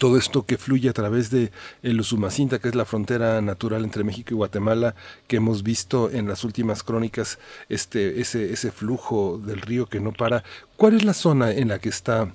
[0.00, 1.52] todo esto que fluye a través de
[1.82, 4.96] el Usumacinta, que es la frontera natural entre México y Guatemala,
[5.28, 7.38] que hemos visto en las últimas crónicas,
[7.68, 10.42] este, ese, ese flujo del río que no para.
[10.76, 12.32] ¿Cuál es la zona en la que está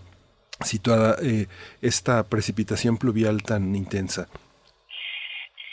[0.63, 1.47] situada eh,
[1.81, 4.29] esta precipitación pluvial tan intensa?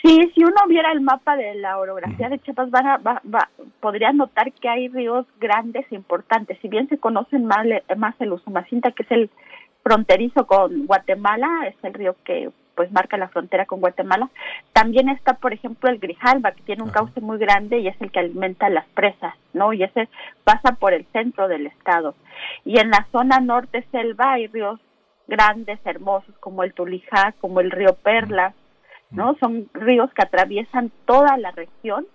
[0.01, 2.69] Sí, si uno viera el mapa de la orografía de Chiapas,
[3.81, 6.57] podría notar que hay ríos grandes e importantes.
[6.61, 7.65] Si bien se conocen más,
[7.97, 9.29] más el Usumacinta, que es el
[9.83, 14.29] fronterizo con Guatemala, es el río que pues marca la frontera con Guatemala.
[14.71, 18.09] También está, por ejemplo, el Grijalba, que tiene un cauce muy grande y es el
[18.09, 19.73] que alimenta las presas, ¿no?
[19.73, 20.07] Y ese
[20.45, 22.15] pasa por el centro del estado.
[22.63, 24.79] Y en la zona norte selva hay ríos
[25.27, 28.53] grandes, hermosos, como el Tulijá, como el río Perla,
[29.11, 29.35] ¿no?
[29.39, 32.05] Son ríos que atraviesan toda la región.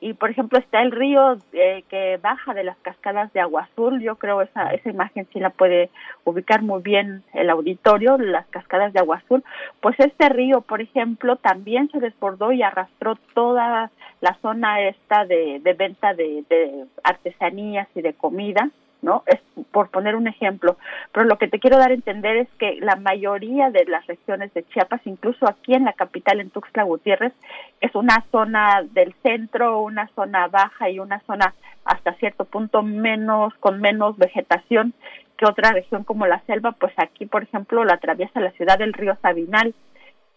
[0.00, 4.00] Y por ejemplo está el río eh, que baja de las cascadas de Agua Azul,
[4.02, 5.90] yo creo esa esa imagen sí la puede
[6.24, 9.44] ubicar muy bien el auditorio, las cascadas de Agua Azul,
[9.80, 15.60] pues este río, por ejemplo, también se desbordó y arrastró toda la zona esta de,
[15.62, 18.70] de venta de, de artesanías y de comida,
[19.02, 19.24] ¿no?
[19.26, 19.40] Es
[19.72, 20.76] por poner un ejemplo,
[21.12, 24.54] pero lo que te quiero dar a entender es que la mayoría de las regiones
[24.54, 27.32] de Chiapas, incluso aquí en la capital, en Tuxtla Gutiérrez,
[27.80, 31.54] es una zona del centro, una zona baja y una zona
[31.84, 34.94] hasta cierto punto menos, con menos vegetación
[35.36, 38.92] que otra región como la selva, pues aquí, por ejemplo, la atraviesa la ciudad del
[38.92, 39.74] río Sabinal,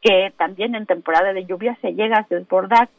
[0.02, 2.90] que también en temporada de lluvia se llega a desbordar.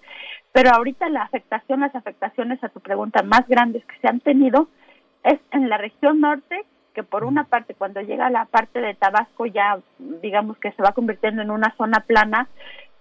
[0.52, 4.68] Pero ahorita la afectación, las afectaciones a tu pregunta más grandes que se han tenido,
[5.26, 8.94] es en la región norte que por una parte cuando llega a la parte de
[8.94, 12.48] Tabasco ya digamos que se va convirtiendo en una zona plana,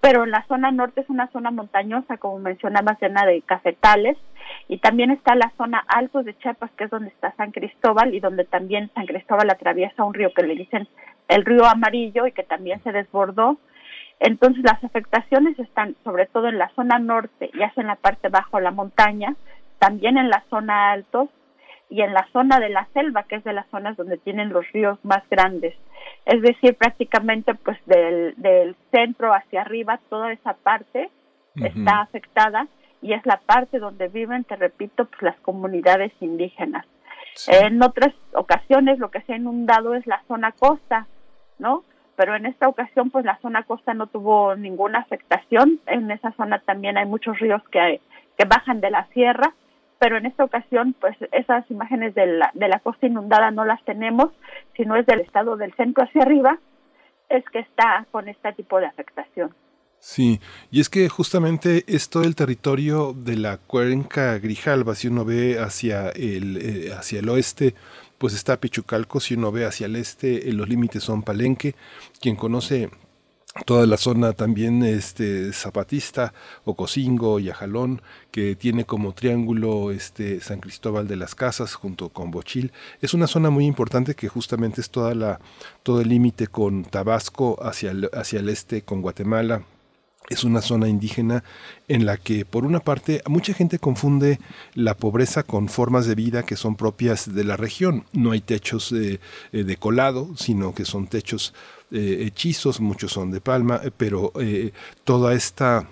[0.02, 4.18] pero en la zona norte es una zona montañosa, como mencionaba, llena de cafetales,
[4.68, 8.20] y también está la zona altos de Chiapas, que es donde está San Cristóbal, y
[8.20, 10.88] donde también San Cristóbal atraviesa un río que le dicen
[11.28, 13.58] el río amarillo y que también se desbordó.
[14.20, 18.30] Entonces las afectaciones están sobre todo en la zona norte, ya sea en la parte
[18.30, 19.36] bajo la montaña,
[19.80, 21.30] también en la zona altos,
[21.90, 24.70] y en la zona de la selva, que es de las zonas donde tienen los
[24.72, 25.76] ríos más grandes.
[26.26, 31.10] Es decir, prácticamente pues del, del centro hacia arriba, toda esa parte
[31.56, 32.68] está afectada
[33.02, 36.86] y es la parte donde viven, te repito, pues las comunidades indígenas.
[37.48, 41.07] En otras ocasiones lo que se ha inundado es la zona costa,
[41.60, 41.84] ¿no?
[42.16, 45.80] Pero en esta ocasión pues la zona costa no tuvo ninguna afectación.
[45.86, 48.02] En esa zona también hay muchos ríos que,
[48.38, 49.53] que bajan de la sierra
[50.00, 53.84] pero en esta ocasión pues esas imágenes de la, de la costa inundada no las
[53.86, 54.32] tenemos,
[54.76, 56.60] sino es del estado del centro hacia arriba,
[57.30, 59.54] es que está con este tipo de afectación.
[60.00, 60.40] Sí,
[60.70, 65.58] y es que justamente es todo el territorio de la cuenca Grijalba, si uno ve
[65.60, 67.74] hacia el, eh, hacia el oeste,
[68.20, 71.74] pues está Pichucalco, si uno ve hacia el este, eh, los límites son Palenque,
[72.22, 72.92] quien conoce
[73.64, 76.34] toda la zona también este zapatista
[76.65, 78.02] Ocosingo y Ajalón
[78.32, 83.27] que tiene como triángulo este San Cristóbal de las Casas junto con Bochil es una
[83.27, 85.40] zona muy importante que justamente es toda la
[85.84, 89.64] todo el límite con Tabasco hacia el, hacia el este con Guatemala
[90.30, 91.44] es una zona indígena
[91.88, 94.40] en la que por una parte mucha gente confunde
[94.73, 98.06] la pobreza con formas de vida que son propias de la región.
[98.11, 99.19] No hay techos eh,
[99.52, 101.53] eh, de colado, sino que son techos
[101.91, 104.34] eh, hechizos, muchos son de palma, pero
[105.03, 105.88] toda esta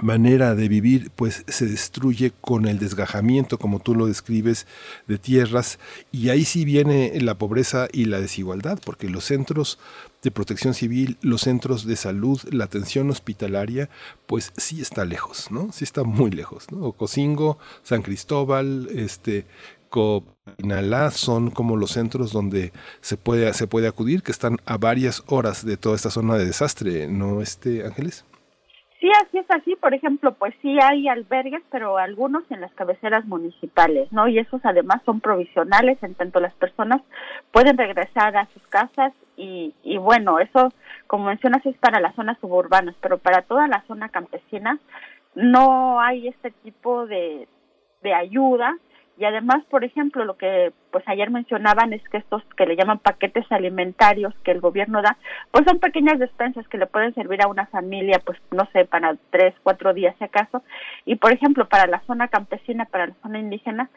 [0.00, 4.66] manera de vivir pues se destruye con el desgajamiento como tú lo describes
[5.06, 5.78] de tierras
[6.10, 9.78] y ahí sí viene la pobreza y la desigualdad porque los centros
[10.22, 13.90] de protección civil, los centros de salud, la atención hospitalaria,
[14.26, 15.72] pues sí está lejos, ¿no?
[15.72, 16.84] Sí está muy lejos, ¿no?
[16.84, 19.46] Ocosingo, San Cristóbal, este,
[21.10, 25.64] Son como los centros donde se puede, se puede acudir, que están a varias horas
[25.64, 28.24] de toda esta zona de desastre, ¿no, este Ángeles?
[29.00, 29.74] Sí, así es así.
[29.76, 34.28] Por ejemplo, pues sí hay albergues, pero algunos en las cabeceras municipales, ¿no?
[34.28, 37.02] Y esos además son provisionales, en tanto las personas
[37.50, 40.72] pueden regresar a sus casas y, y bueno, eso,
[41.08, 44.78] como mencionas, es para las zonas suburbanas, pero para toda la zona campesina
[45.34, 47.48] no hay este tipo de,
[48.02, 48.76] de ayuda
[49.18, 52.98] y además, por ejemplo, lo que pues ayer mencionaban es que estos que le llaman
[52.98, 55.16] paquetes alimentarios que el gobierno da,
[55.50, 59.16] pues son pequeñas despensas que le pueden servir a una familia, pues no sé, para
[59.30, 60.62] tres, cuatro días si acaso.
[61.04, 63.90] Y por ejemplo, para la zona campesina, para la zona indígena,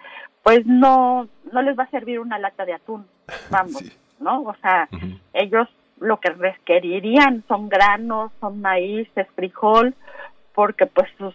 [0.43, 3.07] pues no, no les va a servir una lata de atún,
[3.49, 3.83] vamos,
[4.19, 4.43] ¿no?
[4.43, 4.89] O sea,
[5.33, 5.67] ellos
[5.99, 9.95] lo que requerirían son granos, son maíz, es frijol,
[10.53, 11.33] porque pues sus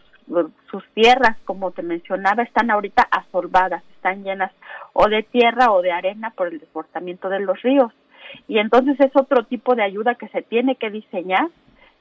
[0.70, 4.52] sus tierras, como te mencionaba, están ahorita asolvadas, están llenas
[4.92, 7.92] o de tierra o de arena por el desbordamiento de los ríos.
[8.46, 11.48] y entonces es otro tipo de ayuda que se tiene que diseñar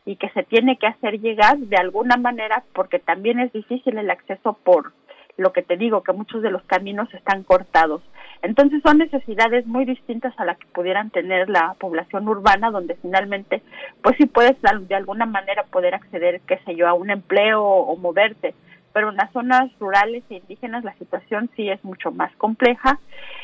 [0.05, 4.09] y que se tiene que hacer llegar de alguna manera porque también es difícil el
[4.09, 4.93] acceso por
[5.37, 8.01] lo que te digo, que muchos de los caminos están cortados.
[8.41, 13.61] Entonces son necesidades muy distintas a las que pudieran tener la población urbana, donde finalmente,
[14.01, 17.95] pues sí puedes de alguna manera poder acceder, qué sé yo, a un empleo o
[17.97, 18.55] moverte.
[18.93, 22.99] Pero en las zonas rurales e indígenas la situación sí es mucho más compleja.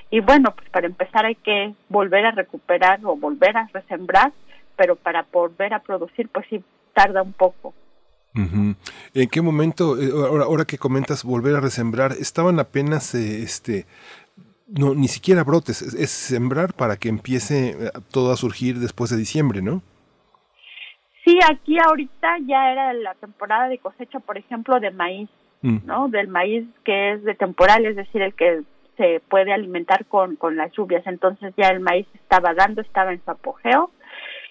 [0.09, 4.31] Y bueno, pues para empezar hay que volver a recuperar o volver a resembrar,
[4.75, 6.63] pero para volver a producir, pues sí
[6.93, 7.73] tarda un poco.
[8.35, 13.85] ¿En qué momento, eh, ahora, que comentas volver a resembrar, estaban apenas eh, este,
[14.67, 19.17] no, ni siquiera brotes, es, sembrar para que empiece eh, todo a surgir después de
[19.17, 19.81] diciembre, ¿no?
[21.23, 25.29] Sí, aquí ahorita ya era la temporada de cosecha, por ejemplo, de maíz,
[25.61, 25.77] mm.
[25.85, 26.07] ¿no?
[26.07, 28.63] Del maíz que es de temporal, es decir, el que
[28.97, 31.05] se puede alimentar con, con las lluvias.
[31.05, 33.91] Entonces ya el maíz estaba dando, estaba en su apogeo.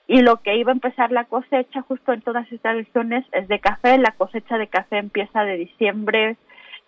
[0.06, 3.58] Y lo que iba a empezar la cosecha justo en todas estas regiones es de
[3.58, 3.96] café.
[3.98, 6.36] La cosecha de café empieza de diciembre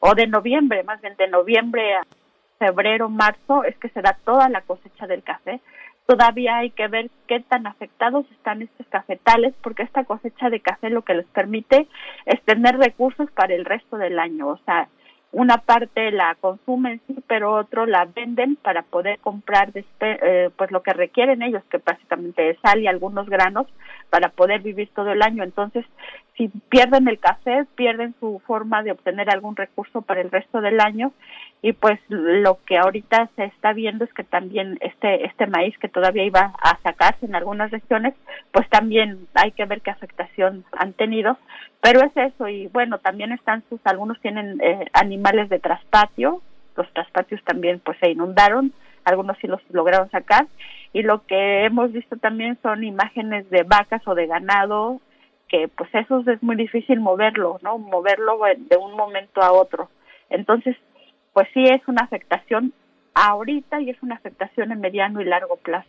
[0.00, 2.02] o de noviembre, más bien de noviembre a
[2.58, 5.60] febrero, marzo, es que se da toda la cosecha del café.
[6.06, 10.90] Todavía hay que ver qué tan afectados están estos cafetales, porque esta cosecha de café
[10.90, 11.88] lo que les permite
[12.26, 14.48] es tener recursos para el resto del año.
[14.48, 14.88] O sea,
[15.32, 20.82] una parte la consumen sí, pero otro la venden para poder comprar eh, pues lo
[20.82, 23.66] que requieren ellos, que básicamente es sal y algunos granos
[24.08, 25.42] para poder vivir todo el año.
[25.42, 25.84] Entonces,
[26.36, 30.80] si pierden el café, pierden su forma de obtener algún recurso para el resto del
[30.80, 31.12] año.
[31.62, 35.88] Y pues lo que ahorita se está viendo es que también este este maíz que
[35.88, 38.14] todavía iba a sacarse en algunas regiones
[38.52, 41.38] pues también hay que ver qué afectación han tenido.
[41.80, 46.42] Pero es eso y bueno también están sus algunos tienen eh, animales de traspatio
[46.76, 48.72] los traspatios también pues se inundaron
[49.06, 50.46] algunos sí los lograron sacar.
[50.92, 55.00] Y lo que hemos visto también son imágenes de vacas o de ganado
[55.48, 59.90] que pues eso es muy difícil moverlo no moverlo de un momento a otro
[60.30, 60.76] entonces
[61.32, 62.72] pues sí es una afectación
[63.16, 65.88] ahorita y es una afectación en mediano y largo plazo.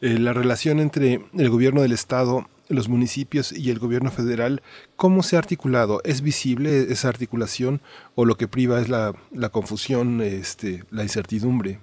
[0.00, 4.60] Eh, la relación entre el gobierno del estado, los municipios y el gobierno federal,
[4.96, 6.00] ¿cómo se ha articulado?
[6.04, 7.80] ¿Es visible esa articulación
[8.16, 11.78] o lo que priva es la, la confusión, este, la incertidumbre?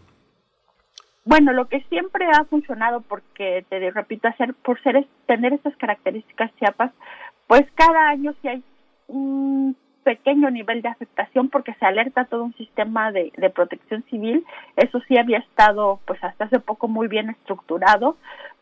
[1.25, 6.55] Bueno, lo que siempre ha funcionado, porque te repito, hacer por ser tener estas características
[6.57, 6.91] Chiapas,
[7.47, 8.63] pues cada año si hay
[9.07, 14.45] un pequeño nivel de afectación porque se alerta todo un sistema de, de protección civil.
[14.77, 18.17] Eso sí había estado pues hasta hace poco muy bien estructurado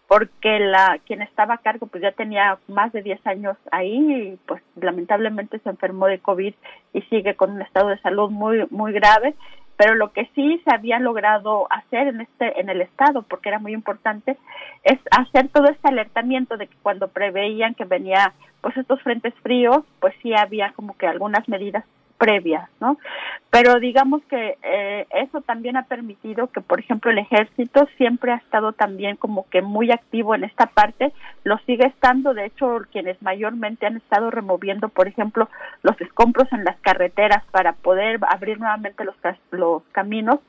[0.08, 4.40] porque la quien estaba a cargo pues ya tenía más de 10 años ahí y
[4.46, 6.54] pues lamentablemente se enfermó de COVID
[6.94, 9.36] y sigue con un estado de salud muy muy grave
[9.78, 13.60] pero lo que sí se había logrado hacer en este en el estado porque era
[13.60, 14.38] muy importante
[14.84, 19.80] es hacer todo este alertamiento de que cuando preveían que venía pues estos frentes fríos
[20.00, 21.86] pues sí había como que algunas medidas
[22.24, 22.98] previas, ¿no?
[23.50, 28.38] Pero digamos que eh, eso también ha permitido que, por ejemplo, el ejército siempre ha
[28.38, 31.12] estado también como que muy activo en esta parte,
[31.44, 35.50] lo sigue estando, de hecho, quienes mayormente han estado removiendo, por ejemplo,
[35.82, 39.16] los escombros en las carreteras para poder abrir nuevamente los,
[39.52, 40.40] los caminos,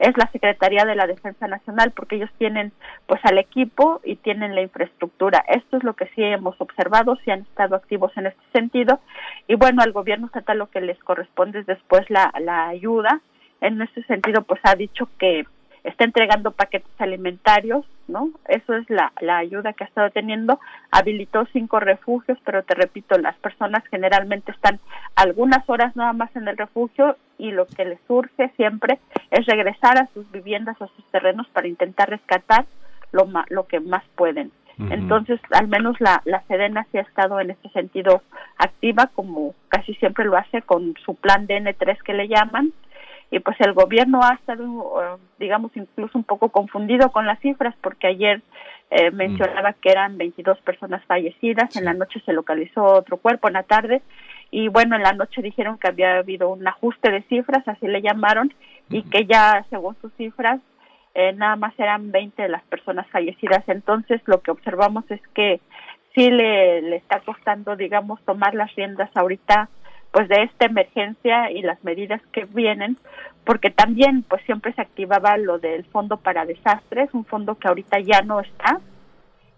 [0.00, 2.72] es la Secretaría de la Defensa Nacional, porque ellos tienen
[3.06, 5.44] pues al equipo y tienen la infraestructura.
[5.46, 9.00] Esto es lo que sí hemos observado, si han estado activos en este sentido.
[9.46, 13.20] Y bueno, al gobierno estatal lo que les corresponde es después la, la ayuda.
[13.60, 15.44] En ese sentido, pues ha dicho que
[15.84, 18.30] está entregando paquetes alimentarios, ¿no?
[18.48, 20.60] Eso es la, la ayuda que ha estado teniendo.
[20.90, 24.80] Habilitó cinco refugios, pero te repito, las personas generalmente están
[25.16, 28.98] algunas horas nada más en el refugio y lo que les surge siempre
[29.30, 32.66] es regresar a sus viviendas o a sus terrenos para intentar rescatar
[33.12, 34.52] lo, lo que más pueden.
[34.88, 38.22] Entonces, al menos la, la Sedena sí ha estado en este sentido
[38.56, 42.72] activa, como casi siempre lo hace con su plan DN3 que le llaman,
[43.30, 47.74] y pues el gobierno ha estado, eh, digamos, incluso un poco confundido con las cifras
[47.80, 48.42] porque ayer
[48.90, 53.54] eh, mencionaba que eran 22 personas fallecidas, en la noche se localizó otro cuerpo en
[53.54, 54.02] la tarde
[54.50, 58.02] y bueno, en la noche dijeron que había habido un ajuste de cifras, así le
[58.02, 58.52] llamaron,
[58.88, 60.60] y que ya según sus cifras
[61.14, 63.62] eh, nada más eran 20 de las personas fallecidas.
[63.68, 65.60] Entonces lo que observamos es que
[66.14, 69.68] sí le, le está costando, digamos, tomar las riendas ahorita
[70.12, 72.96] pues de esta emergencia y las medidas que vienen,
[73.44, 78.00] porque también pues siempre se activaba lo del fondo para desastres, un fondo que ahorita
[78.00, 78.80] ya no está,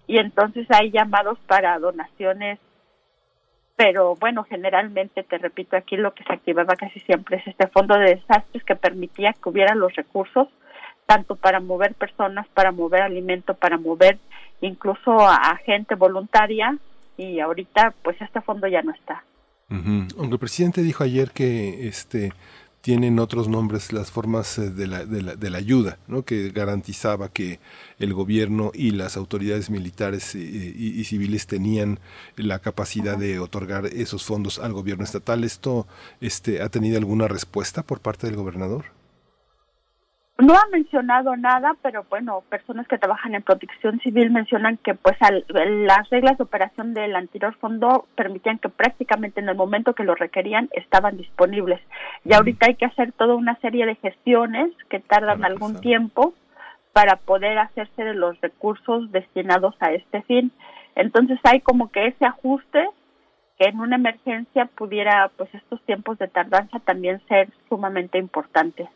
[0.07, 2.59] y entonces hay llamados para donaciones,
[3.77, 7.99] pero bueno, generalmente, te repito, aquí lo que se activaba casi siempre es este fondo
[7.99, 10.49] de desastres que permitía que hubiera los recursos
[11.07, 14.19] tanto para mover personas, para mover alimento, para mover
[14.61, 16.77] incluso a, gente voluntaria
[17.17, 19.25] y ahorita pues este fondo ya no está.
[19.73, 22.33] Aunque el presidente dijo ayer que este
[22.83, 26.25] tienen otros nombres las formas eh, de la, de la, de la ayuda, ¿no?
[26.25, 27.61] que garantizaba que
[27.99, 32.01] el gobierno y las autoridades militares y, y, civiles tenían
[32.37, 35.45] la capacidad de otorgar esos fondos al gobierno estatal.
[35.45, 35.87] ¿Esto
[36.21, 38.87] este, ha tenido alguna respuesta por parte del gobernador?
[40.39, 45.17] No ha mencionado nada, pero bueno, personas que trabajan en protección civil mencionan que pues
[45.59, 50.15] las reglas de operación del anterior fondo permitían que prácticamente en el momento que lo
[50.15, 51.81] requerían estaban disponibles.
[52.25, 56.35] Y ahorita hay que hacer toda una serie de gestiones que tardan algún tiempo
[56.93, 60.51] para poder hacerse de los recursos destinados a este fin.
[60.95, 62.89] Entonces hay como que ese ajuste
[63.59, 68.89] que en una emergencia pudiera pues estos tiempos de tardanza también ser sumamente importantes.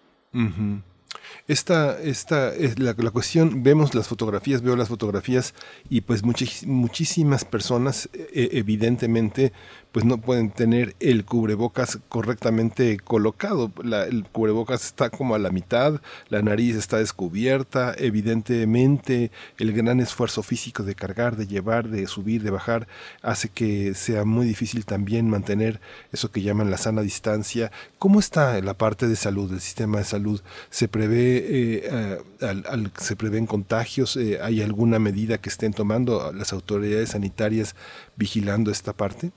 [1.49, 5.55] Esta, esta es la, la, cuestión, vemos las fotografías, veo las fotografías
[5.89, 9.53] y pues muchísimas personas e, evidentemente
[9.97, 13.73] pues no pueden tener el cubrebocas correctamente colocado.
[14.07, 20.43] el cubrebocas está como a la mitad, la nariz está descubierta, evidentemente el gran esfuerzo
[20.43, 22.87] físico de cargar, de llevar, de subir, de bajar,
[23.23, 25.81] hace que sea muy difícil también mantener
[26.13, 27.73] eso que llaman la sana distancia.
[27.99, 30.43] ¿Cómo está la parte de salud, el sistema de salud?
[30.69, 34.17] ¿Se prevé, eh, al, se prevén contagios?
[34.17, 37.75] Eh, ¿Hay alguna medida que estén tomando las autoridades sanitarias
[38.17, 39.31] vigilando esta parte?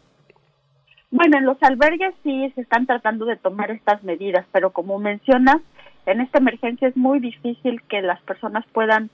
[1.12, 5.58] Bueno, en los albergues sí se están tratando de tomar estas medidas, pero como mencionas,
[6.06, 9.10] en esta emergencia es muy difícil que las personas puedan,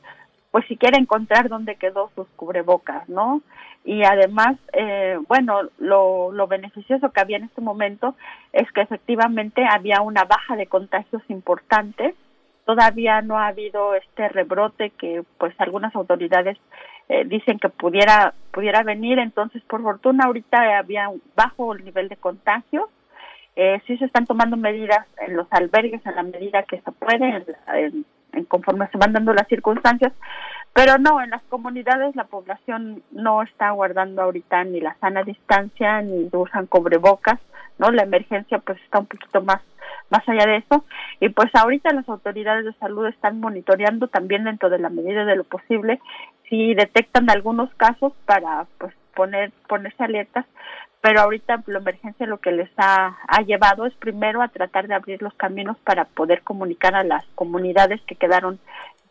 [0.52, 3.42] pues siquiera encontrar dónde quedó sus cubrebocas, ¿no?
[3.86, 8.16] Y además, eh, bueno, lo, lo beneficioso que había en este momento
[8.52, 12.16] es que efectivamente había una baja de contagios importante.
[12.66, 16.58] Todavía no ha habido este rebrote que, pues, algunas autoridades
[17.08, 19.20] eh, dicen que pudiera pudiera venir.
[19.20, 22.90] Entonces por fortuna ahorita había bajo nivel de contagio.
[23.56, 27.46] Eh, sí se están tomando medidas en los albergues en la medida que se puede
[27.74, 30.14] en, conforme se van dando las circunstancias.
[30.74, 36.02] Pero no en las comunidades la población no está guardando ahorita ni la sana distancia
[36.02, 37.40] ni usan cubrebocas
[37.78, 39.62] no la emergencia pues está un poquito más
[40.10, 40.86] más allá de eso.
[41.20, 45.36] Y pues ahorita las autoridades de salud están monitoreando también dentro de la medida de
[45.36, 46.00] lo posible
[46.50, 50.46] si detectan algunos casos para pues poner ponerse alertas.
[51.02, 54.96] Pero ahorita la emergencia lo que les ha, ha llevado es primero a tratar de
[54.96, 58.60] abrir los caminos para poder comunicar a las comunidades que quedaron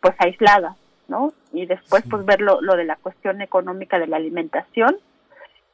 [0.01, 0.77] pues aisladas
[1.07, 4.97] no y después pues ver lo, lo de la cuestión económica de la alimentación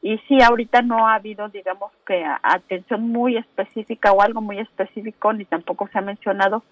[0.03, 5.33] y sí, ahorita no ha habido, digamos, que atención muy específica o algo muy específico,
[5.33, 6.65] ni tampoco se ha mencionado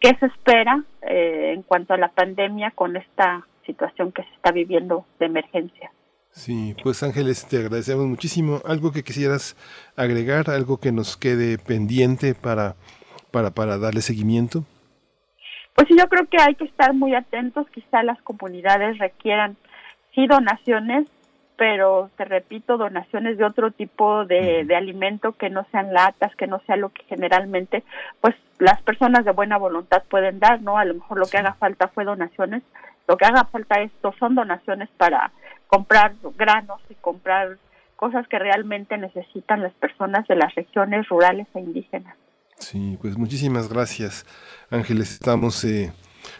[0.00, 4.52] qué se espera eh, en cuanto a la pandemia con esta situación que se está
[4.52, 5.90] viviendo de emergencia.
[6.30, 8.60] Sí, pues Ángeles, te agradecemos muchísimo.
[8.66, 9.56] ¿Algo que quisieras
[9.96, 12.74] agregar, algo que nos quede pendiente para,
[13.30, 14.64] para, para darle seguimiento?
[15.74, 17.66] Pues sí, yo creo que hay que estar muy atentos.
[17.70, 19.56] Quizá las comunidades requieran
[20.14, 21.06] sí donaciones
[21.56, 26.46] pero te repito, donaciones de otro tipo de, de alimento que no sean latas, que
[26.46, 27.84] no sea lo que generalmente,
[28.20, 30.78] pues las personas de buena voluntad pueden dar, ¿no?
[30.78, 32.62] A lo mejor lo que haga falta fue donaciones,
[33.08, 35.32] lo que haga falta esto son donaciones para
[35.66, 37.56] comprar granos y comprar
[37.96, 42.16] cosas que realmente necesitan las personas de las regiones rurales e indígenas.
[42.58, 44.24] Sí, pues muchísimas gracias,
[44.70, 45.12] Ángeles.
[45.12, 45.92] Estamos, eh,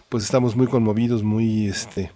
[0.09, 2.11] pues estamos muy conmovidos, muy, este,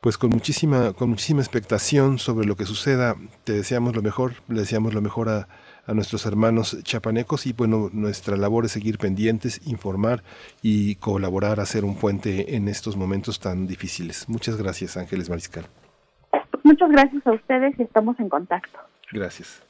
[0.00, 3.16] pues con muchísima, con muchísima expectación sobre lo que suceda.
[3.44, 5.48] Te deseamos lo mejor, le deseamos lo mejor a,
[5.88, 10.24] nuestros hermanos chapanecos y bueno, nuestra labor es seguir pendientes, informar
[10.60, 14.28] y colaborar, hacer un puente en estos momentos tan difíciles.
[14.28, 15.66] Muchas gracias, Ángeles Mariscal.
[16.64, 18.80] Muchas gracias a ustedes y estamos en contacto.
[19.12, 19.62] Gracias.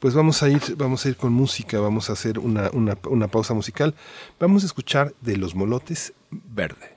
[0.00, 3.28] Pues vamos a ir, vamos a ir con música, vamos a hacer una, una, una
[3.28, 3.94] pausa musical.
[4.40, 6.95] Vamos a escuchar de los molotes verde.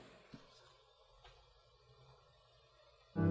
[3.16, 3.22] De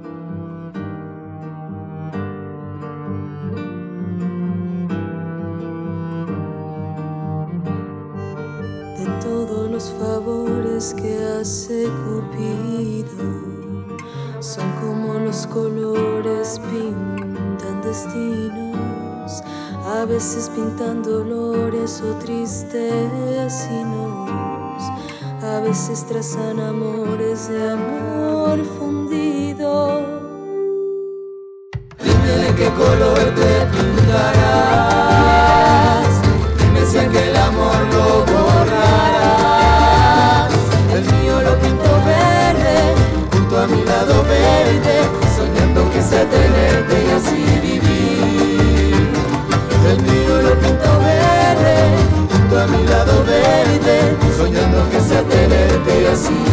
[9.23, 13.07] todos los favores que hace Cupido,
[14.41, 19.41] son como los colores pintan destinos,
[19.85, 23.69] a veces pintan dolores o tristezas
[25.41, 28.63] a veces trazan amores de amor
[32.03, 34.83] Dime de qué color te pintarás,
[36.57, 39.69] dime si aquel amor lo borrarás.
[40.93, 42.77] El mío lo pinto verde,
[43.31, 44.95] junto a mi lado verde,
[45.35, 49.09] soñando que sea tenerte y así vivir.
[49.91, 51.75] El mío lo pinto verde,
[52.31, 53.97] junto a mi lado verde,
[54.37, 56.48] soñando que sea tenerte y así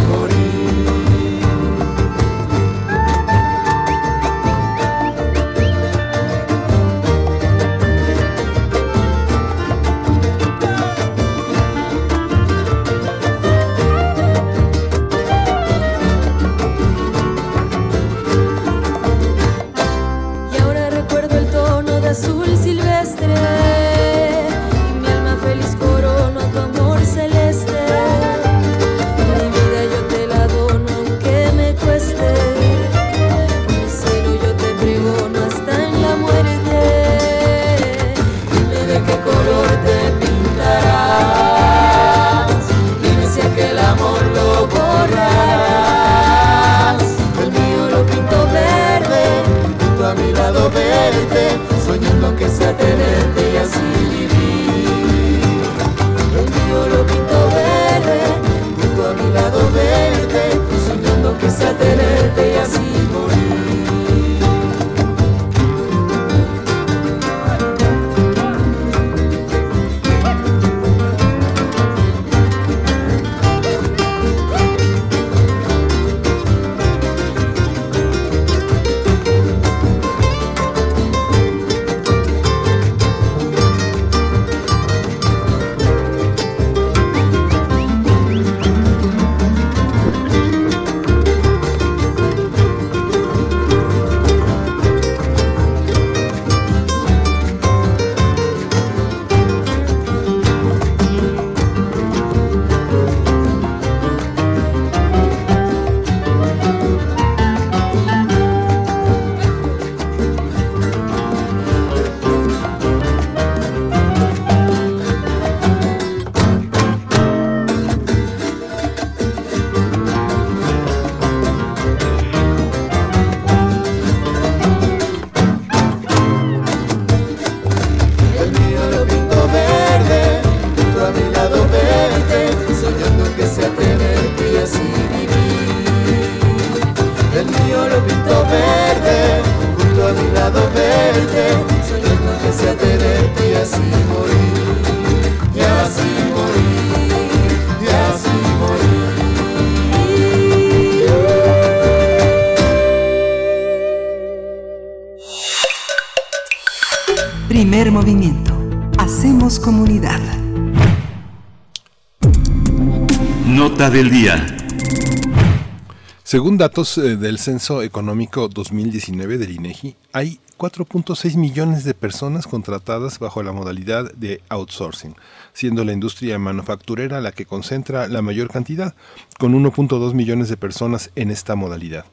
[166.26, 173.20] Según datos eh, del Censo Económico 2019 del INEGI, hay 4.6 millones de personas contratadas
[173.20, 175.14] bajo la modalidad de outsourcing,
[175.52, 178.96] siendo la industria manufacturera la que concentra la mayor cantidad,
[179.38, 182.06] con 1.2 millones de personas en esta modalidad.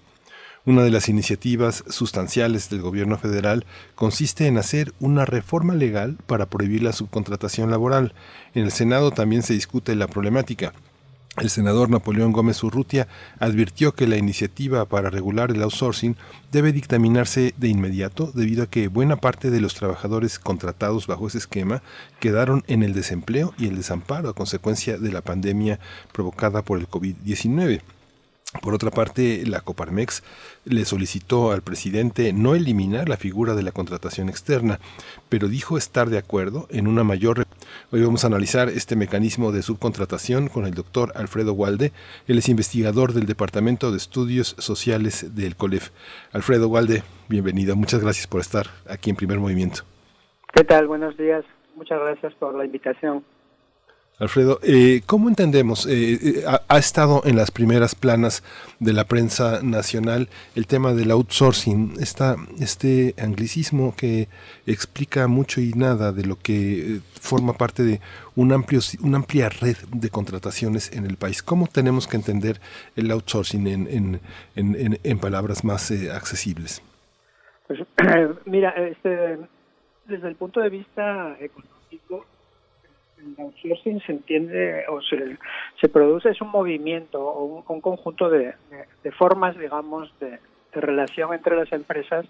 [0.63, 3.65] Una de las iniciativas sustanciales del gobierno federal
[3.95, 8.13] consiste en hacer una reforma legal para prohibir la subcontratación laboral.
[8.53, 10.71] En el Senado también se discute la problemática.
[11.37, 13.07] El senador Napoleón Gómez Urrutia
[13.39, 16.15] advirtió que la iniciativa para regular el outsourcing
[16.51, 21.39] debe dictaminarse de inmediato debido a que buena parte de los trabajadores contratados bajo ese
[21.39, 21.81] esquema
[22.19, 25.79] quedaron en el desempleo y el desamparo a consecuencia de la pandemia
[26.11, 27.81] provocada por el COVID-19.
[28.61, 30.23] Por otra parte, la Coparmex
[30.65, 34.79] le solicitó al presidente no eliminar la figura de la contratación externa,
[35.27, 37.45] pero dijo estar de acuerdo en una mayor...
[37.91, 41.91] Hoy vamos a analizar este mecanismo de subcontratación con el doctor Alfredo Walde.
[42.27, 45.89] Él es investigador del Departamento de Estudios Sociales del COLEF.
[46.31, 47.75] Alfredo Walde, bienvenido.
[47.75, 49.83] Muchas gracias por estar aquí en Primer Movimiento.
[50.53, 50.87] ¿Qué tal?
[50.87, 51.43] Buenos días.
[51.75, 53.23] Muchas gracias por la invitación.
[54.19, 55.87] Alfredo, eh, ¿cómo entendemos?
[55.87, 58.43] Eh, eh, ha, estado en las primeras planas
[58.79, 64.27] de la prensa nacional el tema del outsourcing, esta, este anglicismo que
[64.67, 68.01] explica mucho y nada de lo que forma parte de
[68.35, 71.41] un amplio, una amplia red de contrataciones en el país.
[71.41, 72.61] ¿Cómo tenemos que entender
[72.95, 74.21] el outsourcing en,
[74.55, 76.83] en, palabras más accesibles?
[77.65, 77.79] Pues
[78.45, 79.39] mira, este,
[80.05, 82.27] desde el punto de vista económico,
[83.25, 85.37] el outsourcing se entiende o se,
[85.79, 88.53] se produce es un movimiento o un, conjunto de,
[89.17, 90.39] formas, digamos, de,
[90.73, 92.25] relación entre las empresas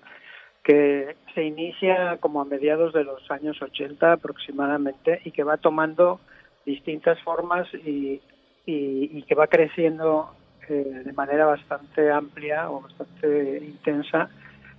[0.64, 6.20] que se inicia como a mediados de los años 80 aproximadamente y que va tomando
[6.66, 8.22] distintas formas y,
[8.66, 10.34] y, que va creciendo
[10.68, 14.30] eh, de manera bastante amplia o bastante intensa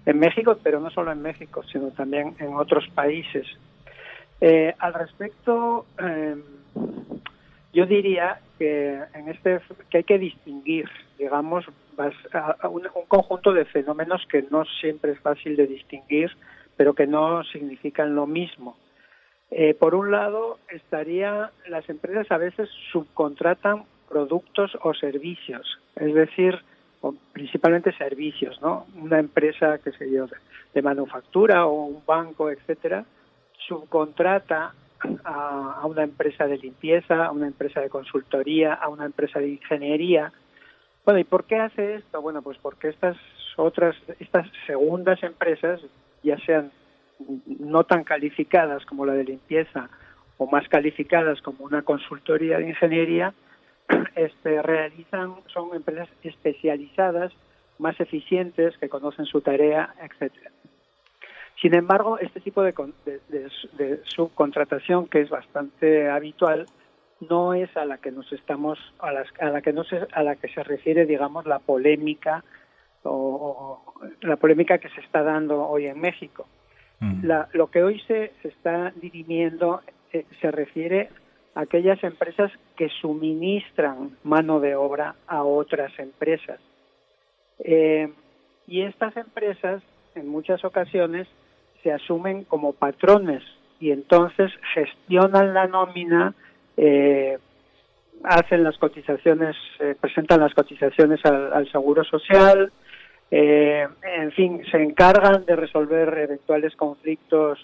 [0.06, 3.46] en México, pero no solo en México, sino también en otros países.
[4.40, 6.36] Eh, al respecto, eh,
[7.72, 10.88] yo diría que en este que hay que distinguir,
[11.18, 11.64] digamos,
[12.70, 16.30] un, conjunto de fenómenos que no siempre es fácil de distinguir,
[16.76, 18.76] pero que no significan lo mismo.
[19.50, 26.58] Eh, por un lado, estaría las empresas a veces subcontratan productos o servicios, es decir,
[27.32, 28.86] principalmente servicios, ¿no?
[28.96, 30.26] Una empresa, que sé yo,
[30.72, 33.04] de manufactura o un banco, etcétera,
[33.66, 34.74] subcontrata
[35.24, 40.32] a, una empresa de limpieza, a una empresa de consultoría, a una empresa de ingeniería.
[41.04, 42.22] Bueno, ¿y por qué hace esto?
[42.22, 43.16] Bueno, pues porque estas
[43.56, 45.80] otras, estas segundas empresas,
[46.22, 46.72] ya sean
[47.46, 49.88] no tan calificadas como la de limpieza
[50.38, 53.34] o más calificadas como una consultoría de ingeniería,
[54.16, 57.32] este, realizan, son empresas especializadas,
[57.78, 60.50] más eficientes, que conocen su tarea, etcétera.
[61.60, 62.74] Sin embargo, este tipo de,
[64.04, 66.66] subcontratación, que es bastante habitual,
[67.20, 70.48] no es a la que nos estamos, a, la que no se, a la que
[70.48, 72.44] se refiere, digamos, la polémica
[73.04, 73.82] o,
[74.20, 76.46] la polémica que se está dando hoy en México.
[77.00, 77.26] Mm.
[77.54, 79.82] lo que hoy se, está dirimiendo
[80.12, 81.10] eh, se refiere
[81.54, 86.60] a aquellas empresas que suministran mano de obra a otras empresas.
[87.58, 88.12] Eh,
[88.66, 89.82] y estas empresas,
[90.14, 91.28] en muchas ocasiones,
[91.84, 93.44] se asumen como patrones
[93.78, 96.34] y entonces gestionan la nómina,
[96.76, 97.38] eh,
[98.24, 102.72] hacen las cotizaciones, eh, presentan las cotizaciones al, Seguro Social,
[103.30, 107.58] eh, en fin, se encargan de resolver eventuales conflictos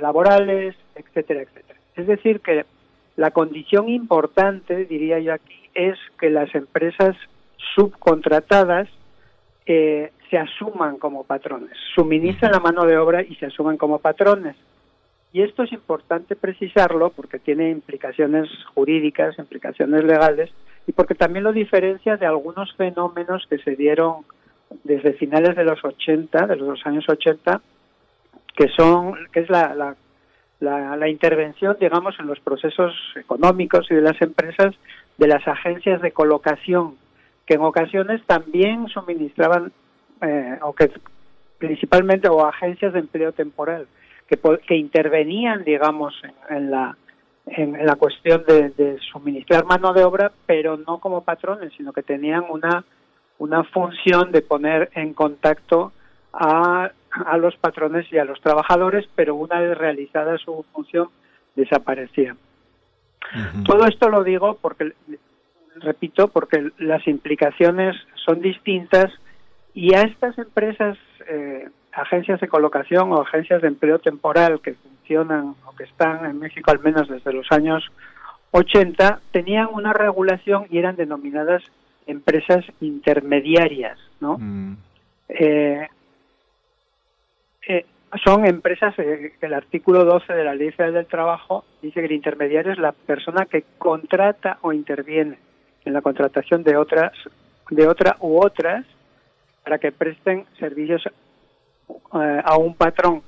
[0.00, 1.78] laborales, etcétera, etcétera.
[1.94, 2.66] Es decir, que
[3.14, 7.14] la condición importante, diría yo aquí, es que las empresas
[7.76, 8.88] subcontratadas
[9.66, 14.56] eh, se asuman como patrones, suministran la mano de obra y se asuman como patrones.
[15.32, 20.50] Y esto es importante precisarlo porque tiene implicaciones jurídicas, implicaciones legales
[20.86, 24.24] y porque también lo diferencia de algunos fenómenos que se dieron
[24.84, 27.60] desde finales de los 80, de los años 80,
[28.54, 29.96] que son que es la,
[30.60, 34.74] la, intervención, digamos, en los procesos económicos y de las empresas
[35.18, 36.96] de las agencias de colocación,
[37.52, 39.72] que en ocasiones también suministraban
[40.22, 40.90] eh, o que
[41.58, 43.86] principalmente o agencias de empleo temporal
[44.26, 46.14] que, que intervenían digamos
[46.48, 46.96] en, la
[47.44, 52.44] en, la cuestión de, suministrar mano de obra pero no como patrones sino que tenían
[52.48, 52.86] una
[53.36, 55.92] una función de poner en contacto
[56.32, 61.08] a, a los patrones y a los trabajadores pero una vez realizada su función
[61.54, 62.38] desaparecían
[63.66, 64.94] todo esto lo digo porque
[65.76, 69.12] repito porque las implicaciones son distintas
[69.74, 75.54] y a estas empresas, eh, agencias de colocación o agencias de empleo temporal que funcionan
[75.64, 77.84] o que están en México al menos desde los años
[78.50, 81.62] 80, tenían una regulación y eran denominadas
[82.06, 84.36] empresas intermediarias, ¿no?
[84.38, 84.76] Mm.
[85.28, 85.88] Eh,
[87.68, 87.86] eh,
[88.22, 92.12] son empresas que el artículo 12 de la Ley Federal del Trabajo dice que el
[92.12, 95.38] intermediario es la persona que contrata o interviene
[95.84, 97.12] en la contratación de otras
[97.70, 98.84] de otra u otras
[99.64, 103.22] para que presten servicios eh, a un patrón.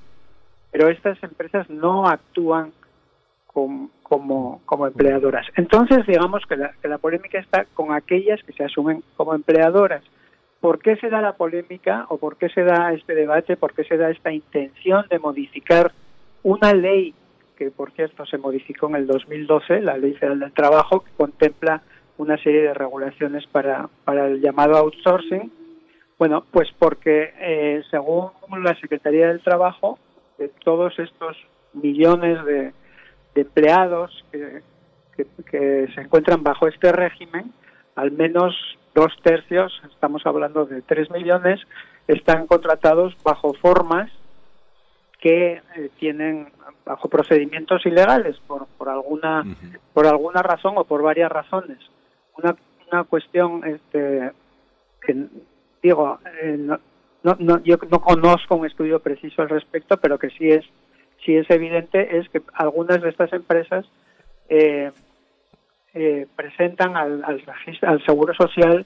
[0.71, 2.73] Pero estas empresas no actúan
[3.47, 5.47] como, como, empleadoras.
[5.57, 10.03] Entonces, digamos que la, que la polémica está con aquellas que se asumen como empleadoras.
[10.61, 13.85] ¿Por qué se da la polémica o por qué se da este debate, por qué
[13.85, 15.93] se da esta intención de modificar
[16.43, 17.15] una ley
[17.57, 21.83] que, por cierto, se modificó en el 2012, la Ley Federal del Trabajo, que contempla
[22.19, 25.51] una serie de regulaciones para, para el llamado outsourcing,
[26.19, 28.31] bueno, pues porque eh, según
[28.63, 29.99] la Secretaría del Trabajo,
[30.39, 31.37] de todos estos
[31.73, 32.73] millones de,
[33.35, 34.63] empleados que,
[35.95, 37.53] se encuentran bajo este régimen,
[37.97, 38.55] al menos
[38.95, 41.61] dos tercios, estamos hablando de tres millones,
[42.07, 44.11] están contratados bajo formas
[45.21, 46.49] que eh, tienen
[46.85, 49.45] bajo procedimientos ilegales por, por alguna
[49.93, 51.79] por alguna razón o por varias razones.
[52.37, 52.57] Una,
[52.91, 54.33] una cuestión este,
[55.01, 55.27] que
[55.83, 56.79] digo, eh, no,
[57.39, 60.65] no, yo no conozco un estudio preciso al respecto, pero que sí es,
[61.25, 63.87] sí es evidente es que algunas de estas empresas
[64.49, 64.91] eh,
[65.95, 68.85] eh, presentan al, al, Seguro Social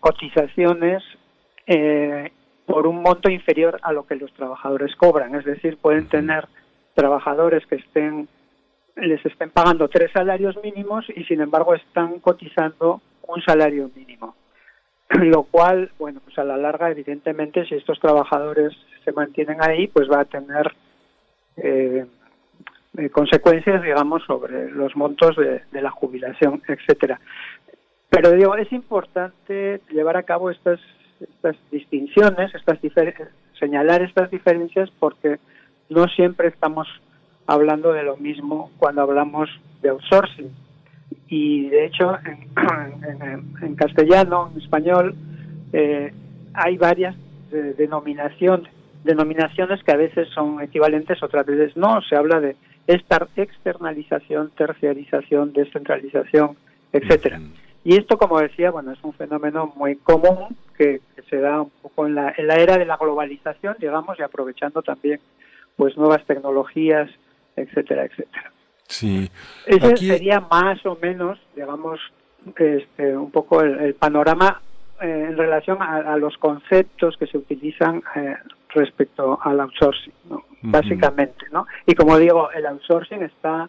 [0.00, 1.02] cotizaciones
[2.66, 5.34] por un monto inferior a lo que los trabajadores cobran.
[5.34, 6.46] Es decir, pueden tener
[6.94, 8.28] trabajadores que estén
[8.96, 14.34] les estén pagando tres salarios mínimos y sin embargo están cotizando un salario mínimo.
[15.10, 18.72] lo cual, bueno, pues a la larga, evidentemente, si estos trabajadores
[19.04, 20.74] se mantienen ahí, pues va a tener
[21.56, 22.06] eh,
[22.98, 27.20] eh, consecuencias, digamos, sobre los montos de, de la jubilación, etcétera.
[28.08, 30.80] Pero digo, es importante llevar a cabo estas,
[31.20, 32.78] estas distinciones, estas
[33.58, 35.38] señalar estas diferencias, porque
[35.88, 36.88] no siempre estamos
[37.46, 39.48] hablando de lo mismo cuando hablamos
[39.82, 40.50] de outsourcing.
[41.28, 42.48] Y de hecho, en,
[43.22, 45.14] en- en castellano, en español,
[45.72, 46.12] eh,
[46.54, 47.14] hay varias
[47.52, 48.70] eh, denominaciones,
[49.04, 52.00] denominaciones que a veces son equivalentes, otras veces no.
[52.02, 52.56] Se habla de
[52.86, 56.56] esta externalización, terciarización, descentralización,
[56.92, 57.40] etcétera.
[57.84, 61.70] Y esto, como decía, bueno, es un fenómeno muy común que, que se da un
[61.82, 65.20] poco en la, en la era de la globalización, digamos, y aprovechando también
[65.76, 67.08] pues nuevas tecnologías,
[67.56, 68.52] etcétera, etcétera.
[68.88, 69.28] Sí.
[69.66, 71.98] Ese Aquí- sería más o menos, digamos,
[72.56, 74.60] este, un poco el, el panorama
[75.00, 78.36] eh, en relación a, a los conceptos que se utilizan eh,
[78.70, 80.44] respecto al outsourcing, ¿no?
[80.62, 81.66] básicamente, ¿no?
[81.86, 83.68] Y como digo, el outsourcing está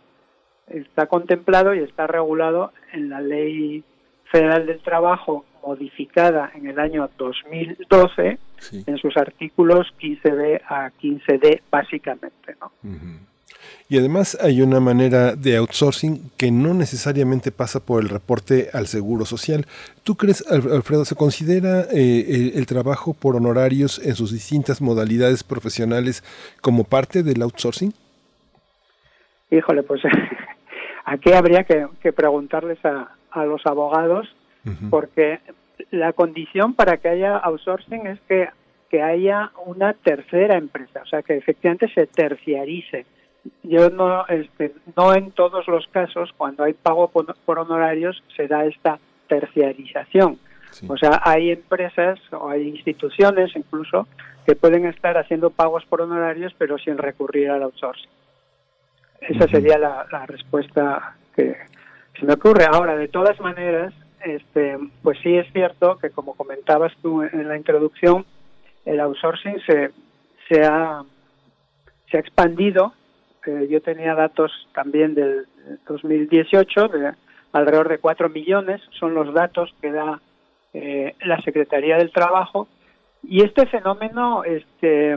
[0.68, 3.84] está contemplado y está regulado en la Ley
[4.26, 8.38] Federal del Trabajo modificada en el año 2012
[8.86, 12.72] en sus artículos 15b a 15d básicamente, ¿no?
[13.90, 18.88] Y además hay una manera de outsourcing que no necesariamente pasa por el reporte al
[18.88, 19.66] Seguro Social.
[20.04, 24.82] ¿Tú crees, Al- Alfredo, se considera eh, el, el trabajo por honorarios en sus distintas
[24.82, 26.24] modalidades profesionales
[26.62, 27.94] como parte del outsourcing?
[29.52, 30.02] Híjole, pues
[31.06, 34.28] aquí habría que, que preguntarles a, a los abogados,
[34.90, 35.40] porque
[35.92, 38.50] la condición para que haya outsourcing es que,
[38.90, 43.06] que haya una tercera empresa, o sea, que efectivamente se terciarice.
[43.64, 48.48] Yo no, este, no en todos los casos, cuando hay pago por, por honorarios, se
[48.48, 50.40] da esta terciarización.
[50.88, 54.08] O sea, hay empresas o hay instituciones incluso
[54.46, 58.10] que pueden estar haciendo pagos por honorarios, pero sin recurrir al outsourcing.
[59.22, 61.56] Esa sería la, la respuesta que
[62.20, 62.66] se me ocurre.
[62.72, 63.94] Ahora, de todas maneras,
[64.24, 68.26] este, pues sí es cierto que, como comentabas tú en la introducción,
[68.86, 69.92] el outsourcing se,
[70.48, 71.04] se, ha,
[72.10, 72.94] se ha expandido.
[73.70, 75.48] Yo tenía datos también del
[75.88, 77.14] 2018 de
[77.54, 80.22] alrededor de 4 millones, son los datos que da
[80.74, 82.68] eh, la Secretaría del Trabajo.
[83.24, 85.14] Y este fenómeno, este,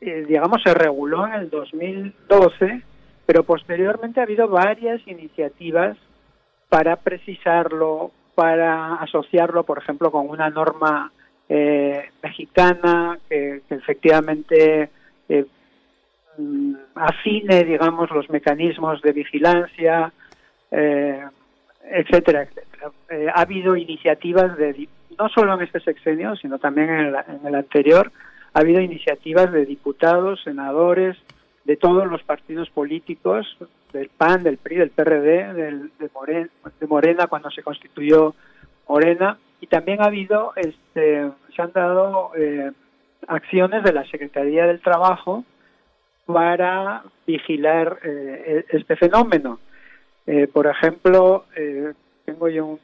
[0.00, 2.82] eh, digamos, se reguló en el 2012,
[3.26, 5.96] pero posteriormente ha habido varias iniciativas
[6.68, 11.12] para precisarlo, para asociarlo, por ejemplo, con una norma
[11.48, 14.90] eh, mexicana que, efectivamente
[16.94, 20.12] afine, digamos, los mecanismos de vigilancia,
[20.70, 21.24] eh,
[21.90, 22.90] etcétera, etcétera.
[23.08, 24.88] Eh, ha habido iniciativas de,
[25.18, 28.12] no solo en este sexenio, sino también en el, en el anterior,
[28.52, 31.16] ha habido iniciativas de diputados, senadores,
[31.64, 33.56] de todos los partidos políticos,
[33.92, 36.48] del PAN, del PRI, del PRD, del, de, Morena,
[36.80, 38.34] de Morena cuando se constituyó
[38.88, 42.72] Morena, y también ha habido, este, se han dado eh,
[43.28, 45.44] acciones de la Secretaría del Trabajo
[46.32, 49.60] para vigilar eh, e- este fenómeno.
[50.26, 51.92] Eh, por ejemplo, eh,
[52.24, 52.80] tengo yo un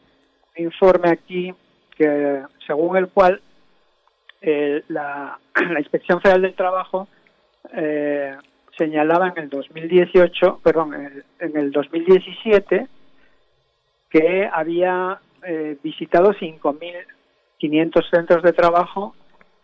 [0.56, 1.54] informe aquí
[1.96, 3.40] que según el cual
[4.88, 5.38] la,
[5.78, 7.08] Inspección Federal del Trabajo
[7.72, 8.36] eh,
[8.76, 12.86] señalaba en el 2018, perdón, en el, en el 2017
[14.10, 15.20] que había
[15.82, 19.14] visitado 5.500 centros de trabajo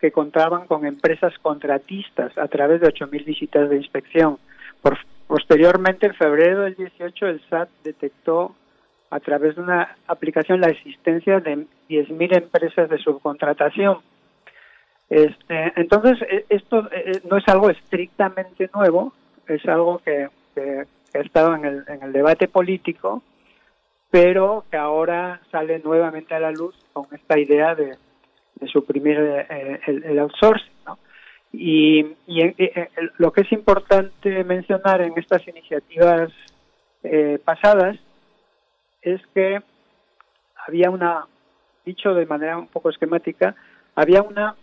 [0.03, 4.37] que contaban con empresas contratistas a través de 8.000 visitas de inspección.
[5.27, 8.53] Posteriormente, en febrero del 18, el SAT detectó
[9.11, 13.99] a través de una aplicación la existencia de 10.000 empresas de subcontratación.
[15.09, 19.13] Este, entonces, eh, esto eh, no es algo estrictamente nuevo,
[19.47, 23.23] es algo que, que- que ha estado en el, en el debate político,
[24.11, 27.95] pero que ahora sale nuevamente a la luz con esta idea de,
[28.55, 30.71] de suprimir eh, el, el outsourcing.
[30.85, 30.97] ¿no?
[31.53, 32.89] Y, y, eh, eh,
[33.19, 36.31] lo que es importante mencionar en estas iniciativas
[37.03, 37.97] eh, pasadas
[39.03, 39.61] es que
[40.67, 41.27] había una,
[41.85, 43.55] dicho de manera un poco esquemática,
[43.93, 44.55] había una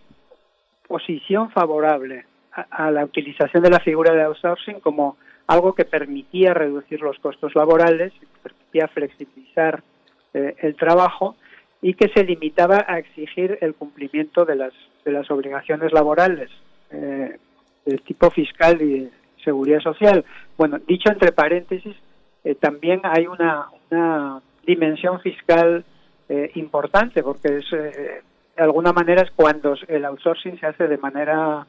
[0.88, 7.00] posición favorable a, la utilización de la figura de outsourcing como algo que permitía reducir
[7.00, 8.12] los costos laborales,
[8.42, 9.84] permitía flexibilizar
[10.32, 11.36] el trabajo
[11.82, 14.72] y que se limitaba a exigir el cumplimiento de las,
[15.04, 16.50] de las obligaciones laborales
[16.90, 17.38] eh,
[17.84, 19.10] del tipo fiscal y de
[19.44, 20.24] seguridad social.
[20.56, 21.96] Bueno, dicho entre paréntesis,
[22.44, 25.84] eh, también hay una, una dimensión fiscal
[26.28, 28.22] eh, importante porque es eh,
[28.56, 31.66] de alguna manera es cuando el outsourcing se hace de manera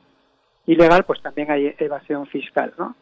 [0.66, 2.96] ilegal, pues también hay evasión fiscal, ¿no?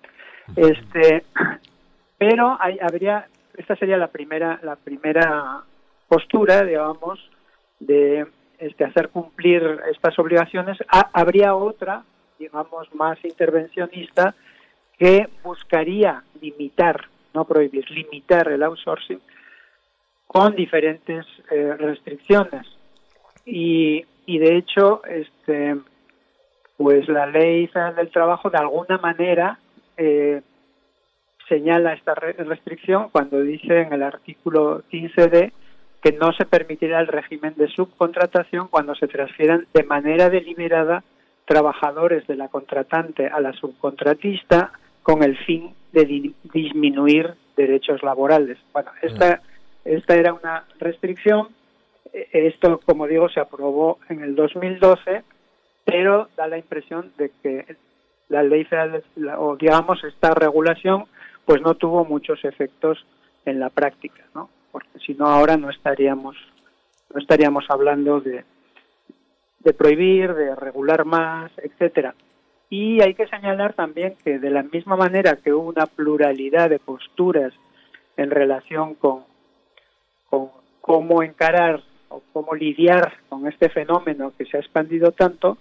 [0.55, 1.23] Este,
[2.17, 3.27] pero hay, habría,
[3.57, 5.63] esta sería la primera, la primera
[6.09, 7.19] postura, digamos,
[7.79, 8.27] de
[8.57, 10.77] este, hacer cumplir estas obligaciones.
[11.13, 12.03] habría otra,
[12.37, 14.35] digamos, más intervencionista,
[14.97, 19.21] que buscaría limitar, no prohibir, limitar el outsourcing
[20.27, 22.67] con diferentes eh, restricciones.
[23.45, 25.77] Y, y de hecho, este,
[26.75, 29.57] pues la ley federal del trabajo de alguna manera
[29.97, 30.41] eh,
[31.47, 35.51] señala esta restricción cuando dice en el artículo 15d
[36.01, 41.03] que no se permitirá el régimen de subcontratación cuando se transfieran de manera deliberada
[41.45, 44.71] trabajadores de la contratante a la subcontratista
[45.03, 48.57] con el fin de disminuir derechos laborales.
[48.71, 49.41] Bueno, esta,
[49.83, 51.49] esta era una restricción.
[52.13, 55.23] E-, esto, como digo, se aprobó en el 2012,
[55.83, 57.75] pero da la impresión de que
[58.29, 59.03] la ley federal,
[59.37, 61.05] o digamos, esta regulación,
[61.45, 63.03] pues no tuvo muchos efectos
[63.45, 64.49] en la práctica, ¿no?
[64.71, 66.35] Porque si no ahora no estaríamos
[67.13, 68.43] no estaríamos hablando de,
[69.59, 72.13] de prohibir, de regular más, etcétera.
[72.69, 76.79] Y hay que señalar también que de la misma manera que hubo una pluralidad de
[76.79, 77.53] posturas
[78.15, 79.23] en relación con,
[80.29, 80.49] con
[80.81, 85.57] cómo encarar o cómo lidiar con este fenómeno que se ha expandido tanto,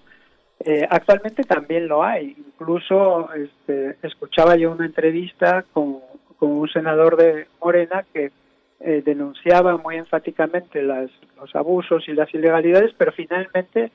[0.61, 2.35] eh, actualmente también lo hay.
[2.37, 6.01] Incluso este, escuchaba yo una entrevista con,
[6.39, 8.33] con un senador de Morena que
[8.81, 13.91] eh, denunciaba muy enfáticamente las, los abusos y las ilegalidades, pero finalmente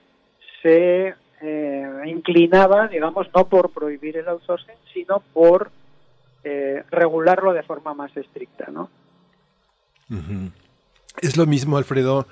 [0.62, 5.72] se eh, inclinaba, digamos, no por prohibir el outsourcing, sino por
[6.44, 8.90] eh, regularlo de forma más estricta, ¿no?
[11.22, 12.28] Es lo mismo, Alfredo,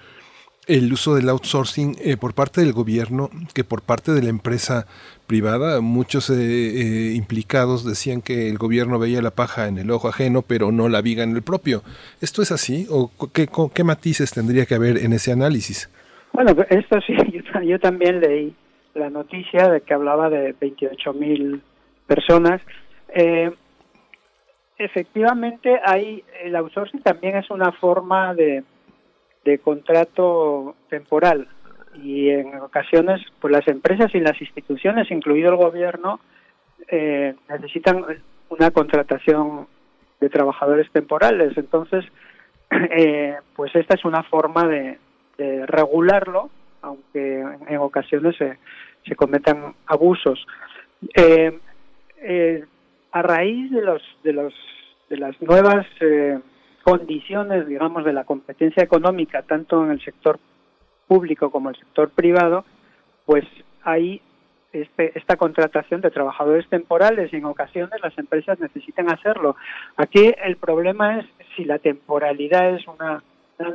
[0.68, 4.86] el uso del outsourcing eh, por parte del gobierno que por parte de la empresa
[5.28, 5.82] privada.
[5.82, 10.44] Muchos eh, eh, implicados decían que el gobierno veía la paja en el ojo ajeno,
[10.44, 11.82] pero no la viga en el propio.
[12.22, 12.86] ¿Esto es así?
[12.90, 15.90] ¿O qué, qué matices tendría que haber en ese análisis?
[16.34, 17.16] Bueno, esto sí,
[17.66, 18.56] yo, también leí
[18.94, 21.62] la noticia de que hablaba de 28 mil
[22.06, 22.62] personas.
[24.78, 28.64] efectivamente, hay el outsourcing también es una forma de
[29.44, 31.48] de contrato temporal
[31.96, 36.20] y en ocasiones pues las empresas y las instituciones, incluido el gobierno,
[36.88, 38.06] eh, necesitan
[38.50, 39.68] una contratación
[40.20, 41.58] de trabajadores temporales.
[41.58, 42.06] Entonces,
[42.72, 44.98] eh, pues esta es una forma de,
[45.66, 46.52] regularlo,
[46.84, 50.46] aunque en, ocasiones se, cometan abusos.
[51.16, 52.64] Eh,
[53.12, 54.54] a raíz de los de los
[55.10, 55.88] de las nuevas
[56.82, 60.40] condiciones, digamos, de la competencia económica, tanto en el sector
[61.08, 62.66] público como en el sector privado,
[63.26, 63.46] pues
[63.84, 64.22] hay
[64.74, 69.58] este, esta contratación de trabajadores temporales y en ocasiones las empresas necesitan hacerlo.
[69.98, 71.26] Aquí el problema es
[71.56, 73.24] si la temporalidad es una,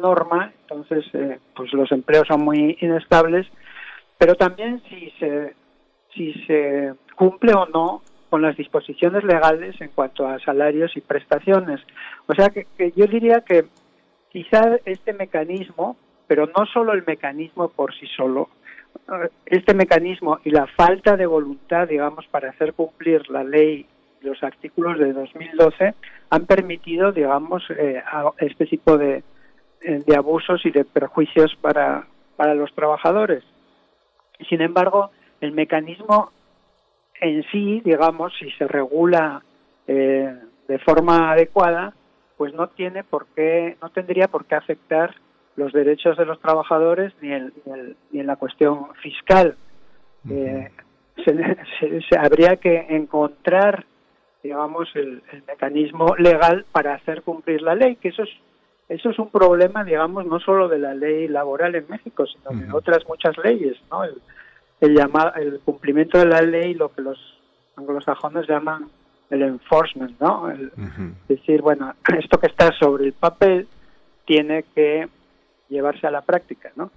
[0.01, 3.47] norma, entonces eh, pues los empleos son muy inestables,
[4.19, 5.55] pero también si se,
[6.13, 8.03] si se cumple o no
[8.37, 11.81] con las disposiciones legales en cuanto a salarios y prestaciones.
[12.27, 13.65] O sea que, yo diría que
[14.29, 15.97] quizá este mecanismo,
[16.27, 18.51] pero no solo el mecanismo por sí solo,
[19.47, 23.87] este mecanismo y la falta de voluntad, digamos, para hacer cumplir la ley,
[24.21, 25.95] los artículos de 2012,
[26.29, 28.03] han permitido, digamos, eh,
[28.37, 29.25] este tipo de,
[29.81, 32.07] eh, de abusos y de perjuicios para,
[32.37, 33.45] para los trabajadores.
[34.47, 35.11] Sin embargo,
[35.41, 36.33] el mecanismo
[37.21, 39.43] en sí, digamos, si se regula
[39.87, 40.35] eh,
[40.69, 41.95] de forma adecuada,
[42.37, 45.15] pues no tiene por qué, no tendría por qué afectar
[45.57, 47.53] los derechos de los trabajadores ni, el,
[48.11, 49.57] ni, en la cuestión fiscal.
[50.29, 50.71] Eh,
[51.25, 53.87] se, habría que encontrar,
[54.43, 58.31] digamos, el, mecanismo legal para hacer cumplir la ley, que eso es
[58.89, 62.73] eso es un problema, digamos, no solo de la ley laboral en México, sino de
[62.73, 64.05] otras muchas leyes, ¿no?
[64.05, 64.15] El,
[64.81, 67.19] el, llamado, el cumplimiento de la ley, lo que los
[67.77, 68.89] anglosajones llaman
[69.31, 70.51] el enforcement, ¿no?
[70.51, 70.73] El,
[71.29, 73.69] Decir, bueno, esto que está sobre el papel
[74.25, 75.09] tiene que
[75.69, 76.91] llevarse a la práctica, ¿no?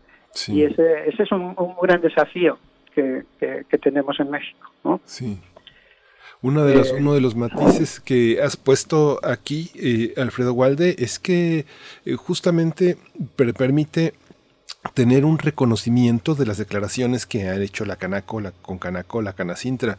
[0.48, 2.60] Y ese, ese es un, gran desafío
[2.94, 5.02] que, que, tenemos en México, ¿no?
[5.04, 5.40] Sí.
[6.42, 10.96] Uno de, los, eh, uno de los matices que has puesto aquí, eh, Alfredo Walde,
[11.00, 11.66] es que
[12.06, 12.98] eh, justamente
[13.36, 14.14] permite
[14.94, 19.98] tener un reconocimiento de las declaraciones que ha hecho la Canaco, la Concanaco, la Canacintra.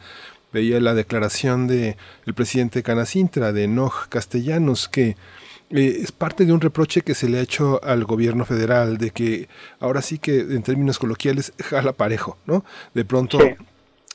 [0.52, 5.16] Veía la declaración de el presidente Canacintra, de Noj Castellanos, que
[5.70, 9.10] eh, es parte de un reproche que se le ha hecho al gobierno federal de
[9.12, 9.48] que
[9.78, 12.64] ahora sí que en términos coloquiales jala parejo, ¿no?
[12.94, 13.38] De pronto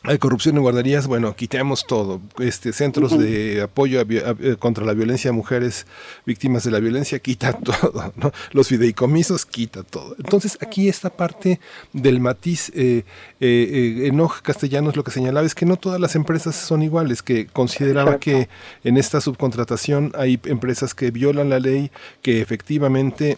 [0.08, 2.22] hay corrupción en guarderías, bueno, quitemos todo.
[2.40, 5.86] Este, centros de apoyo eh, contra la violencia a mujeres
[6.26, 8.14] víctimas de la violencia, quita todo.
[8.16, 8.32] ¿no?
[8.52, 10.16] Los fideicomisos, quita todo.
[10.18, 11.60] Entonces, aquí esta parte
[11.94, 13.04] del matiz, eh,
[13.40, 17.48] eh, eh Castellanos lo que señalaba es que no todas las empresas son iguales, que
[17.48, 18.50] consideraba que
[18.84, 21.92] en esta subcontratación hay empresas que violan la ley,
[22.22, 23.38] que efectivamente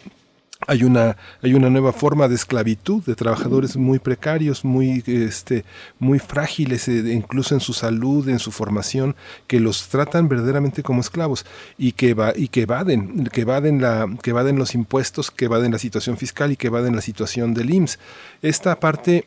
[0.68, 5.64] hay una, hay una nueva forma de esclavitud de trabajadores muy precarios, muy, este,
[5.98, 9.15] muy frágiles, eh, incluso en su salud, en su formación,
[9.48, 11.45] que los tratan verdaderamente como esclavos
[11.77, 15.72] y que, va, y que evaden, que evaden, la, que evaden los impuestos, que evaden
[15.72, 17.99] la situación fiscal y que evaden la situación del IMSS.
[18.41, 19.26] Esta parte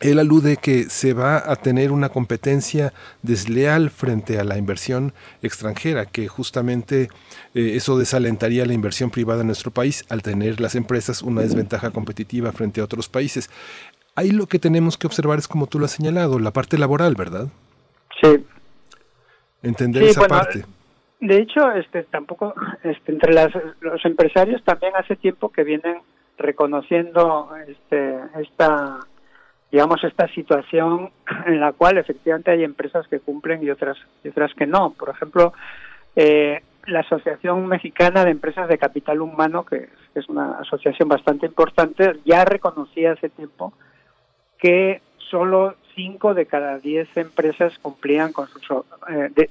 [0.00, 2.92] él alude que se va a tener una competencia
[3.22, 7.08] desleal frente a la inversión extranjera, que justamente
[7.54, 11.90] eh, eso desalentaría la inversión privada en nuestro país al tener las empresas una desventaja
[11.90, 13.48] competitiva frente a otros países.
[14.14, 17.14] Ahí lo que tenemos que observar es como tú lo has señalado, la parte laboral,
[17.14, 17.48] ¿verdad?
[18.20, 18.44] Sí.
[19.62, 20.64] Entender esa parte.
[21.20, 25.98] De hecho, este tampoco este, entre los empresarios también hace tiempo que vienen
[26.36, 29.00] reconociendo este esta
[29.76, 31.10] digamos, esta situación
[31.46, 34.94] en la cual efectivamente hay empresas que cumplen y otras, y otras que no.
[34.94, 35.52] Por ejemplo,
[36.16, 42.14] eh, la Asociación Mexicana de Empresas de Capital Humano, que es una asociación bastante importante,
[42.24, 43.74] ya reconocía hace tiempo
[44.56, 48.62] que solo cinco de cada diez empresas cumplían con sus,
[49.10, 49.50] eh, de,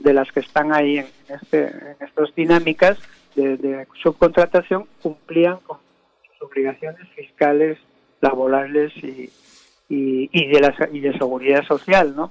[0.00, 2.98] de las que están ahí en, este, en estas dinámicas
[3.36, 5.78] de, de subcontratación, cumplían con
[6.26, 7.78] sus obligaciones fiscales
[8.22, 9.30] laborales y,
[9.88, 12.30] y, de, la, y de seguridad social, ¿no?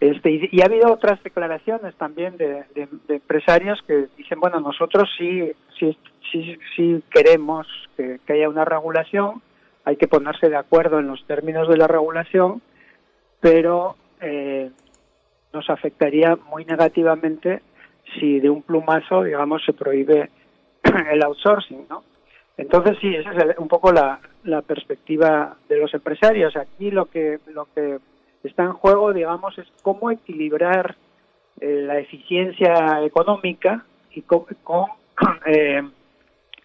[0.00, 2.64] Este, y, ha habido otras declaraciones también de,
[3.08, 5.96] empresarios que dicen, bueno, nosotros sí, sí,
[6.32, 7.66] sí, sí queremos
[7.96, 9.42] que, haya una regulación,
[9.84, 12.62] hay que ponerse de acuerdo en los términos de la regulación,
[13.40, 14.70] pero eh,
[15.52, 17.62] nos afectaría muy negativamente
[18.18, 20.30] si de un plumazo, digamos, se prohíbe
[21.12, 22.04] el outsourcing, ¿no?
[22.60, 26.56] Entonces sí, esa es un poco la, la perspectiva de los empresarios.
[26.56, 27.98] Aquí lo que lo que
[28.44, 30.96] está en juego, digamos, es cómo equilibrar
[31.60, 34.44] eh, la eficiencia económica y con
[35.46, 35.82] eh,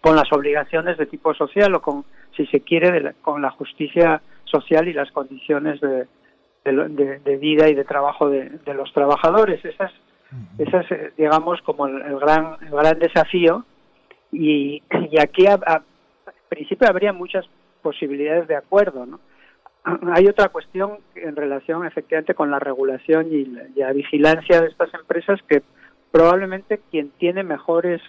[0.00, 2.04] con, las obligaciones de tipo social o con,
[2.36, 6.06] si se quiere, con la justicia social y las condiciones de,
[6.64, 9.64] de, vida y de trabajo de, los trabajadores.
[9.64, 9.92] Esas,
[10.58, 13.64] esas eh, digamos, como el, gran el gran desafío.
[14.32, 15.82] Y, y aquí, a,
[16.48, 17.46] principio, habría muchas
[17.82, 19.06] posibilidades de acuerdo.
[19.06, 19.20] ¿no?
[20.12, 23.44] Hay otra cuestión en relación efectivamente con la regulación y
[23.76, 25.62] la, vigilancia de estas empresas que
[26.10, 28.00] probablemente quien tiene mejores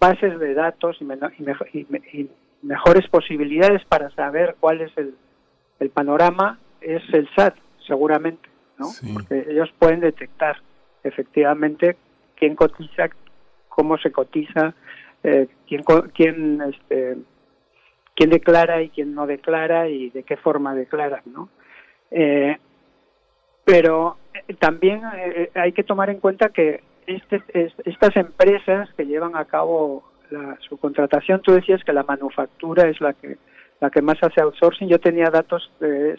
[0.00, 2.28] bases de datos y,
[2.60, 5.14] mejores posibilidades para saber cuál es el,
[5.78, 7.54] el, panorama es el SAT,
[7.86, 8.48] seguramente,
[8.78, 8.86] ¿no?
[9.12, 10.56] Porque ellos pueden detectar
[11.04, 11.96] efectivamente
[12.34, 13.10] quién cotiza,
[13.68, 14.74] cómo se cotiza,
[15.22, 15.82] eh, quién,
[16.14, 17.16] quién este,
[18.18, 21.48] quién declara y quién no declara y de qué forma declara, ¿no?
[22.10, 22.56] Eh,
[23.64, 27.40] pero eh, también eh, hay que tomar en cuenta que este,
[27.84, 33.00] estas empresas que llevan a cabo la, su contratación, tú decías que la manufactura es
[33.00, 33.38] la que
[33.80, 34.88] la que más hace outsourcing.
[34.88, 35.70] Yo tenía datos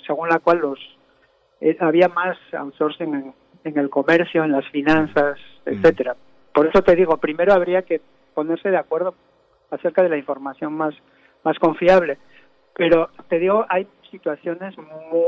[0.07, 0.79] según la cual los
[1.81, 3.33] había más outsourcing en,
[3.65, 5.69] en, el comercio, en las finanzas, mm.
[5.69, 6.15] etcétera.
[6.53, 7.99] Por eso te digo, primero habría que
[8.39, 9.13] ponerse de acuerdo
[9.69, 10.95] acerca de la información más
[11.43, 12.17] más confiable.
[12.75, 14.75] Pero te digo, hay situaciones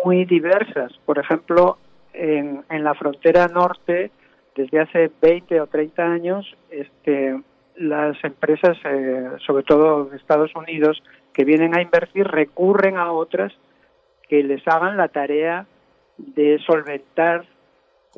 [0.06, 0.92] muy diversas.
[1.06, 1.78] Por ejemplo,
[2.14, 4.12] en, en la frontera norte,
[4.56, 7.42] desde hace 20 o 30 años, este,
[7.76, 11.02] las empresas, eh, sobre todo de Estados Unidos,
[11.34, 13.54] que vienen a invertir, recurren a otras
[14.28, 15.66] que les hagan la tarea
[16.18, 17.46] de solventar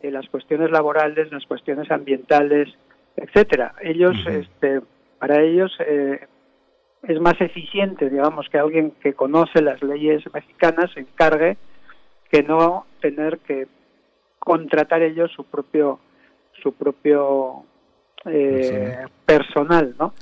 [0.02, 2.70] eh, las cuestiones laborales, las cuestiones ambientales,
[3.16, 3.76] etcétera.
[3.82, 4.82] Ellos, este,
[5.20, 6.28] para ellos, eh,
[7.04, 11.58] es más eficiente, digamos, que alguien que conoce las leyes mexicanas se encargue
[12.32, 13.68] que no tener que
[14.40, 16.00] contratar ellos su propio
[16.62, 17.64] su propio
[18.26, 20.14] eh, personal, ¿no?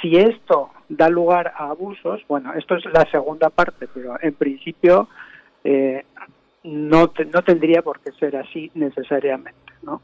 [0.00, 5.08] Si esto da lugar a abusos, bueno, esto es la segunda parte, pero en principio
[5.64, 6.04] eh,
[6.64, 10.02] no no tendría por qué ser así necesariamente, ¿no?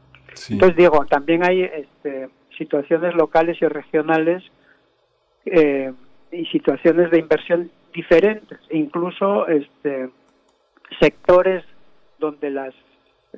[0.49, 4.43] Entonces digo, también hay este, situaciones locales y regionales
[5.45, 5.91] eh,
[6.31, 10.09] y situaciones de inversión diferentes, incluso este,
[10.99, 11.63] sectores
[12.19, 12.73] donde las,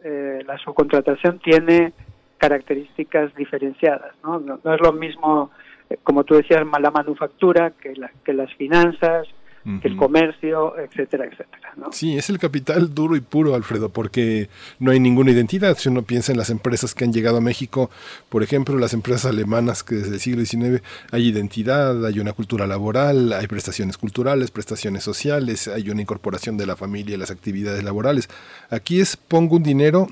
[0.03, 1.93] eh, la subcontratación tiene
[2.38, 4.13] características diferenciadas.
[4.23, 4.39] ¿no?
[4.39, 4.73] ¿no?
[4.73, 5.51] es lo mismo
[5.91, 9.27] eh, como tú decías, la manufactura, que las finanzas,
[9.63, 11.73] que el comercio, etcétera, etcétera.
[11.77, 11.91] ¿no?
[11.91, 15.77] Sí, es el capital duro y puro, Alfredo, porque no hay ninguna identidad.
[15.77, 17.91] Si uno piensa en las empresas que han llegado a México,
[18.29, 22.65] por ejemplo, las empresas alemanas que desde el siglo XIX hay identidad, hay una cultura
[22.65, 27.83] laboral, hay prestaciones culturales, prestaciones sociales, hay una incorporación de la familia y las actividades
[27.83, 28.29] laborales.
[28.69, 30.07] Aquí es pongo un dinero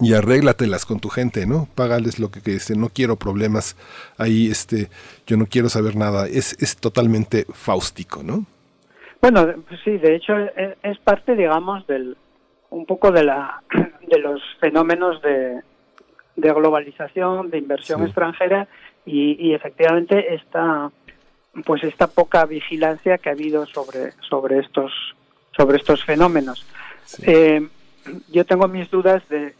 [0.00, 1.68] y arréglatelas con tu gente, ¿no?
[1.74, 3.76] Págales lo que, que este, no quiero problemas
[4.18, 4.88] ahí, este,
[5.26, 6.26] yo no quiero saber nada.
[6.26, 8.46] Es, es totalmente fáustico, ¿no?
[9.20, 9.46] Bueno,
[9.84, 12.16] sí, de hecho e, es, parte, digamos, del
[12.70, 13.62] un poco de la
[14.08, 15.60] de los fenómenos de,
[16.36, 18.68] de globalización, de inversión extranjera
[19.04, 20.90] y, y, efectivamente esta
[21.64, 24.92] pues esta poca vigilancia que ha habido sobre sobre estos
[25.56, 26.66] sobre estos fenómenos.
[27.22, 27.66] Eh,
[28.30, 29.54] yo tengo mis dudas de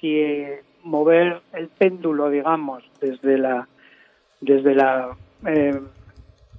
[0.00, 0.46] si
[0.82, 3.66] mover el péndulo, digamos, desde la
[4.40, 5.16] desde la
[5.46, 5.80] eh,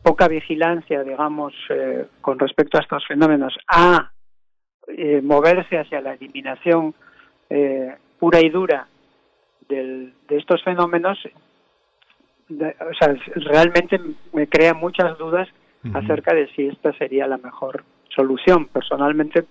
[0.04, 4.12] poca vigilancia, digamos, eh, con respecto a estos fenómenos, a
[4.88, 6.94] eh, moverse hacia la eliminación
[7.50, 8.88] eh, pura y dura
[9.68, 11.20] del, de estos fenómenos,
[12.50, 14.00] o sea, realmente
[14.34, 15.48] me crea muchas dudas
[15.94, 18.68] acerca de si esta sería la mejor solución.
[18.68, 19.46] Personalmente,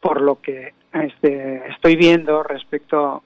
[0.00, 3.22] por lo que este, estoy viendo respecto,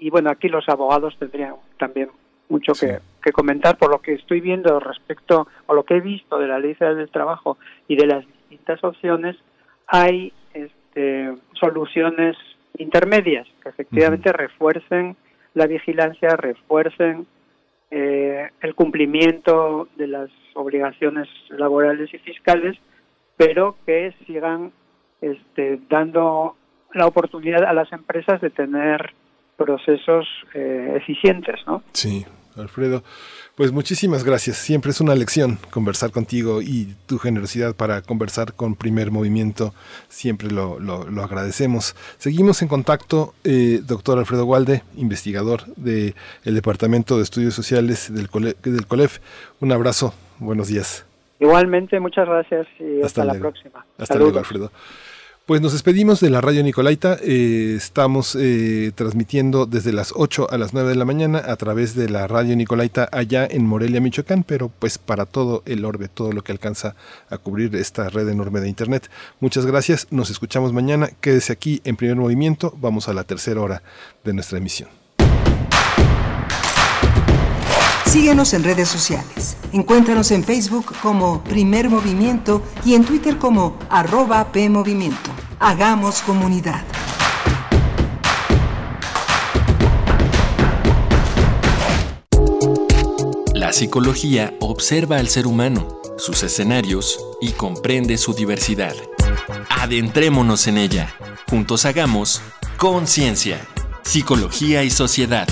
[0.00, 2.10] y bueno, aquí los abogados tendrían también
[2.48, 6.46] mucho que, comentar por lo que estoy viendo respecto a lo que he visto de
[6.46, 7.56] la ley del trabajo
[7.88, 9.36] y de las distintas opciones
[9.86, 12.36] hay este, soluciones
[12.76, 15.16] intermedias que efectivamente refuercen
[15.54, 17.26] la vigilancia refuercen
[17.90, 22.76] eh, el cumplimiento de las obligaciones laborales y fiscales
[23.36, 24.72] pero que sigan
[25.20, 26.56] este, dando
[26.92, 29.14] la oportunidad a las empresas de tener
[29.56, 31.82] procesos eh, eficientes, ¿no?
[31.92, 32.24] Sí,
[32.56, 33.02] Alfredo.
[33.56, 34.56] Pues muchísimas gracias.
[34.56, 39.72] Siempre es una lección conversar contigo y tu generosidad para conversar con Primer Movimiento.
[40.08, 41.94] Siempre lo, lo, agradecemos.
[42.18, 46.14] Seguimos en contacto, eh, doctor Alfredo Walde, investigador del
[46.44, 48.28] Departamento de Estudios Sociales del,
[48.60, 49.20] del COLEF.
[49.60, 50.14] Un abrazo.
[50.40, 51.06] Buenos días.
[51.38, 53.84] Igualmente, muchas gracias y hasta, la próxima.
[53.98, 54.72] Hasta luego, Alfredo.
[55.46, 57.18] Pues nos despedimos de la radio Nicolaita.
[57.20, 61.94] Eh, estamos eh, transmitiendo desde las 8 a las 9 de la mañana a través
[61.94, 66.32] de la radio Nicolaita allá en Morelia, Michoacán, pero pues para todo el orbe, todo
[66.32, 66.96] lo que alcanza
[67.28, 69.10] a cubrir esta red enorme de Internet.
[69.40, 70.06] Muchas gracias.
[70.10, 71.10] Nos escuchamos mañana.
[71.20, 72.74] Quédese aquí en primer movimiento.
[72.80, 73.82] Vamos a la tercera hora
[74.24, 75.03] de nuestra emisión.
[78.14, 79.56] Síguenos en redes sociales.
[79.72, 85.32] Encuéntranos en Facebook como Primer Movimiento y en Twitter como arroba PMovimiento.
[85.58, 86.84] Hagamos comunidad.
[93.52, 98.94] La psicología observa al ser humano, sus escenarios y comprende su diversidad.
[99.70, 101.12] Adentrémonos en ella.
[101.50, 102.42] Juntos hagamos
[102.76, 103.60] conciencia.
[104.04, 105.48] Psicología y Sociedad.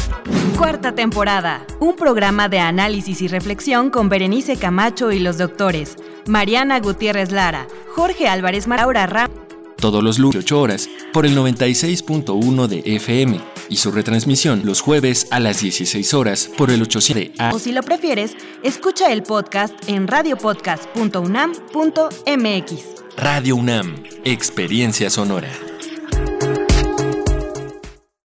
[0.56, 1.66] Cuarta temporada.
[1.80, 5.96] Un programa de análisis y reflexión con Berenice Camacho y los doctores
[6.26, 9.30] Mariana Gutiérrez Lara, Jorge Álvarez Maraura Ram.
[9.76, 15.26] Todos los lunes 8 horas por el 96.1 de FM y su retransmisión los jueves
[15.32, 17.50] a las 16 horas por el 800 A.
[17.52, 22.84] O si lo prefieres, escucha el podcast en radiopodcast.unam.mx.
[23.16, 25.50] Radio UNAM, Experiencia Sonora.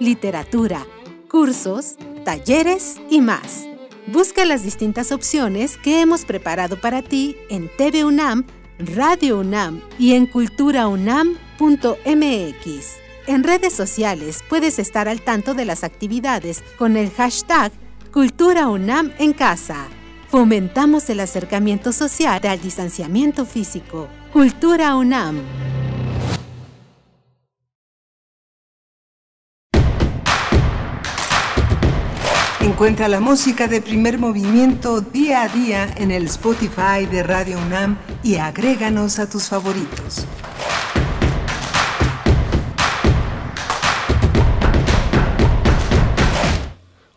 [0.00, 0.86] literatura,
[1.30, 3.66] cursos, talleres y más.
[4.06, 8.46] Busca las distintas opciones que hemos preparado para ti en TV UNAM,
[8.78, 11.36] Radio UNAM y en culturaunam.mx.
[13.26, 17.72] En redes sociales puedes estar al tanto de las actividades con el hashtag
[18.12, 19.88] Cultura UNAM en casa.
[20.28, 24.08] Fomentamos el acercamiento social al distanciamiento físico.
[24.32, 25.42] Cultura UNAM.
[32.66, 37.96] Encuentra la música de primer movimiento día a día en el Spotify de Radio UNAM
[38.24, 40.26] y agréganos a tus favoritos.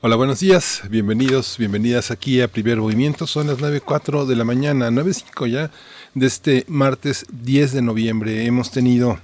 [0.02, 3.26] Hola, buenos días, bienvenidos, bienvenidas aquí a Primer Movimiento.
[3.26, 5.72] Son las 9.04 de la mañana, 9.05 ya
[6.14, 8.46] de este martes 10 de noviembre.
[8.46, 9.20] Hemos tenido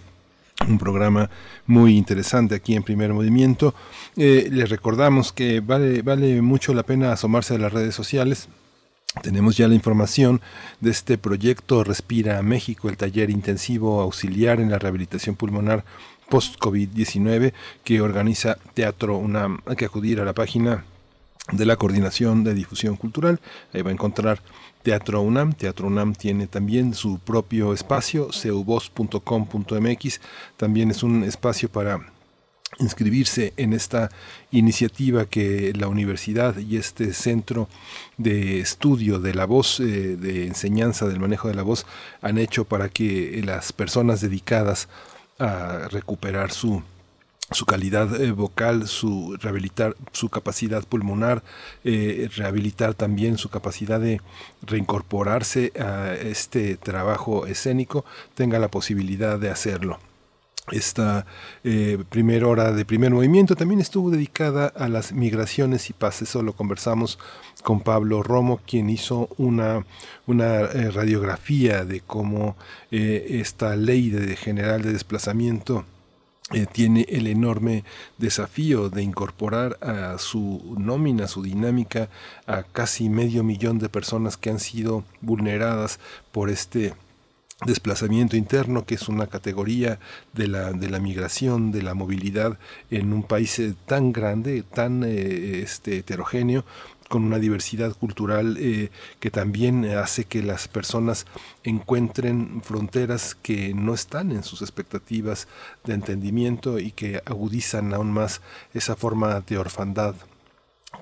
[0.68, 1.30] un programa
[1.66, 3.76] muy interesante aquí en Primer Movimiento.
[4.16, 8.48] Eh, les recordamos que vale, vale mucho la pena asomarse a las redes sociales.
[9.22, 10.42] Tenemos ya la información
[10.82, 15.86] de este proyecto Respira México, el taller intensivo auxiliar en la rehabilitación pulmonar
[16.30, 17.54] post-COVID-19
[17.84, 19.62] que organiza Teatro UNAM.
[19.66, 20.84] Hay que acudir a la página
[21.52, 23.40] de la Coordinación de Difusión Cultural.
[23.74, 24.42] Ahí va a encontrar
[24.86, 25.54] Teatro UNAM.
[25.54, 30.22] Teatro UNAM tiene también su propio espacio, ceubos.com.mx.
[30.58, 32.14] También es un espacio para
[32.78, 34.12] inscribirse en esta
[34.52, 37.68] iniciativa que la universidad y este centro
[38.18, 41.88] de estudio de la voz, eh, de enseñanza del manejo de la voz,
[42.22, 44.88] han hecho para que las personas dedicadas
[45.40, 46.84] a recuperar su
[47.52, 51.44] su calidad eh, vocal, su rehabilitar su capacidad pulmonar,
[51.84, 54.20] eh, rehabilitar también su capacidad de
[54.64, 58.04] reincorporarse a este trabajo escénico,
[58.34, 60.00] tenga la posibilidad de hacerlo.
[60.72, 61.28] Esta
[61.64, 66.24] eh, primera hora de primer movimiento también estuvo dedicada a las migraciones y paz.
[66.24, 67.20] Eso lo conversamos
[67.62, 69.86] con Pablo Romo, quien hizo una,
[70.26, 72.56] una radiografía de cómo
[72.90, 75.86] esta ley de general de desplazamiento
[76.54, 77.84] eh, tiene el enorme
[78.20, 82.10] desafío de incorporar a su nómina, su dinámica,
[82.46, 86.00] a casi medio millón de personas que han sido vulneradas
[86.32, 86.94] por este
[87.66, 90.00] desplazamiento interno, que es una categoría
[90.34, 92.60] de la, de la migración, de la movilidad
[92.92, 96.66] en un país eh, tan grande, tan eh, este, heterogéneo,
[97.10, 101.26] con una diversidad cultural eh, que también hace que las personas
[101.64, 105.48] encuentren fronteras que no están en sus expectativas
[105.84, 108.42] de entendimiento y que agudizan aún más
[108.74, 110.16] esa forma de orfandad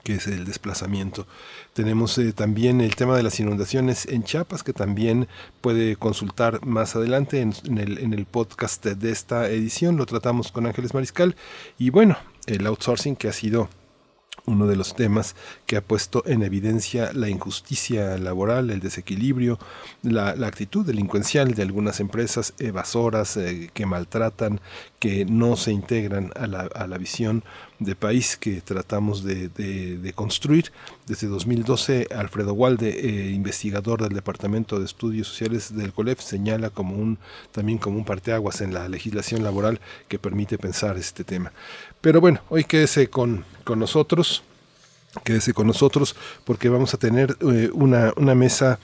[0.04, 1.28] que es el desplazamiento.
[1.74, 5.28] Tenemos eh, también el tema de las inundaciones en Chiapas, que también
[5.62, 9.98] puede consultar más adelante en, el, en el podcast de esta edición.
[9.98, 11.36] Lo tratamos con Ángeles Mariscal.
[11.78, 12.18] Y bueno,
[12.48, 13.70] el outsourcing que ha sido
[14.45, 19.57] uno de los temas que ha puesto en evidencia la injusticia laboral, el desequilibrio,
[20.02, 24.60] la, actitud delincuencial de algunas empresas evasoras eh, que maltratan,
[24.99, 27.44] que no se integran a la, a la visión
[27.84, 30.72] de país que tratamos de, de, construir.
[31.07, 36.95] Desde 2012, Alfredo Walde, eh, investigador del Departamento de Estudios Sociales del COLEF, señala como
[36.95, 37.18] un,
[37.51, 41.51] también como un parteaguas en la legislación laboral que permite pensar este tema.
[42.01, 44.43] Pero bueno, hoy quédese con, con nosotros.
[45.23, 48.80] Quédese con nosotros porque vamos a tener eh, una, una, mesa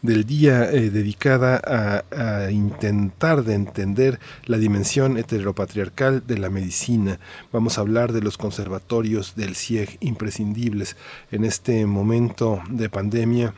[0.00, 7.20] del día eh, dedicada a, a, intentar de entender la dimensión heteropatriarcal de la medicina.
[7.52, 10.96] Vamos a hablar de los conservatorios del CIEG imprescindibles
[11.30, 13.54] en este momento de pandemia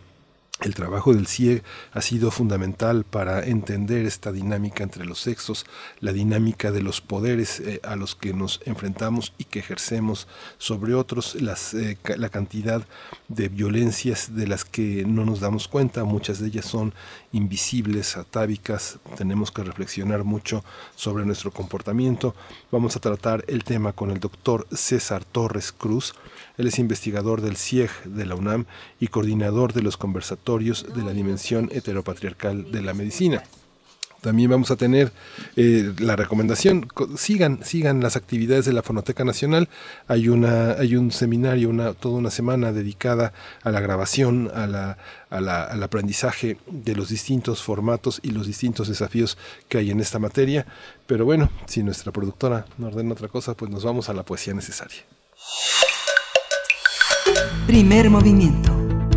[0.62, 1.62] el trabajo del CIEG
[1.92, 5.66] ha sido fundamental para entender esta dinámica entre los sexos,
[6.00, 10.26] la dinámica de los poderes eh, a los que nos enfrentamos y que ejercemos.
[10.56, 12.86] Sobre otros, eh, la cantidad
[13.28, 16.94] de violencias de las que no nos damos cuenta, muchas de ellas son
[17.32, 20.64] invisibles, atávicas, tenemos que reflexionar mucho
[20.94, 22.34] sobre nuestro comportamiento.
[22.72, 26.14] Vamos a tratar el tema con el doctor César Torres Cruz,
[26.56, 28.64] él es investigador del CIEG de la UNAM
[28.98, 33.42] y coordinador de los conversatorios de la dimensión heteropatriarcal de la medicina.
[34.20, 35.12] También vamos a tener
[35.56, 39.68] eh, la recomendación, sigan, sigan las actividades de la Fonoteca Nacional.
[40.06, 43.32] Hay una, hay un seminario, una, toda una semana dedicada
[43.62, 44.98] a la grabación, a la,
[45.30, 49.36] al aprendizaje de los distintos formatos y los distintos desafíos
[49.68, 50.64] que hay en esta materia.
[51.06, 54.54] Pero bueno, si nuestra productora no ordena otra cosa, pues nos vamos a la poesía
[54.54, 55.02] necesaria.
[57.66, 58.85] Primer movimiento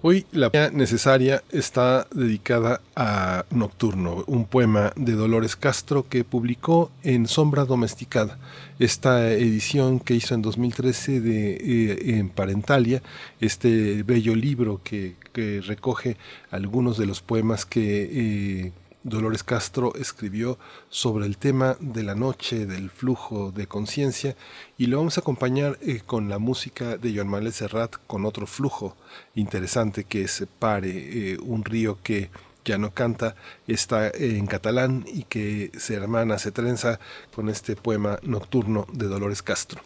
[0.00, 7.26] Hoy la necesaria está dedicada a Nocturno, un poema de Dolores Castro que publicó en
[7.26, 8.38] Sombra Domesticada.
[8.78, 13.02] Esta edición que hizo en 2013 de, eh, en Parentalia,
[13.40, 16.16] este bello libro que, que recoge
[16.52, 18.66] algunos de los poemas que...
[18.66, 18.72] Eh,
[19.08, 20.58] Dolores Castro escribió
[20.88, 24.36] sobre el tema de la noche, del flujo de conciencia,
[24.76, 28.46] y lo vamos a acompañar eh, con la música de Joan Manuel Serrat, con otro
[28.46, 28.96] flujo
[29.34, 32.30] interesante que es Pare, eh, un río que
[32.64, 33.34] ya no canta,
[33.66, 37.00] está en catalán y que se hermana, se trenza
[37.34, 39.80] con este poema nocturno de Dolores Castro.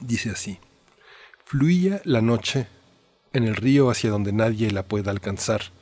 [0.00, 0.58] Dice así,
[1.44, 2.66] fluía la noche
[3.32, 5.77] en el río hacia donde nadie la pueda alcanzar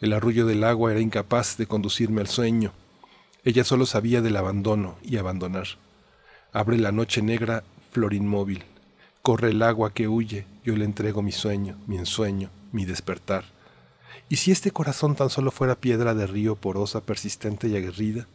[0.00, 2.72] el arrullo del agua era incapaz de conducirme al sueño.
[3.44, 5.66] Ella solo sabía del abandono y abandonar.
[6.52, 8.64] Abre la noche negra, flor inmóvil.
[9.22, 13.44] Corre el agua que huye, yo le entrego mi sueño, mi ensueño, mi despertar.
[14.28, 18.26] ¿Y si este corazón tan solo fuera piedra de río porosa, persistente y aguerrida?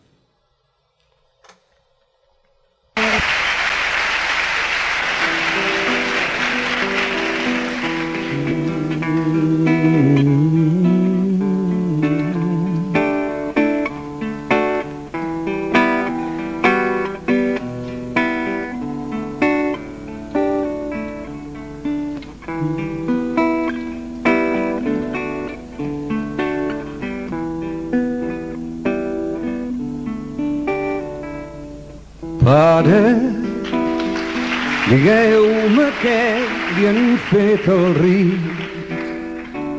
[37.31, 38.39] Fet al riu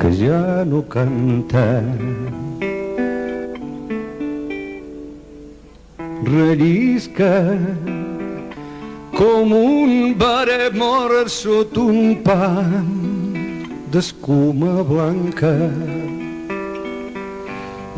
[0.00, 1.64] que ja no canta.
[6.24, 7.34] Rellisca
[9.18, 12.88] com un bare mort sota un pan
[13.92, 15.52] d'escuma blanca.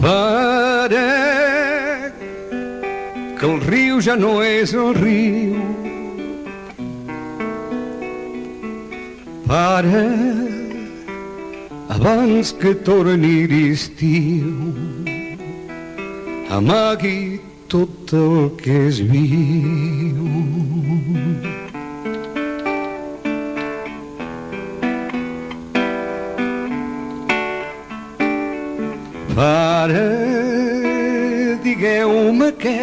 [0.03, 1.07] Pare,
[3.39, 5.74] que el riu ja no és el riu.
[9.55, 10.09] Pare,
[11.89, 14.51] abans que torni l'estiu,
[16.51, 17.39] amagui
[17.71, 20.27] tot el que és viu.
[29.39, 30.05] Pare,
[31.63, 32.79] digueu-me què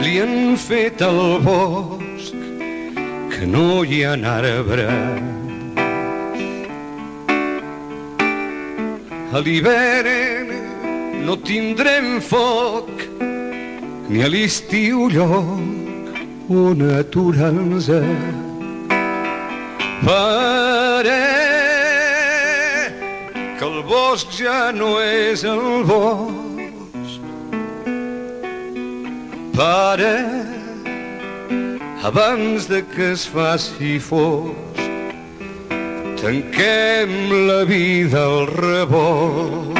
[0.00, 2.44] li han fet al bosc,
[3.36, 5.35] que no hi ha arbres.
[9.32, 10.50] A l'hivern
[11.26, 12.90] no tindrem foc,
[14.08, 16.06] ni a l'estiu lloc
[16.48, 17.88] on aturar-nos.
[20.06, 21.24] Pare,
[23.58, 27.26] que el bosc ja no és el bosc.
[29.56, 30.14] Pare,
[32.04, 34.65] abans de que es faci fosc,
[36.26, 39.78] tanquem la vida al rebost.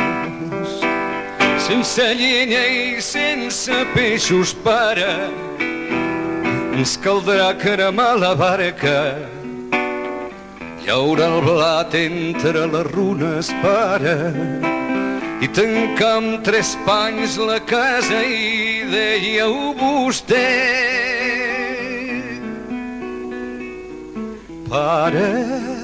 [1.58, 5.26] Sense llenya i sense peixos, pare,
[6.78, 9.00] ens caldrà cremar la barca.
[10.86, 14.14] Haurà el blat entre les runes, pare,
[15.42, 20.46] i tancar amb tres panys la casa i dèieu vostè.
[24.70, 25.75] Pare,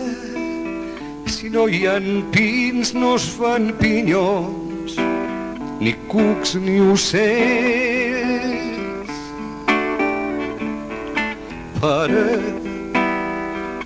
[1.42, 1.98] si no hi ha
[2.30, 4.92] pins no es fan pinyons,
[5.82, 8.30] ni cucs ni ocells.
[11.80, 12.38] Pare,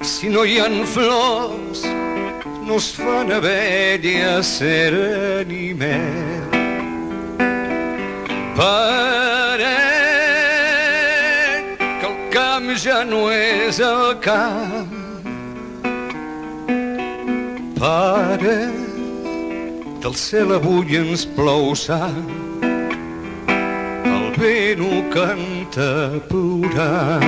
[0.02, 1.80] si no hi ha flors,
[2.66, 6.44] no es fan abelles, cera ni mel.
[8.60, 9.80] Pare,
[11.80, 14.95] que el camp ja no és el camp.
[17.78, 18.72] Pare,
[20.00, 22.30] del cel avui ens plou sang,
[24.08, 27.20] el vent ho canta plorant.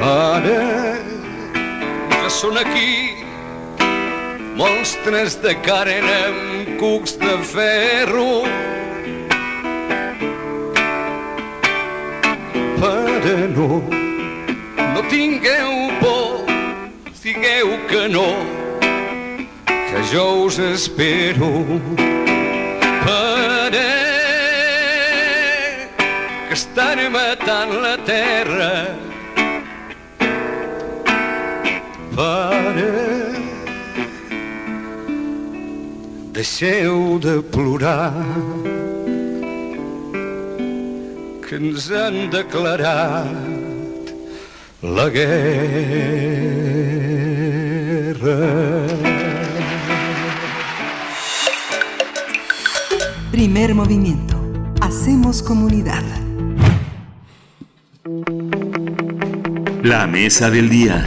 [0.00, 0.96] Ara
[2.08, 3.20] que són aquí
[4.56, 8.30] monstres de carn amb cucs de ferro.
[12.80, 13.82] Pare, no,
[14.94, 16.46] no tingueu por,
[17.22, 18.30] digueu que no,
[19.66, 21.50] que jo us espero.
[23.04, 23.70] Per
[26.48, 28.96] que estan matant la terra.
[32.16, 32.90] Pare,
[36.32, 38.14] deixeu de plorar
[41.50, 43.26] que ens han declarat
[44.82, 45.26] la guerra.
[53.32, 54.36] Primer movimiento.
[54.80, 56.04] Hacemos comunidad.
[59.82, 61.02] La mesa del día.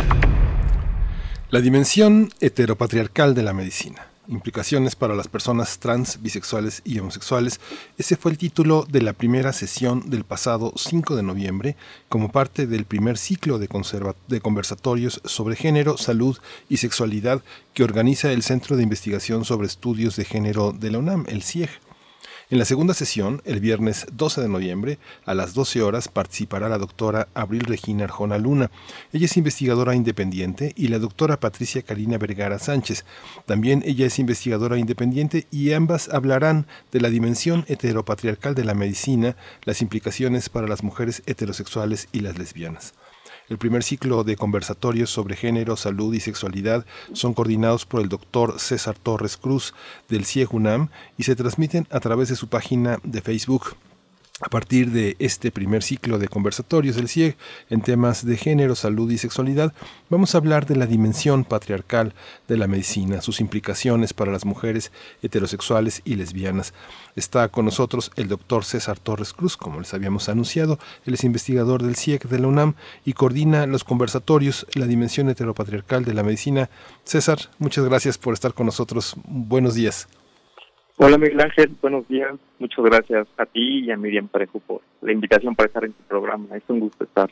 [1.51, 4.12] La dimensión heteropatriarcal de la medicina.
[4.27, 7.59] Implicaciones para las personas trans, bisexuales y homosexuales.
[7.97, 11.75] Ese fue el título de la primera sesión del pasado 5 de noviembre
[12.07, 13.67] como parte del primer ciclo de,
[14.27, 16.37] de conversatorios sobre género, salud
[16.69, 17.43] y sexualidad
[17.73, 21.69] que organiza el Centro de Investigación sobre Estudios de Género de la UNAM, el CIEG.
[22.53, 26.77] En la segunda sesión, el viernes 12 de noviembre, a las 12 horas, participará la
[26.77, 28.69] doctora Abril Regina Arjona Luna.
[29.11, 33.05] Ella es investigadora independiente y la doctora Patricia Karina Vergara Sánchez.
[33.47, 39.35] También ella es investigadora independiente y ambas hablarán de la dimensión heteropatriarcal de la medicina,
[39.63, 42.93] las implicaciones para las mujeres heterosexuales y las lesbianas.
[43.53, 48.59] El primer ciclo de conversatorios sobre género, salud y sexualidad son coordinados por el doctor
[48.59, 49.75] César Torres Cruz
[50.09, 50.89] del CIEG UNAM
[51.19, 53.75] y se transmiten a través de su página de Facebook.
[54.41, 57.37] A partir de este primer ciclo de conversatorios del CIEG
[57.69, 59.73] en temas de género, salud y sexualidad,
[60.09, 62.15] vamos a hablar de la dimensión patriarcal
[62.47, 64.91] de la medicina, sus implicaciones para las mujeres
[65.21, 66.73] heterosexuales y lesbianas.
[67.15, 70.79] Está con nosotros el doctor César Torres Cruz, como les habíamos anunciado.
[71.05, 72.73] Él es investigador del CIEG de la UNAM
[73.05, 76.71] y coordina los conversatorios La dimensión heteropatriarcal de la medicina.
[77.03, 79.13] César, muchas gracias por estar con nosotros.
[79.25, 80.07] Buenos días.
[80.97, 82.35] Hola Miguel Ángel, buenos días.
[82.59, 86.03] Muchas gracias a ti y a Miriam Parejo por la invitación para estar en tu
[86.03, 86.55] programa.
[86.55, 87.31] Es un gusto estar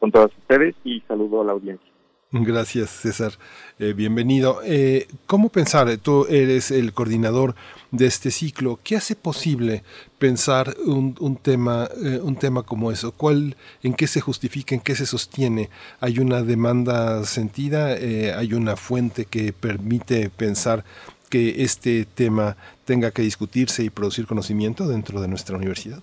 [0.00, 1.90] con todos ustedes y saludo a la audiencia.
[2.32, 3.32] Gracias, César.
[3.78, 4.60] Eh, bienvenido.
[4.64, 5.94] Eh, ¿Cómo pensar?
[5.98, 7.54] Tú eres el coordinador
[7.92, 8.80] de este ciclo.
[8.82, 9.84] ¿Qué hace posible
[10.18, 13.12] pensar un, tema, eh, un tema como eso?
[13.12, 14.74] ¿Cuál, ¿En qué se justifica?
[14.74, 15.68] ¿En qué se sostiene?
[16.00, 17.94] ¿Hay una demanda sentida?
[18.38, 20.84] ¿Hay una fuente que permite pensar
[21.28, 22.56] que este tema
[22.86, 26.02] tenga que discutirse y producir conocimiento dentro de nuestra universidad?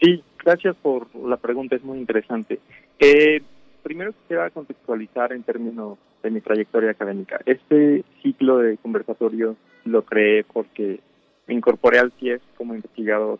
[0.00, 2.60] Sí, gracias por la pregunta, es muy interesante.
[2.98, 3.42] Eh,
[3.82, 7.40] primero quisiera contextualizar en términos de mi trayectoria académica.
[7.44, 11.00] Este ciclo de conversatorios lo creé porque
[11.46, 13.38] me incorporé al CIES como investigador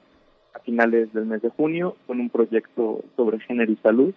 [0.55, 4.13] a finales del mes de junio con un proyecto sobre género y salud.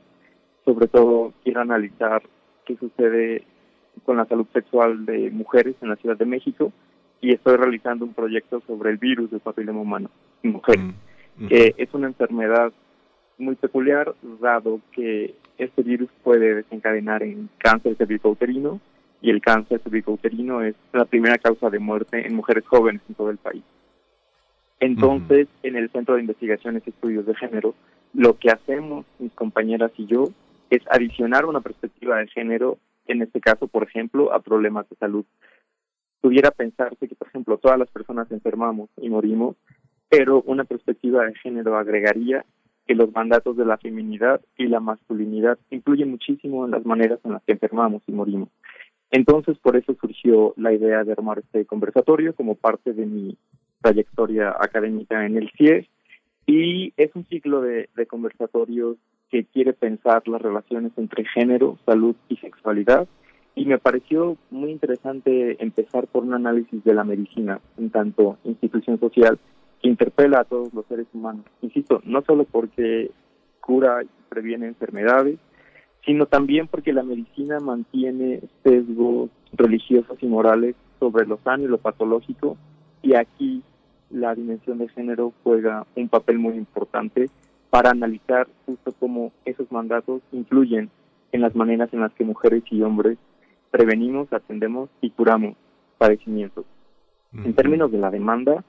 [0.65, 2.23] Sobre todo quiero analizar
[2.65, 3.43] qué sucede
[4.05, 6.71] con la salud sexual de mujeres en la Ciudad de México
[7.23, 10.09] y estoy realizando un proyecto sobre el virus del papiloma humano
[10.43, 10.85] en mujeres,
[11.37, 12.73] mm, que es una enfermedad
[13.37, 18.81] muy peculiar dado que este virus puede desencadenar en cáncer cervicouterino
[19.21, 23.29] y el cáncer cervicouterino es la primera causa de muerte en mujeres jóvenes en todo
[23.29, 23.63] el país.
[24.81, 27.73] Entonces, en el Centro de Investigaciones y Estudios de Género,
[28.13, 30.27] lo que hacemos mis compañeras y yo
[30.69, 35.25] es adicionar una perspectiva de género en este caso, por ejemplo, a problemas de salud.
[36.23, 39.57] Pudiera pensarse que, por ejemplo, todas las personas enfermamos y morimos,
[40.07, 42.45] pero una perspectiva de género agregaría
[42.87, 47.33] que los mandatos de la feminidad y la masculinidad influyen muchísimo en las maneras en
[47.33, 48.47] las que enfermamos y morimos.
[49.11, 53.37] Entonces, por eso surgió la idea de armar este conversatorio como parte de mi
[53.81, 55.89] trayectoria académica en el CIE
[56.47, 58.95] y es un ciclo de, de conversatorios
[59.29, 63.09] que quiere pensar las relaciones entre género, salud y sexualidad.
[63.55, 68.99] Y me pareció muy interesante empezar por un análisis de la medicina, en tanto institución
[68.99, 69.37] social,
[69.81, 71.45] que interpela a todos los seres humanos.
[71.61, 73.11] Insisto, no solo porque
[73.59, 75.37] cura y previene enfermedades,
[76.05, 81.77] sino también porque la medicina mantiene sesgos religiosos y morales sobre lo sano y lo
[81.77, 82.57] patológico,
[83.01, 83.61] y aquí
[84.09, 87.29] la dimensión de género juega un papel muy importante
[87.69, 90.89] para analizar justo cómo esos mandatos influyen
[91.31, 93.17] en las maneras en las que mujeres y hombres
[93.73, 95.55] prevenimos, atendemos y curamos
[95.97, 96.63] padecimientos.
[97.33, 98.63] En términos de la demanda,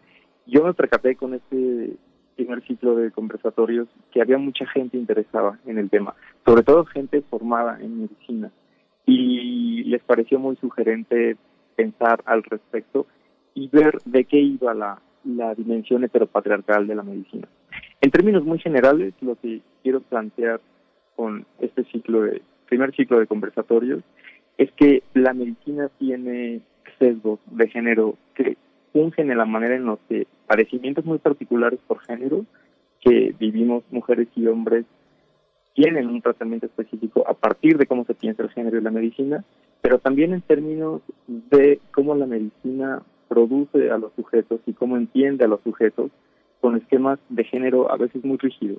[0.47, 1.99] yo me percaté con este
[2.37, 6.15] primer ciclo de conversatorios que había mucha gente interesada en el tema,
[6.47, 8.51] sobre todo gente formada en medicina,
[9.05, 11.37] y les pareció muy sugerente
[11.77, 13.07] pensar al respecto
[13.53, 17.47] y ver de qué iba la, la dimensión heteropatriarcal de la medicina.
[18.01, 20.63] En términos muy generales, lo que quiero plantear
[21.15, 24.03] con este ciclo de primer ciclo de conversatorios
[24.59, 26.61] es que la medicina tiene
[26.99, 28.57] sesgos de género que
[28.93, 32.45] fungen en la manera en los que padecimientos muy particulares por género
[33.01, 34.85] que vivimos mujeres y hombres
[35.75, 39.45] tienen un tratamiento específico a partir de cómo se piensa el género y la medicina,
[39.83, 45.45] pero también en términos de cómo la medicina produce a los sujetos y cómo entiende
[45.45, 46.13] a los sujetos
[46.61, 48.79] con esquemas de género a veces muy rígidos.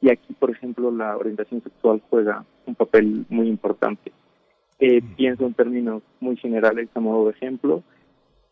[0.00, 4.12] Y aquí, por ejemplo, la orientación sexual juega un papel muy importante.
[4.80, 7.82] Eh, pienso en términos muy generales, a modo de ejemplo,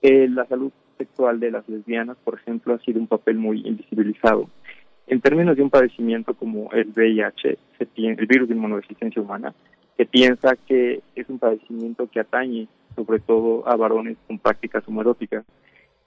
[0.03, 4.49] eh, la salud sexual de las lesbianas, por ejemplo, ha sido un papel muy invisibilizado.
[5.07, 9.53] En términos de un padecimiento como el VIH, se el virus de inmunodeficiencia humana,
[9.97, 15.45] se piensa que es un padecimiento que atañe sobre todo a varones con prácticas homoeróticas.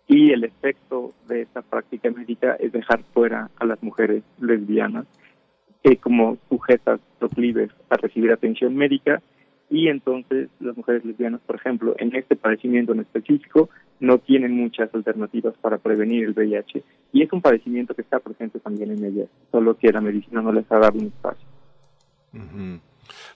[0.07, 5.05] Y el efecto de esta práctica médica es dejar fuera a las mujeres lesbianas
[5.83, 9.21] eh, como sujetas proclives a recibir atención médica
[9.69, 13.69] y entonces las mujeres lesbianas, por ejemplo, en este padecimiento en específico,
[13.99, 16.83] no tienen muchas alternativas para prevenir el VIH
[17.13, 20.51] y es un padecimiento que está presente también en ellas, solo que la medicina no
[20.51, 21.47] les ha dado un espacio.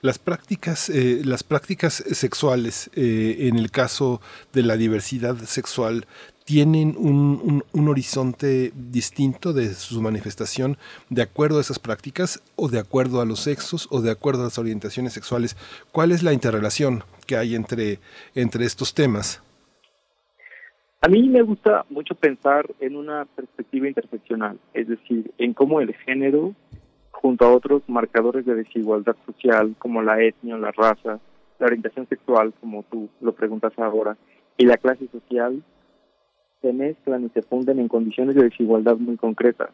[0.02, 4.22] Las prácticas, eh, las prácticas sexuales, eh, en el caso
[4.54, 6.06] de la diversidad sexual,
[6.50, 10.78] tienen un, un, horizonte distinto de su manifestación
[11.12, 14.46] de acuerdo a esas prácticas o de acuerdo a los sexos o de acuerdo a
[14.46, 15.56] las orientaciones sexuales.
[15.92, 18.00] ¿Cuál es la interrelación que hay entre,
[18.34, 19.44] entre estos temas?
[21.02, 25.94] A mí me gusta mucho pensar en una perspectiva interseccional, es decir, en cómo el
[25.98, 26.56] género
[27.12, 31.20] junto a otros marcadores de desigualdad social como la etnia, la raza,
[31.60, 34.18] la orientación sexual, como tú lo preguntas ahora,
[34.58, 35.62] y la clase social,
[36.62, 39.70] se mezclan y se funden en condiciones de desigualdad muy concretas.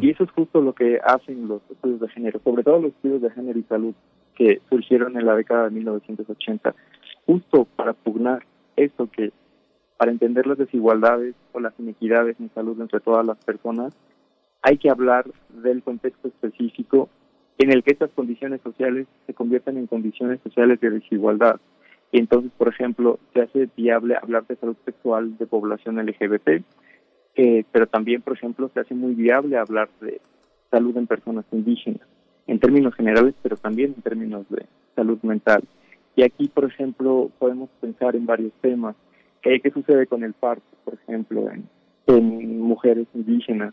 [0.00, 3.22] Y eso es justo lo que hacen los estudios de género, sobre todo los estudios
[3.22, 3.94] de género y salud
[4.36, 6.74] que surgieron en la década de 1980,
[7.26, 8.44] justo para pugnar
[8.76, 9.32] eso que,
[9.96, 13.92] para entender las desigualdades o las inequidades en salud entre todas las personas,
[14.62, 17.08] hay que hablar del contexto específico
[17.58, 21.60] en el que estas condiciones sociales se convierten en condiciones sociales de desigualdad.
[22.12, 26.62] Y entonces, por ejemplo, se hace viable hablar de salud sexual de población LGBT,
[27.34, 30.20] eh, pero también, por ejemplo, se hace muy viable hablar de
[30.70, 32.06] salud en personas indígenas,
[32.46, 35.64] en términos generales, pero también en términos de salud mental.
[36.14, 38.94] Y aquí, por ejemplo, podemos pensar en varios temas.
[39.40, 43.72] ¿Qué, qué sucede con el parto, por ejemplo, en mujeres indígenas?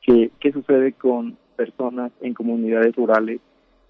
[0.00, 3.40] ¿Qué, ¿Qué sucede con personas en comunidades rurales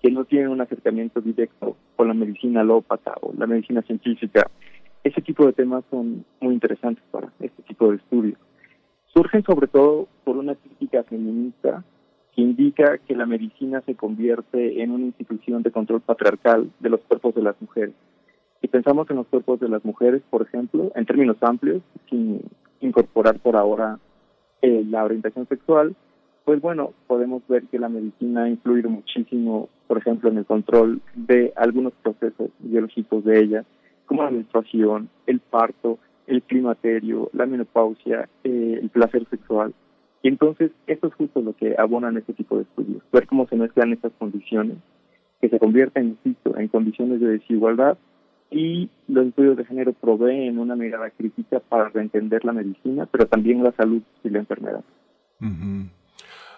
[0.03, 4.51] que no tienen un acercamiento directo con la medicina alópata o la medicina científica?
[5.03, 8.39] Ese tipo de temas son muy interesantes para este tipo de estudios.
[9.15, 11.83] Surgen sobre todo por una crítica feminista
[12.35, 17.01] que indica que la medicina se convierte en una institución de control patriarcal de los
[17.01, 17.95] cuerpos de las mujeres.
[18.61, 22.43] Si pensamos en los cuerpos de las mujeres, por ejemplo, en términos amplios, sin
[22.81, 23.99] incorporar por ahora
[24.63, 25.97] eh, la orientación sexual,
[26.45, 31.01] pues bueno, podemos ver que la medicina ha influido muchísimo, por ejemplo, en el control
[31.15, 33.65] de algunos procesos biológicos de ella,
[34.07, 39.75] como la menstruación, el parto, el climaterio, la menopausia, eh, el placer sexual.
[40.23, 43.57] Y entonces, esto es justo lo que abonan este tipo de estudios, ver cómo se
[43.57, 44.77] mezclan estas condiciones,
[45.41, 47.97] que se convierten, insisto, en condiciones de desigualdad
[48.51, 53.63] y los estudios de género proveen una mirada crítica para reentender la medicina, pero también
[53.63, 54.85] la salud y la enfermedad.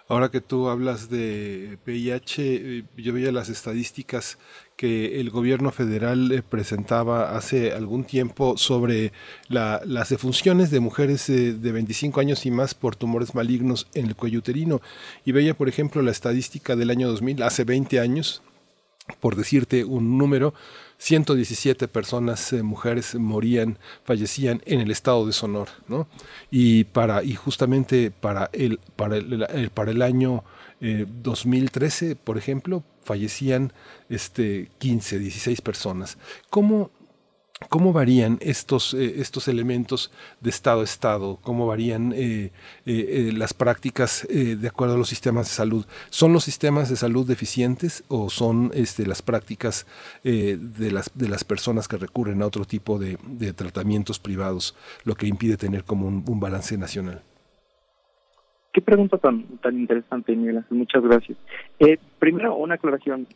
[0.09, 4.37] Ahora que tú hablas de VIH, eh, yo veía las estadísticas
[4.75, 9.13] que el gobierno federal eh, presentaba hace algún tiempo sobre
[9.47, 14.15] las defunciones de mujeres eh, de 25 años y más por tumores malignos en el
[14.17, 14.81] cuello uterino.
[15.23, 18.41] Y veía, por ejemplo, la estadística del año 2000, hace 20 años,
[19.21, 20.53] por decirte un número,
[21.03, 26.07] 117 personas, eh, mujeres, morían, fallecían en el estado de Sonora, ¿no?
[26.49, 30.45] Y, para, y justamente para el, para el, para el año
[30.79, 33.73] 2013, eh, por ejemplo, fallecían
[34.07, 36.17] este, 15, 16 personas.
[36.49, 36.89] ¿Cómo,
[37.69, 41.37] ¿Cómo varían estos, eh, estos elementos de Estado a Estado?
[41.41, 42.51] ¿Cómo varían eh,
[42.85, 45.85] eh, las prácticas de acuerdo a los sistemas de salud?
[46.09, 49.85] ¿Son los sistemas de salud deficientes o son este, las prácticas
[50.23, 53.17] de, las, de las personas que recurren a otro tipo de,
[53.53, 54.75] tratamientos privados
[55.05, 57.21] lo que impide tener como un, balance nacional?
[58.73, 60.65] Qué pregunta tan, tan interesante, Miguel.
[60.71, 61.37] Muchas gracias.
[62.19, 63.27] primero, una aclaración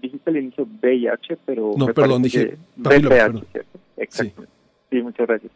[0.00, 1.72] dijiste al inicio VIH, pero...
[1.76, 3.44] No, perdón, dije VIH,
[3.96, 4.44] Exacto.
[4.90, 5.02] Sí.
[5.02, 5.52] muchas gracias.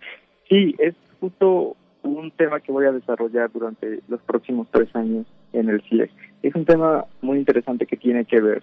[0.49, 5.69] Sí, es justo un tema que voy a desarrollar durante los próximos tres años en
[5.71, 6.11] el CIE.
[6.43, 8.63] Es un tema muy interesante que tiene que ver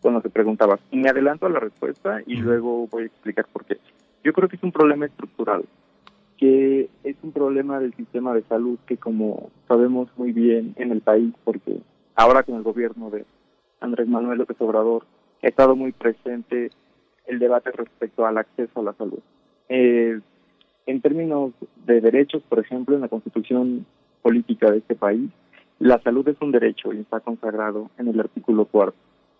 [0.00, 0.80] con lo que preguntabas.
[0.92, 3.78] Me adelanto a la respuesta y luego voy a explicar por qué.
[4.22, 5.64] Yo creo que es un problema estructural,
[6.38, 11.00] que es un problema del sistema de salud que como sabemos muy bien en el
[11.00, 11.80] país, porque
[12.14, 13.24] ahora con el gobierno de
[13.80, 15.04] Andrés Manuel López Obrador
[15.42, 16.70] ha estado muy presente
[17.26, 19.18] el debate respecto al acceso a la salud.
[19.68, 20.20] Eh,
[20.86, 21.52] en términos
[21.84, 23.86] de derechos, por ejemplo, en la constitución
[24.22, 25.30] política de este país,
[25.78, 28.96] la salud es un derecho y está consagrado en el artículo cuarto.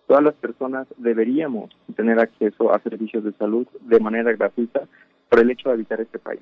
[0.07, 4.87] Todas las personas deberíamos tener acceso a servicios de salud de manera gratuita
[5.29, 6.41] por el hecho de habitar este país.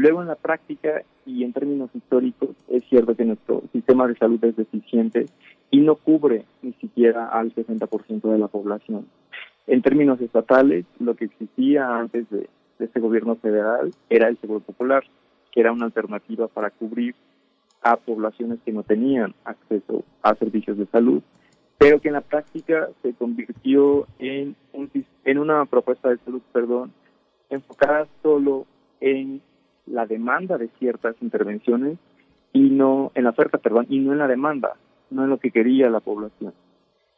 [0.00, 4.42] Luego, en la práctica y en términos históricos, es cierto que nuestro sistema de salud
[4.42, 5.26] es deficiente
[5.70, 9.06] y no cubre ni siquiera al 60% de la población.
[9.66, 12.48] En términos estatales, lo que existía antes de,
[12.78, 15.04] este gobierno federal era el Seguro Popular,
[15.52, 17.14] que era una alternativa para cubrir
[17.82, 21.20] a poblaciones que no tenían acceso a servicios de salud,
[21.76, 24.90] pero que en la práctica se convirtió en, un,
[25.26, 26.90] en una propuesta de salud, perdón,
[27.50, 28.64] enfocada solo
[29.02, 29.42] en
[29.90, 31.98] la demanda de ciertas intervenciones
[32.52, 34.74] y no en la oferta, perdón, y no en la demanda,
[35.10, 36.52] no en lo que quería la población.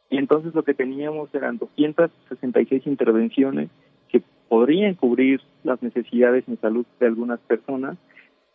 [0.09, 3.69] Y entonces lo que teníamos eran 266 intervenciones
[4.09, 7.97] que podrían cubrir las necesidades en salud de algunas personas,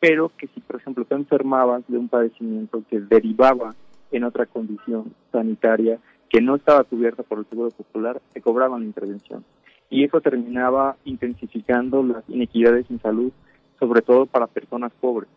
[0.01, 3.75] pero que si, por ejemplo, te enfermabas de un padecimiento que derivaba
[4.13, 5.99] en otra condición sanitaria
[6.29, 9.45] que no estaba cubierta por el Seguro Popular, te cobraban la intervención.
[9.91, 13.33] Y eso terminaba intensificando las inequidades en salud,
[13.79, 15.29] sobre todo para personas pobres.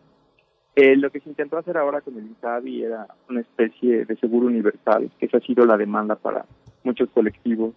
[0.74, 4.46] Eh, lo que se intentó hacer ahora con el INSABI era una especie de seguro
[4.46, 6.46] universal, que esa ha sido la demanda para
[6.82, 7.74] muchos colectivos,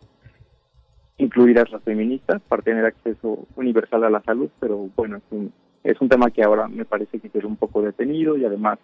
[1.18, 5.52] incluidas las feministas, para tener acceso universal a la salud, pero bueno, es un,
[5.84, 8.80] es un tema que ahora me parece que quedó un poco detenido y además,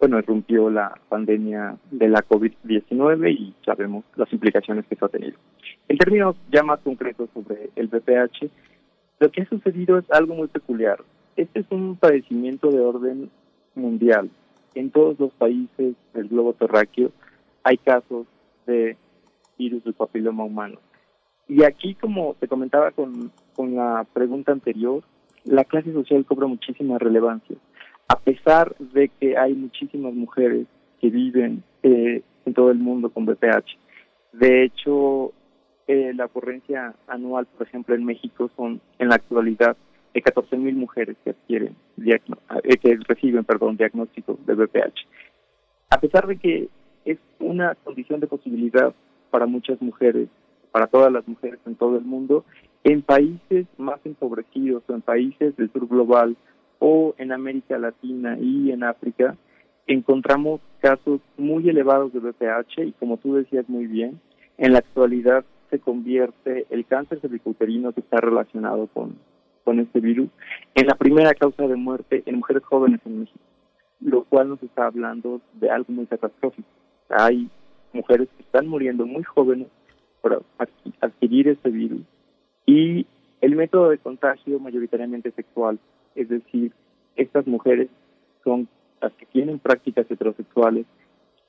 [0.00, 5.36] bueno, irrumpió la pandemia de la COVID-19 y sabemos las implicaciones que eso ha tenido.
[5.88, 8.50] En términos ya más concretos sobre el VPH,
[9.22, 10.98] lo que ha sucedido es algo muy peculiar.
[11.36, 13.30] Este es un padecimiento de orden
[13.76, 14.28] mundial.
[14.74, 17.12] En todos los países del globo terráqueo
[17.62, 18.26] hay casos
[18.66, 18.96] de
[19.56, 20.80] virus del papiloma humano.
[21.46, 25.04] Y aquí, como te comentaba con, con la pregunta anterior,
[25.44, 27.56] la clase social cobra muchísima relevancia.
[28.08, 30.66] A pesar de que hay muchísimas mujeres
[31.00, 33.78] que viven eh, en todo el mundo con BPH.
[34.32, 35.32] De hecho,
[35.86, 39.76] eh, la ocurrencia anual, por ejemplo, en México son en la actualidad
[40.14, 45.06] de 14.000 mujeres que adquieren, eh, que reciben, perdón, diagnósticos de BPH.
[45.90, 46.68] A pesar de que
[47.04, 48.94] es una condición de posibilidad
[49.30, 50.28] para muchas mujeres,
[50.70, 52.44] para todas las mujeres en todo el mundo,
[52.84, 56.36] en países más empobrecidos o en países del sur global
[56.78, 59.36] o en América Latina y en África,
[59.86, 64.20] encontramos casos muy elevados de BPH y como tú decías muy bien,
[64.58, 69.16] en la actualidad se convierte el cáncer cervicouterino que está relacionado con,
[69.64, 70.28] con este virus
[70.74, 73.40] en la primera causa de muerte en mujeres jóvenes en México,
[74.00, 76.68] lo cual nos está hablando de algo muy catastrófico.
[77.08, 77.48] Hay
[77.94, 79.68] mujeres que están muriendo muy jóvenes
[80.20, 80.44] por
[81.00, 82.02] adquirir este virus
[82.66, 83.06] y
[83.40, 85.78] el método de contagio mayoritariamente sexual,
[86.14, 86.72] es decir,
[87.16, 87.88] estas mujeres
[88.44, 88.68] son
[89.00, 90.84] las que tienen prácticas heterosexuales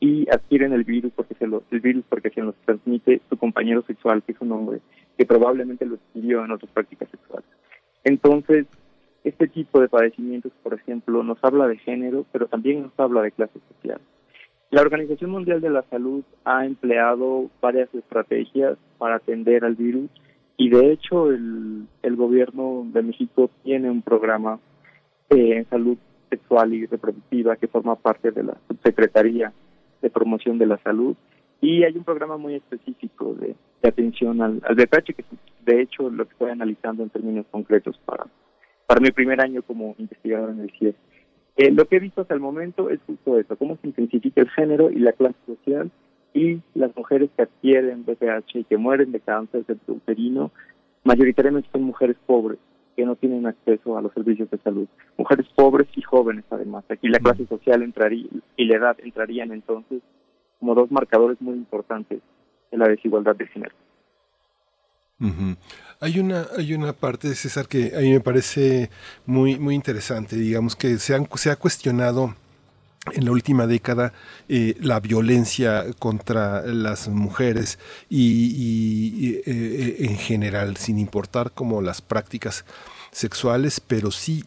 [0.04, 3.84] y adquieren el virus porque se lo, el virus porque se los transmite su compañero
[3.84, 4.82] sexual, que es un hombre,
[5.18, 7.48] que probablemente lo adquirió en otras prácticas sexuales.
[8.04, 8.66] Entonces,
[9.24, 13.32] este tipo de padecimientos, por ejemplo, nos habla de género, pero también nos habla de
[13.32, 14.02] clase social.
[14.72, 20.10] La Organización Mundial de la Salud ha empleado varias estrategias para atender al virus
[20.58, 24.60] y de hecho el, el gobierno de México tiene un programa
[25.30, 25.98] eh, en salud
[26.30, 29.54] sexual y reproductiva que forma parte de la Subsecretaría
[30.04, 31.16] de Promoción de la Salud
[31.62, 35.26] y hay un programa muy específico de, atención al, al que
[35.66, 38.26] de hecho lo que estoy analizando en términos concretos para,
[38.86, 40.94] para mi primer año como investigador en el CIE.
[41.56, 44.50] Eh, lo que he visto hasta el momento es justo eso, cómo se intensifica el
[44.50, 45.90] género y la clase social
[46.34, 50.52] y las mujeres que adquieren BPH y que mueren de cáncer uterino,
[51.04, 52.60] mayoritariamente son mujeres pobres
[52.96, 54.88] que no tienen acceso a los servicios de salud.
[55.18, 56.86] Mujeres pobres y jóvenes además.
[56.90, 60.02] Aquí la clase social entraría y la edad entrarían entonces
[60.60, 62.22] como dos marcadores muy importantes
[62.72, 63.76] en la desigualdad de género.
[66.02, 68.90] Hay una, hay una parte, César, que a mí me parece
[69.26, 72.36] muy, muy interesante, digamos que se, han, se ha cuestionado
[73.12, 74.14] en la última década
[74.48, 77.78] eh, la violencia contra las mujeres
[78.10, 82.66] y, eh, eh, en general, sin importar como las prácticas
[83.12, 84.46] sexuales, pero sí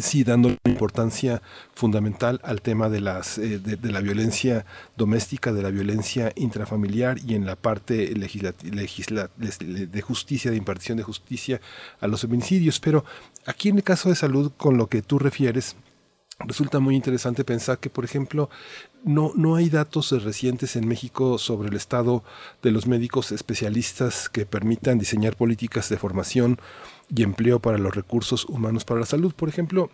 [0.00, 1.42] sí dando importancia
[1.74, 4.64] fundamental al tema de las eh, de, la violencia
[4.96, 8.54] doméstica de la violencia intrafamiliar y en la parte legisla,
[9.36, 11.60] de justicia de impartición de justicia
[12.00, 12.80] a los feminicidios.
[12.80, 13.04] Pero
[13.46, 15.76] aquí en el caso de salud con lo que tú refieres
[16.46, 18.50] Resulta muy interesante pensar que, por ejemplo,
[19.02, 22.22] no, no hay datos recientes en México sobre el estado
[22.62, 26.58] de los médicos especialistas que permitan diseñar políticas de formación
[27.14, 29.32] y empleo para los recursos humanos para la salud.
[29.34, 29.90] Por ejemplo,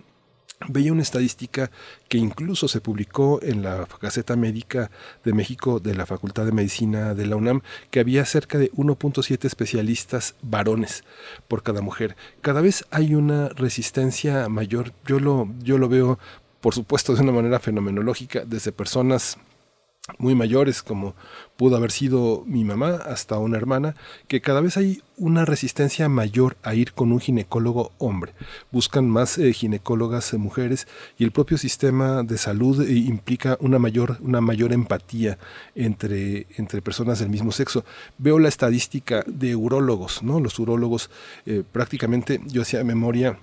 [0.69, 1.71] Veía una estadística
[2.09, 4.91] que incluso se publicó en la Gaceta Médica
[5.25, 9.47] de México de la Facultad de Medicina de la UNAM, que había cerca de 1.7
[9.47, 11.03] especialistas varones
[11.49, 12.15] por cada mujer.
[12.43, 14.93] Cada vez hay una resistencia mayor.
[15.07, 16.19] Yo lo, yo lo veo,
[16.61, 19.39] por supuesto, de una manera fenomenológica, desde personas
[20.19, 21.15] muy mayores como
[21.57, 23.95] pudo haber sido mi mamá hasta una hermana,
[24.29, 28.33] que cada vez hay una resistencia mayor a ir con un ginecólogo hombre.
[28.73, 33.79] Buscan más eh, ginecólogas eh, mujeres y el propio sistema de salud eh, implica una
[33.79, 35.39] mayor, una mayor empatía
[35.75, 37.85] entre, entre personas del mismo sexo.
[38.17, 40.41] Veo la estadística de urólogos, ¿no?
[40.41, 41.11] Los urólogos
[41.73, 43.39] prácticamente, yo hacía memoria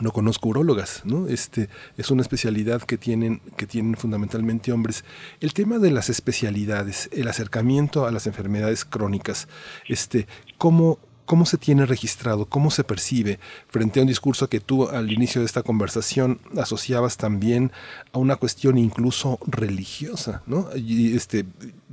[0.00, 1.28] no conozco urólogas, ¿no?
[1.28, 5.04] Este es una especialidad que tienen que tienen fundamentalmente hombres.
[5.40, 9.48] El tema de las especialidades, el acercamiento a las enfermedades crónicas,
[9.88, 10.26] este
[10.58, 12.46] cómo ¿Cómo se tiene registrado?
[12.46, 13.38] ¿Cómo se percibe
[13.68, 17.72] frente a un discurso que tú al inicio de esta conversación asociabas también
[18.12, 20.42] a una cuestión incluso religiosa?
[20.46, 20.68] ¿no?
[20.76, 21.44] Y este,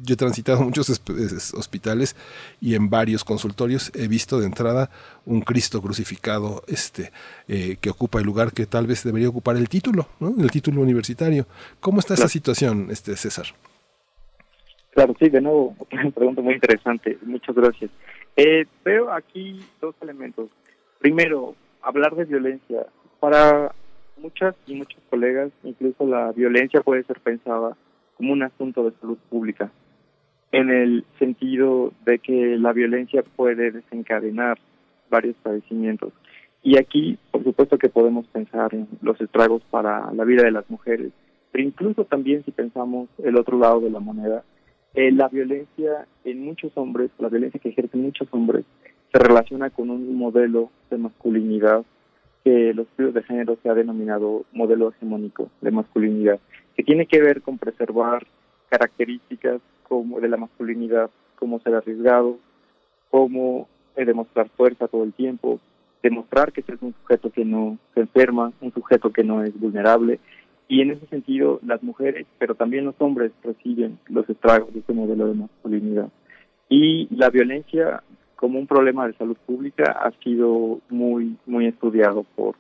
[0.04, 0.90] yo he transitado muchos
[1.54, 2.16] hospitales
[2.60, 4.90] y en varios consultorios he visto de entrada
[5.26, 7.12] un Cristo crucificado este,
[7.48, 10.36] eh, que ocupa el lugar que tal vez debería ocupar el título, ¿no?
[10.40, 11.48] el título universitario.
[11.80, 13.46] ¿Cómo está esa situación, este, César?
[14.92, 17.18] Claro, sí, de nuevo, una pregunta muy interesante.
[17.24, 17.90] Muchas gracias.
[18.36, 20.50] Eh, veo aquí dos elementos.
[21.00, 22.86] Primero, hablar de violencia.
[23.20, 23.74] Para
[24.18, 27.76] muchas y muchos colegas, incluso la violencia puede ser pensada
[28.18, 29.72] como un asunto de salud pública,
[30.52, 34.60] en el sentido de que la violencia puede desencadenar
[35.10, 36.14] varios padecimientos.
[36.64, 40.70] Y aquí, por supuesto que podemos pensar en los estragos para la vida de las
[40.70, 41.12] mujeres,
[41.52, 44.44] pero incluso también si pensamos el otro lado de la moneda,
[44.94, 48.66] eh, la violencia en muchos hombres, la violencia que ejercen muchos hombres,
[49.12, 51.84] se relaciona con un modelo de masculinidad
[52.44, 56.40] que los estudios de género se ha denominado modelo hegemónico de masculinidad,
[56.76, 58.26] que tiene que ver con preservar
[58.70, 62.38] características como de la masculinidad, como ser arriesgado,
[63.10, 65.60] como eh, demostrar fuerza todo el tiempo,
[66.02, 70.20] demostrar que es un sujeto que no se enferma, un sujeto que no es vulnerable,
[70.72, 74.94] y en ese sentido, las mujeres, pero también los hombres, reciben los estragos de este
[74.94, 76.08] modelo de masculinidad.
[76.70, 78.02] Y la violencia
[78.38, 82.56] como un problema de salud pública ha sido muy, muy estudiado por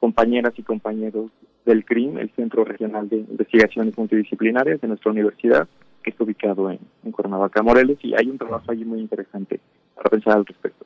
[0.00, 1.30] compañeras y compañeros
[1.64, 5.66] del CRIM, el Centro Regional de Investigaciones Multidisciplinarias de nuestra universidad,
[6.02, 9.60] que está ubicado en, en Cuernavaca, Morelos, y hay un trabajo allí muy interesante
[9.94, 10.84] para pensar al respecto.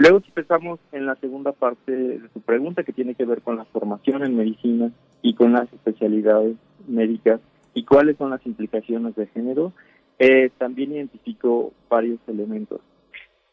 [0.00, 3.58] Luego, si pensamos en la segunda parte de su pregunta, que tiene que ver con
[3.58, 6.56] la formación en medicina y con las especialidades
[6.88, 7.38] médicas
[7.74, 9.74] y cuáles son las implicaciones de género,
[10.18, 12.80] eh, también identifico varios elementos.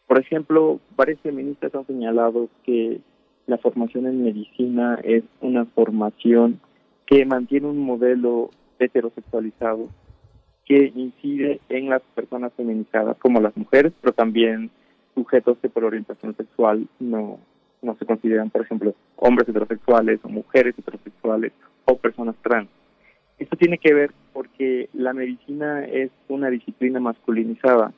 [0.07, 3.01] Por ejemplo, varios feministas han señalado que
[3.45, 6.61] la formación en medicina es una formación
[7.07, 9.89] que mantiene un modelo heterosexualizado
[10.63, 14.71] que incide en las personas feminizadas como las mujeres, pero también
[15.17, 17.39] sujetos que por orientación sexual no,
[17.81, 21.53] no se consideran, por ejemplo, hombres heterosexuales o mujeres heterosexuales
[21.85, 22.69] o personas trans.
[23.39, 27.93] Esto tiene que ver porque la medicina es una disciplina masculinizada.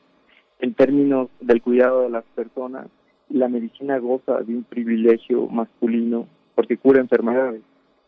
[0.60, 2.86] En términos del cuidado de las personas,
[3.28, 7.60] la medicina goza de un privilegio masculino porque cura enfermedades.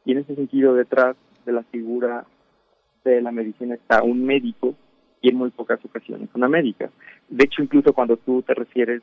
[0.06, 2.24] Y en ese sentido, detrás de la figura
[3.04, 4.74] de la medicina está un médico
[5.22, 6.90] y en muy pocas ocasiones una médica.
[7.28, 9.00] De hecho, incluso cuando tú te refieres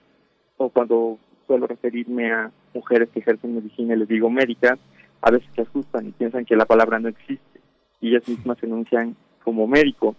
[0.58, 1.18] o cuando
[1.48, 4.78] suelo referirme a mujeres que ejercen medicina y les digo médicas,
[5.22, 7.60] a veces se asustan y piensan que la palabra no existe
[8.02, 10.16] y ellas mismas se enuncian como médico.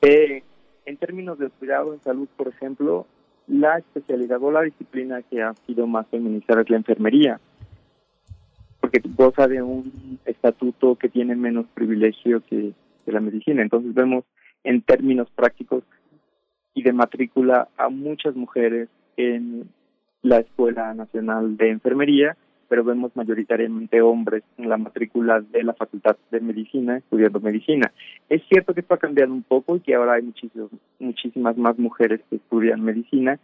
[0.00, 0.42] Eh,
[0.86, 3.06] en términos de cuidado en salud, por ejemplo,
[3.46, 7.40] la especialidad o la disciplina que ha sido más feminizada es la enfermería,
[8.80, 12.72] porque goza de un estatuto que tiene menos privilegio que,
[13.04, 13.62] que la medicina.
[13.62, 14.24] Entonces vemos
[14.68, 15.82] en términos prácticos
[16.74, 19.70] y de matrícula a muchas mujeres en
[20.20, 22.36] la Escuela Nacional de Enfermería,
[22.68, 27.90] pero vemos mayoritariamente hombres en la matrícula de la Facultad de Medicina estudiando medicina.
[28.28, 30.34] Es cierto que esto ha cambiado un poco y que ahora hay
[30.98, 33.40] muchísimas más mujeres que estudian medicina,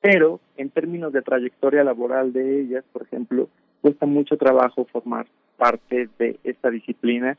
[0.00, 3.50] pero en términos de trayectoria laboral de ellas, por ejemplo,
[3.82, 5.26] cuesta mucho trabajo formar
[5.58, 7.36] parte de esta disciplina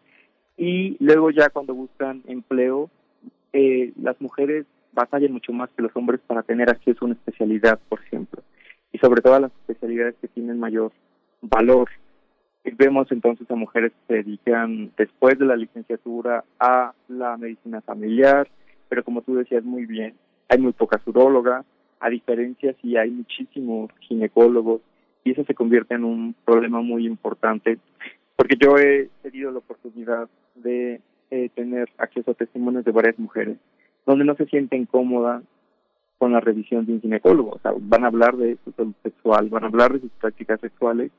[0.57, 2.91] y luego ya cuando buscan empleo,
[3.53, 7.79] eh, las mujeres batallan mucho más que los hombres para tener acceso a una especialidad,
[7.89, 8.41] por ejemplo,
[8.91, 10.91] y sobre todo a las especialidades que tienen mayor
[11.41, 11.89] valor.
[12.77, 18.47] Vemos entonces a mujeres que se dedican después de la licenciatura a la medicina familiar,
[18.87, 20.13] pero como tú decías muy bien,
[20.49, 21.65] hay muy pocas urólogas,
[21.99, 24.81] a diferencia si hay muchísimos ginecólogos,
[25.23, 27.77] y eso se convierte en un problema muy importante,
[28.35, 31.01] porque yo he tenido la oportunidad de
[31.31, 33.57] eh, tener acceso a testimonios de varias mujeres
[34.05, 35.43] donde no se sienten cómodas
[36.17, 37.51] con la revisión de un ginecólogo.
[37.51, 40.59] O sea, van a hablar de su salud sexual, van a hablar de sus prácticas
[40.59, 41.11] sexuales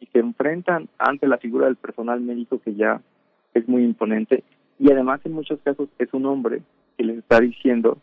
[0.00, 3.00] y se enfrentan ante la figura del personal médico que ya
[3.54, 4.44] es muy imponente
[4.78, 6.62] y además en muchos casos es un hombre
[6.96, 7.98] que les está diciendo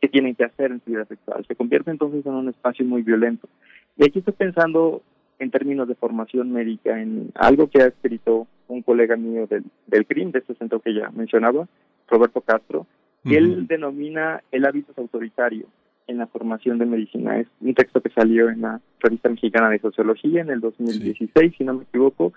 [0.00, 1.44] qué tienen que hacer en su vida sexual.
[1.46, 3.48] Se convierte entonces en un espacio muy violento.
[3.96, 5.02] Y aquí estoy pensando
[5.40, 10.06] en términos de formación médica en algo que ha escrito un colega mío del, del
[10.06, 11.66] CRIM, de este centro que ya mencionaba,
[12.08, 12.86] Roberto Castro,
[13.24, 15.66] y él denomina el hábitos autoritario
[16.06, 17.38] en la formación de medicina.
[17.38, 21.64] Es un texto que salió en la revista mexicana de sociología en el 2016, si
[21.64, 22.32] no me equivoco,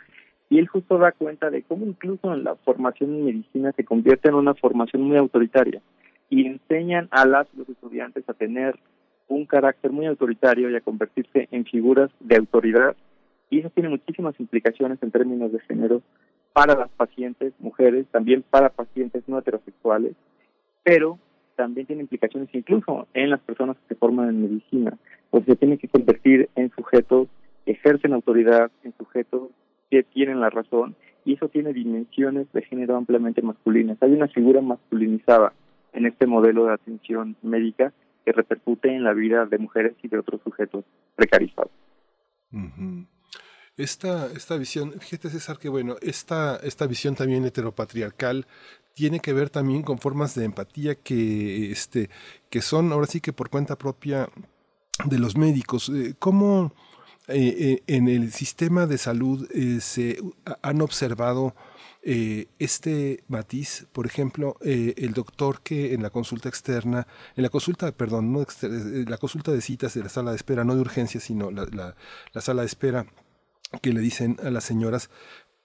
[0.49, 4.29] y él justo da cuenta de cómo incluso en la formación en medicina se convierte
[4.29, 5.81] en una formación muy autoritaria
[6.29, 8.75] y enseñan a las los estudiantes a tener
[9.27, 12.95] un carácter muy autoritario y a convertirse en figuras de autoridad
[13.49, 16.01] y eso tiene muchísimas implicaciones en términos de género
[16.53, 20.15] para las pacientes mujeres, también para pacientes no heterosexuales,
[20.83, 21.19] pero
[21.55, 24.97] también tiene implicaciones incluso en las personas que se forman en medicina,
[25.29, 27.27] porque se tienen que convertir en sujetos
[27.65, 29.49] que ejercen autoridad, en sujetos
[29.89, 30.95] que tienen la razón,
[31.25, 34.01] y eso tiene dimensiones de género ampliamente masculinas.
[34.01, 35.53] Hay una figura masculinizada
[35.93, 37.93] en este modelo de atención médica
[38.23, 40.85] que repercute en la vida de mujeres y de otros sujetos
[41.15, 41.71] precarizados.
[43.75, 48.45] Esta, esta visión, fíjate César que bueno, esta, esta visión también heteropatriarcal
[48.93, 52.09] tiene que ver también con formas de empatía que, este,
[52.49, 54.29] que son ahora sí que por cuenta propia
[55.05, 55.89] de los médicos.
[55.89, 56.73] Eh, ¿Cómo
[57.27, 60.19] eh, eh, en el sistema de salud se
[60.61, 61.55] han observado
[62.03, 63.87] este matiz?
[63.91, 69.17] Por ejemplo, el doctor que en la consulta externa, en la consulta, perdón, no la
[69.17, 71.95] consulta de citas de la sala de espera, no de urgencia, sino la
[72.41, 73.05] sala de espera,
[73.81, 75.09] que le dicen a las señoras,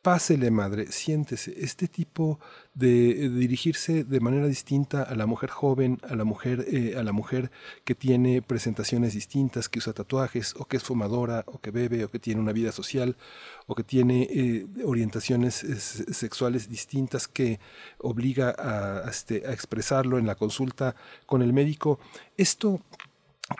[0.09, 1.53] pásele madre, siéntese.
[1.59, 2.41] Este tipo
[2.73, 7.12] de, dirigirse de manera distinta a la mujer joven, a la mujer, eh, a la
[7.12, 7.51] mujer
[7.85, 12.11] que tiene presentaciones distintas, que usa tatuajes, o que es fumadora, o que bebe, o
[12.11, 13.19] que tiene una vida social,
[13.67, 17.61] o que tiene eh, orientaciones eh, sexuales distintas que
[17.99, 20.97] obliga a, este, a expresarlo en la consulta
[21.27, 22.01] con el médico.
[22.39, 22.81] Esto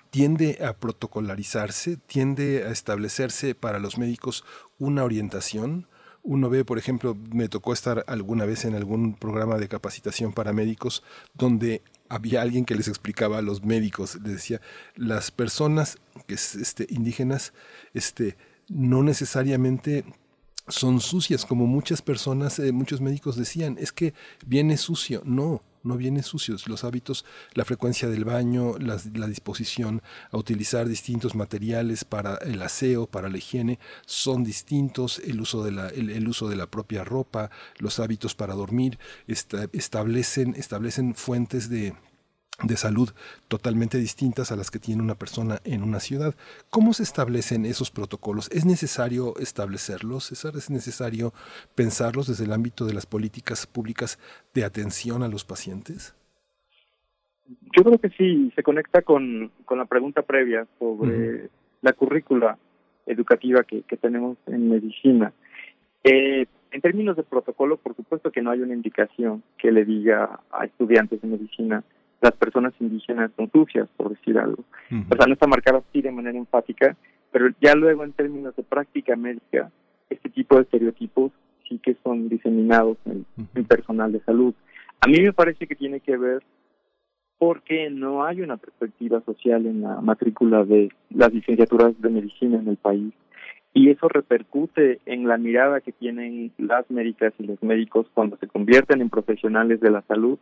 [0.09, 4.47] tiende a protocolarizarse, tiende a establecerse para los médicos
[4.79, 5.87] una orientación.
[6.29, 10.53] Uno ve, por ejemplo, me tocó estar alguna vez en algún programa de capacitación para
[10.53, 14.61] médicos donde había alguien que les explicaba a los médicos, les decía,
[14.95, 17.55] las personas que este, indígenas
[17.95, 18.37] este,
[18.69, 20.05] no necesariamente
[20.69, 24.13] son sucias, como muchas personas, eh, muchos médicos decían, es que
[24.47, 25.23] viene sucio.
[25.25, 26.69] No, no vienen sucios.
[26.69, 27.25] Los hábitos,
[27.55, 28.97] la frecuencia del baño, la,
[29.29, 35.21] disposición a utilizar distintos materiales para el aseo, para la higiene, son distintos.
[35.25, 40.55] El uso de la, el, uso de la propia ropa, los hábitos para dormir, establecen,
[40.57, 41.95] establecen fuentes de,
[42.63, 43.11] de salud
[43.47, 46.35] totalmente distintas a las que tiene una persona en una ciudad.
[46.71, 48.51] ¿Cómo se establecen esos protocolos?
[48.51, 50.55] ¿Es necesario establecerlos, César?
[50.57, 51.33] ¿Es necesario
[51.77, 54.19] pensarlos desde el ámbito de las políticas públicas
[54.55, 56.17] de atención a los pacientes?
[57.77, 61.49] Yo creo que sí, se conecta con, la pregunta previa sobre
[61.81, 62.59] la currícula
[63.07, 65.33] educativa que, tenemos en medicina.
[66.03, 70.41] Eh, en términos de protocolo, por supuesto que no hay una indicación que le diga
[70.51, 71.85] a estudiantes de medicina
[72.21, 74.65] las personas indígenas son sucias, por decir algo.
[74.91, 76.97] O sea, no está marcado así de manera enfática,
[77.31, 79.71] pero ya luego en términos de práctica médica,
[80.11, 81.33] este tipo de estereotipos
[81.69, 83.27] sí que son diseminados en,
[83.65, 84.55] personal de salud.
[85.01, 86.43] A mí me parece que tiene que ver
[87.39, 92.69] porque no hay una perspectiva social en la matrícula de las licenciaturas de medicina en
[92.69, 93.13] el país.
[93.75, 98.49] Y eso repercute en la mirada que tienen las médicas y los médicos cuando se
[98.49, 100.39] convierten en profesionales de la salud,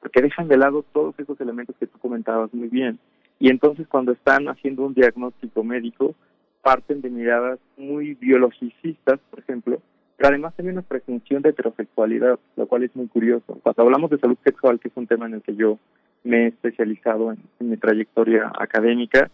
[0.00, 2.98] porque dejan de lado todos esos elementos que tú comentabas muy bien.
[3.38, 6.14] Y entonces cuando están haciendo un diagnóstico médico,
[6.62, 9.80] parten de miradas muy biologicistas, por ejemplo,
[10.16, 13.58] pero además también una presunción de heterosexualidad, lo cual es muy curioso.
[13.62, 15.78] Cuando hablamos de salud sexual, que es un tema en el que yo
[16.24, 19.30] me he especializado en, mi trayectoria académica,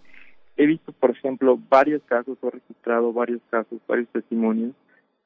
[0.57, 4.73] he visto, por ejemplo, varios casos, he registrado varios casos, varios testimonios,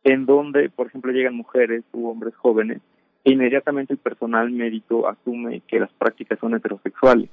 [0.05, 2.81] en donde, por ejemplo, llegan mujeres u hombres jóvenes
[3.25, 7.28] e inmediatamente el personal médico asume que las prácticas son heterosexuales.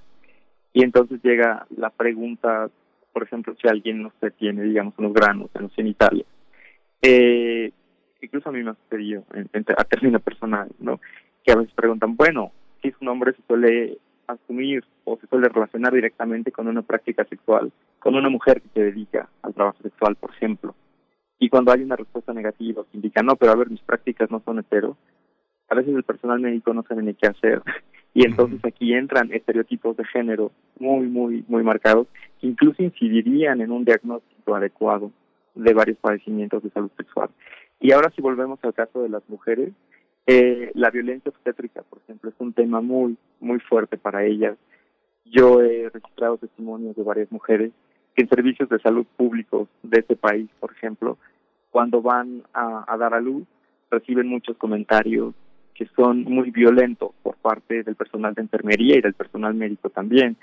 [0.74, 2.70] Y entonces llega la pregunta,
[3.14, 6.26] por ejemplo, si alguien no se tiene, digamos, unos granos en los genitales.
[7.02, 7.72] Eh,
[8.22, 11.00] incluso a mí me ha sucedido en, a término personal, ¿no?
[11.44, 12.52] Que a veces preguntan, bueno,
[12.82, 17.24] si es un hombre se suele asumir o se suele relacionar directamente con una práctica
[17.26, 17.72] sexual,
[18.08, 20.74] con una mujer que se dedica al trabajo sexual, por ejemplo.
[21.40, 24.42] Y cuando hay una respuesta negativa que indica, no, pero a ver, mis prácticas no
[24.46, 24.96] son hetero,
[25.68, 27.62] a veces el personal médico no sabe ni qué hacer.
[28.14, 32.08] Y entonces aquí entran estereotipos de género muy, muy, muy marcados,
[32.40, 35.12] que incluso incidirían en un diagnóstico adecuado
[35.54, 37.30] de varios padecimientos de salud sexual.
[37.82, 39.74] Y ahora si volvemos al caso de las mujeres,
[40.28, 44.58] eh, la violencia obstétrica, por ejemplo, es un tema muy, muy fuerte para ellas.
[45.26, 47.74] Yo he registrado testimonios de varias mujeres
[48.18, 51.18] en servicios de salud públicos de este país, por ejemplo,
[51.70, 53.46] cuando van a, dar a luz,
[53.92, 55.36] reciben muchos comentarios
[55.76, 60.36] que son muy violentos por parte del personal de enfermería y del personal médico también.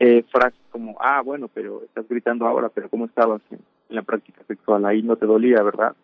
[0.00, 3.60] Eh, frases como, ah, bueno, pero estás gritando ahora, pero ¿cómo estabas en,
[3.90, 4.84] la práctica sexual?
[4.84, 5.94] Ahí no te dolía, ¿verdad?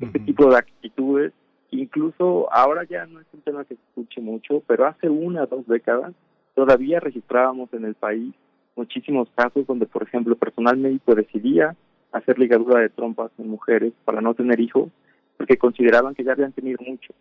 [0.00, 1.32] Este tipo de actitudes,
[1.70, 5.46] incluso ahora ya no es un tema que se escuche mucho, pero hace una o
[5.46, 6.12] dos décadas
[6.56, 8.34] todavía registrábamos en el país
[8.76, 11.76] muchísimos casos donde, por ejemplo, personal médico decidía
[12.12, 14.90] hacer ligadura de trompas en mujeres para no tener hijos,
[15.36, 17.12] porque consideraban que ya habían tenido mucho.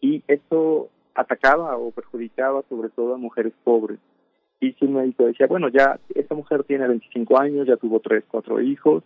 [0.00, 3.98] Y esto atacaba o perjudicaba sobre todo a mujeres pobres.
[4.60, 8.24] Y si un médico decía, bueno, ya esta mujer tiene 25 años, ya tuvo 3,
[8.28, 9.04] 4 hijos,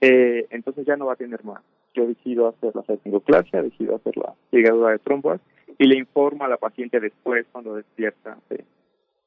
[0.00, 1.62] eh, entonces ya no va a tener más.
[1.94, 5.40] Yo decido hacer la singoclasia, decido hacer la ligadura de trompas
[5.78, 8.64] y le informa a la paciente después cuando despierta de,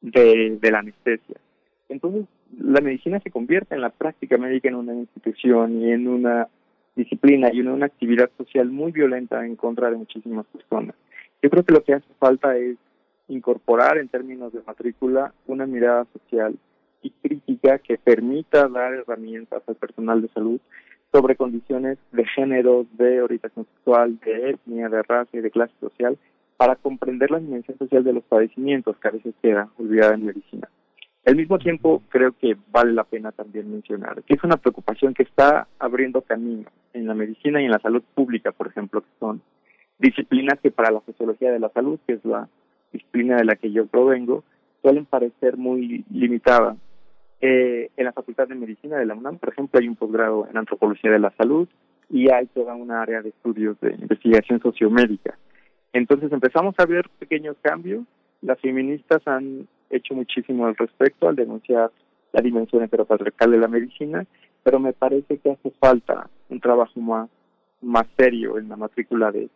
[0.02, 1.38] de, de la anestesia.
[1.90, 2.26] Entonces,
[2.58, 6.48] la medicina se convierte en la práctica médica en una institución y en una
[6.96, 10.96] disciplina y en una actividad social muy violenta en contra de muchísimas personas.
[11.42, 12.78] Yo creo que lo que hace falta es
[13.28, 16.58] incorporar en términos de matrícula una mirada social
[17.02, 20.60] y crítica que permita dar herramientas al personal de salud
[21.12, 26.18] sobre condiciones de género, de orientación sexual, de etnia, de raza y de clase social
[26.58, 30.70] para comprender la dimensión social de los padecimientos que a veces queda olvidada en medicina.
[31.26, 35.24] Al mismo tiempo, creo que vale la pena también mencionar que es una preocupación que
[35.24, 39.42] está abriendo camino en la medicina y en la salud pública, por ejemplo, que son
[40.00, 42.48] disciplinas que para la sociología de la salud, que es la
[42.92, 44.44] disciplina de la que yo provengo,
[44.82, 46.78] suelen parecer muy limitadas.
[47.42, 50.58] Eh, en la Facultad de Medicina de la UNAM, por ejemplo, hay un posgrado en
[50.58, 51.68] antropología de la salud
[52.10, 55.38] y hay toda una área de estudios de investigación sociomédica.
[55.94, 58.04] Entonces empezamos a ver pequeños cambios.
[58.42, 61.92] Las feministas han hecho muchísimo al respecto al denunciar
[62.32, 64.26] la dimensión heteropatriarcal de la medicina,
[64.64, 67.30] pero me parece que hace falta un trabajo más,
[67.82, 69.50] más serio en la matrícula de,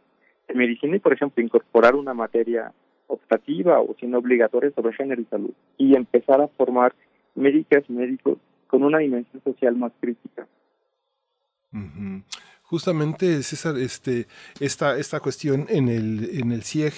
[0.54, 2.72] medicina y, por ejemplo, incorporar una materia
[3.08, 6.94] optativa o sin obligatoria sobre género y salud y empezar a formar
[7.36, 8.38] médicas y médicos
[8.68, 10.48] con una dimensión social más crítica.
[12.64, 14.28] Justamente, César, este,
[14.60, 16.94] esta, esta cuestión en el, en el CIEG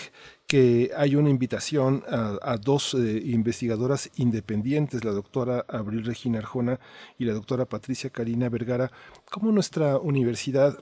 [0.47, 6.79] que hay una invitación a, dos eh, investigadoras independientes, la doctora Abril Regina Arjona
[7.17, 8.91] y la doctora Patricia Karina Vergara,
[9.31, 10.77] como nuestra universidad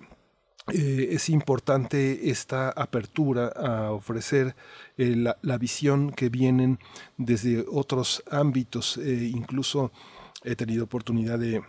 [0.72, 4.56] eh, es importante esta apertura a ofrecer
[4.98, 6.80] eh, la, la, visión que vienen
[7.18, 8.98] desde otros ámbitos.
[8.98, 9.92] incluso
[10.44, 11.62] he tenido oportunidad de,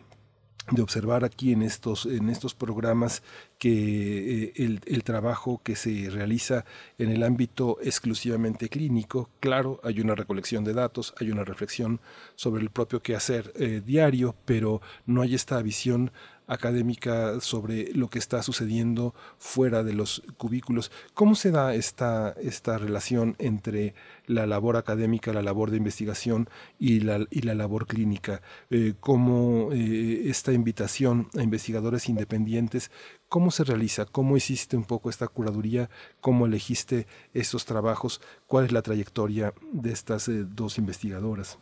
[0.70, 3.22] de observar aquí en estos, en estos programas
[3.58, 6.64] que eh, el, trabajo que se realiza
[6.98, 12.00] en el ámbito exclusivamente clínico, claro, hay una recolección de datos, hay una reflexión
[12.34, 16.10] sobre el propio quehacer eh, diario, pero no hay esta visión
[16.46, 20.90] académica sobre lo que está sucediendo fuera de los cubículos.
[21.14, 23.94] ¿Cómo se da esta, esta relación entre
[24.26, 28.42] la labor académica, la labor de investigación y la, y la labor clínica?
[28.70, 32.90] Eh, ¿Cómo eh, esta invitación a investigadores independientes,
[33.28, 34.06] cómo se realiza?
[34.06, 35.88] ¿Cómo hiciste un poco esta curaduría?
[36.20, 38.20] ¿Cómo elegiste estos trabajos?
[38.46, 41.58] ¿Cuál es la trayectoria de estas eh, dos investigadoras?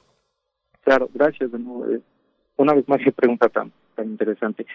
[0.82, 1.86] Claro, gracias de nuevo.
[2.56, 4.66] Una vez más, qué pregunta tan tan interesante.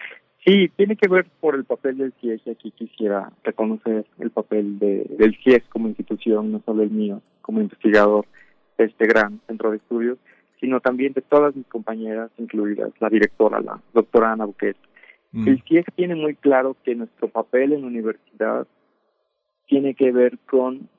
[0.45, 4.79] Sí, tiene que ver por el papel del CIES y aquí quisiera reconocer el papel
[4.79, 8.25] de, del CIES como institución, no solo el mío, como investigador
[8.77, 10.17] de este gran centro de estudios,
[10.59, 14.77] sino también de todas mis compañeras, incluidas la directora, la doctora Ana Buquet.
[15.31, 15.47] Mm.
[15.47, 18.67] El CIES tiene muy claro que nuestro papel en la universidad
[19.67, 20.89] tiene que ver con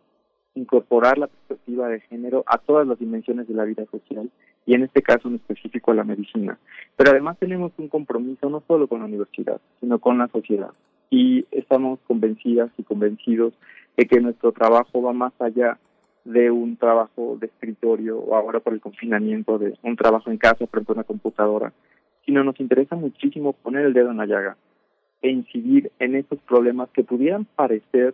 [0.55, 4.31] incorporar la perspectiva de género a todas las dimensiones de la vida social
[4.67, 6.59] y en este caso en específico a la medicina.
[6.97, 10.71] Pero además tenemos un compromiso no solo con la universidad, sino con la sociedad.
[11.11, 13.55] Y estamos convencidas y convencidos
[13.97, 15.79] de que nuestro trabajo va más allá
[16.25, 20.67] de un trabajo de escritorio o ahora por el confinamiento de un trabajo en casa
[20.67, 21.73] frente a una computadora,
[22.29, 24.59] sino nos interesa muchísimo poner el dedo en la llaga
[25.23, 28.13] e incidir en esos problemas que pudieran parecer,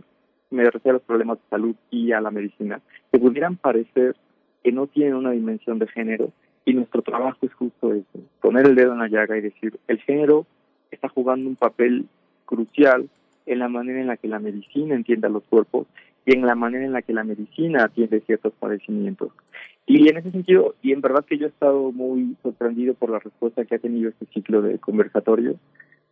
[0.52, 4.14] me refiero a los problemas de salud y a la medicina, que pudieran parecer
[4.62, 6.30] que no tienen una dimensión de género.
[6.64, 9.98] Y nuestro trabajo es justo eso, poner el dedo en la llaga y decir, el
[9.98, 10.46] género
[10.92, 12.06] está jugando un papel
[12.46, 13.08] crucial
[13.46, 15.88] en la manera en la que la medicina entiende a los cuerpos
[16.26, 19.32] y en la manera en la que la medicina atiende ciertos padecimientos.
[19.86, 23.18] Y en ese sentido, y en verdad que yo he estado muy sorprendido por la
[23.18, 25.56] respuesta que ha tenido este ciclo de conversatorio,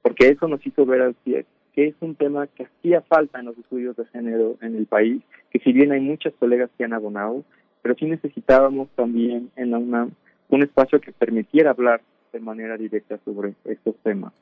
[0.03, 3.47] porque eso nos hizo ver al pie que es un tema que hacía falta en
[3.47, 6.93] los estudios de género en el país, que si bien hay muchos colegas que han
[6.93, 7.45] abonado,
[7.81, 10.11] pero sí necesitábamos también en la UNAM
[10.51, 14.33] un espacio que permitiera hablar de manera directa sobre estos temas.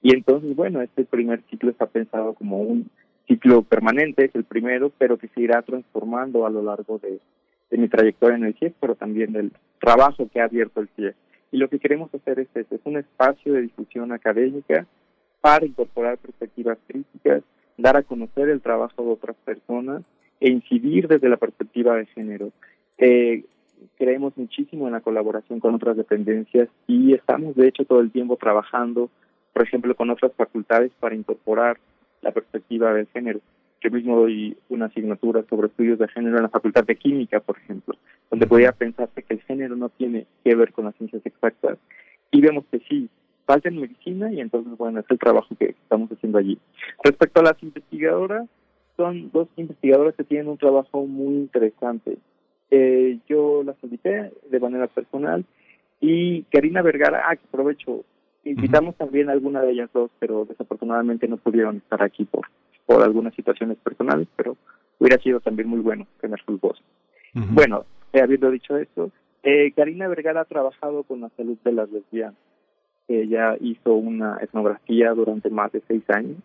[0.00, 2.88] Y entonces, bueno, este primer ciclo está pensado como un
[3.28, 7.20] ciclo permanente, es el primero, pero que se irá transformando a lo largo de,
[7.70, 11.14] mi trayectoria en el CIEC, pero también del trabajo que ha abierto el CIEC.
[11.52, 14.86] Y lo que queremos hacer es es un espacio de difusión académica
[15.40, 17.42] para incorporar perspectivas críticas,
[17.76, 20.02] dar a conocer el trabajo de otras personas
[20.40, 22.50] e incidir desde la perspectiva de género.
[22.96, 23.44] Eh,
[23.96, 28.36] creemos muchísimo en la colaboración con otras dependencias y estamos de hecho todo el tiempo
[28.36, 29.10] trabajando,
[29.52, 31.78] por ejemplo, con otras facultades para incorporar
[32.22, 33.40] la perspectiva del género.
[33.80, 37.58] Yo mismo doy una asignatura sobre estudios de género en la Facultad de Química, por
[37.58, 37.94] ejemplo,
[38.30, 41.78] donde podría pensarse que el género no tiene que ver con las ciencias exactas
[42.30, 43.08] y vemos que sí,
[43.46, 46.58] falta en medicina y entonces, bueno, es el trabajo que estamos haciendo allí.
[47.02, 48.46] Respecto a las investigadoras,
[48.96, 52.18] son dos investigadoras que tienen un trabajo muy interesante.
[52.70, 55.44] Eh, yo las invité de manera personal
[56.00, 58.04] y Karina Vergara, ah, que aprovecho,
[58.44, 62.46] invitamos también a alguna de ellas dos, pero desafortunadamente no pudieron estar aquí por,
[62.86, 64.56] por algunas situaciones personales, pero
[64.98, 66.84] hubiera sido también muy bueno tener sus voces.
[67.34, 69.10] Bueno, eh, habiendo dicho esto,
[69.42, 72.34] eh, Karina Vergara ha trabajado con la salud de las lesbianas.
[73.06, 76.36] Ella hizo una etnografía durante más de seis años,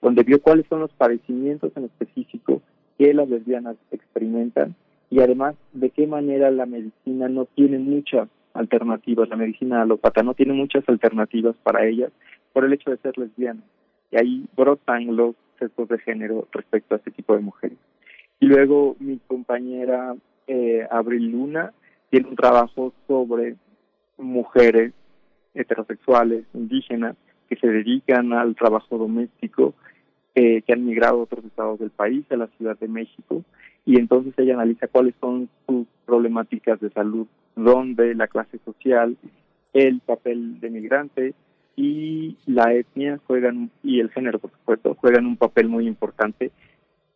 [0.00, 2.62] donde vio cuáles son los padecimientos en específico
[2.98, 4.74] que las lesbianas experimentan
[5.10, 10.34] y además de qué manera la medicina no tiene muchas alternativas, la medicina alópata no
[10.34, 12.12] tiene muchas alternativas para ellas
[12.52, 13.64] por el hecho de ser lesbianas.
[14.10, 17.78] Y ahí brotan los sexos de género respecto a este tipo de mujeres.
[18.40, 20.14] Y luego mi compañera
[20.46, 21.72] eh, Abril Luna
[22.10, 23.56] tiene un trabajo sobre
[24.18, 24.92] mujeres
[25.54, 27.16] heterosexuales, indígenas,
[27.48, 29.74] que se dedican al trabajo doméstico,
[30.34, 33.42] eh, que han migrado a otros estados del país, a la Ciudad de México,
[33.84, 37.26] y entonces ella analiza cuáles son sus problemáticas de salud,
[37.56, 39.16] donde la clase social,
[39.72, 41.34] el papel de migrante
[41.74, 46.52] y la etnia juegan, y el género por supuesto, juegan un papel muy importante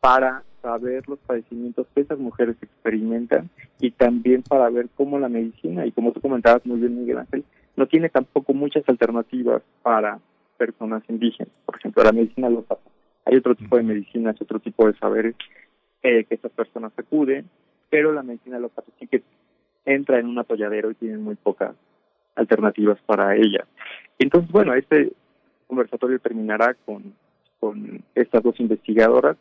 [0.00, 5.86] para saber los padecimientos que esas mujeres experimentan y también para ver cómo la medicina,
[5.86, 7.44] y como tú comentabas muy bien Miguel Ángel,
[7.76, 10.18] no tiene tampoco muchas alternativas para
[10.58, 11.52] personas indígenas.
[11.64, 12.78] Por ejemplo, la medicina local.
[13.24, 15.34] Hay otro tipo de medicinas, otro tipo de saberes
[16.02, 17.48] eh, que estas personas acuden,
[17.88, 19.22] pero la medicina local sí que
[19.94, 21.74] entra en un atolladero y tienen muy pocas
[22.34, 23.66] alternativas para ella.
[24.18, 25.12] Entonces, bueno, este
[25.66, 27.14] conversatorio terminará con,
[27.58, 29.36] con estas dos investigadoras,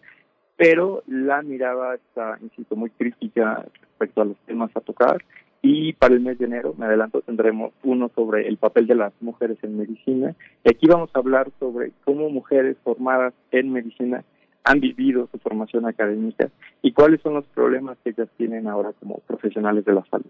[0.57, 5.23] pero la mirada está, insisto, muy crítica respecto a los temas a tocar
[5.61, 9.13] y para el mes de enero, me adelanto, tendremos uno sobre el papel de las
[9.19, 10.35] mujeres en medicina.
[10.63, 14.23] Y aquí vamos a hablar sobre cómo mujeres formadas en medicina
[14.63, 16.49] han vivido su formación académica
[16.81, 20.29] y cuáles son los problemas que ellas tienen ahora como profesionales de la salud.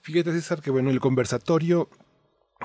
[0.00, 1.88] Fíjate, César, que bueno, el conversatorio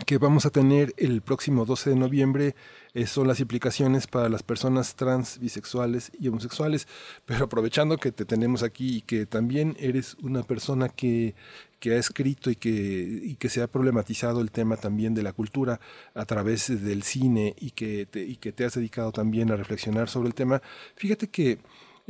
[0.06, 2.56] que vamos a tener el próximo 12 de noviembre
[2.94, 6.88] eh, son las implicaciones para las personas trans, bisexuales y homosexuales.
[7.26, 11.36] Pero aprovechando que te tenemos aquí y que también eres una persona que,
[11.80, 15.34] que ha escrito y que, y que se ha problematizado el tema también de la
[15.34, 15.80] cultura
[16.14, 20.30] a través del cine y que y que te has dedicado también a reflexionar sobre
[20.30, 20.62] el tema,
[20.96, 21.60] fíjate que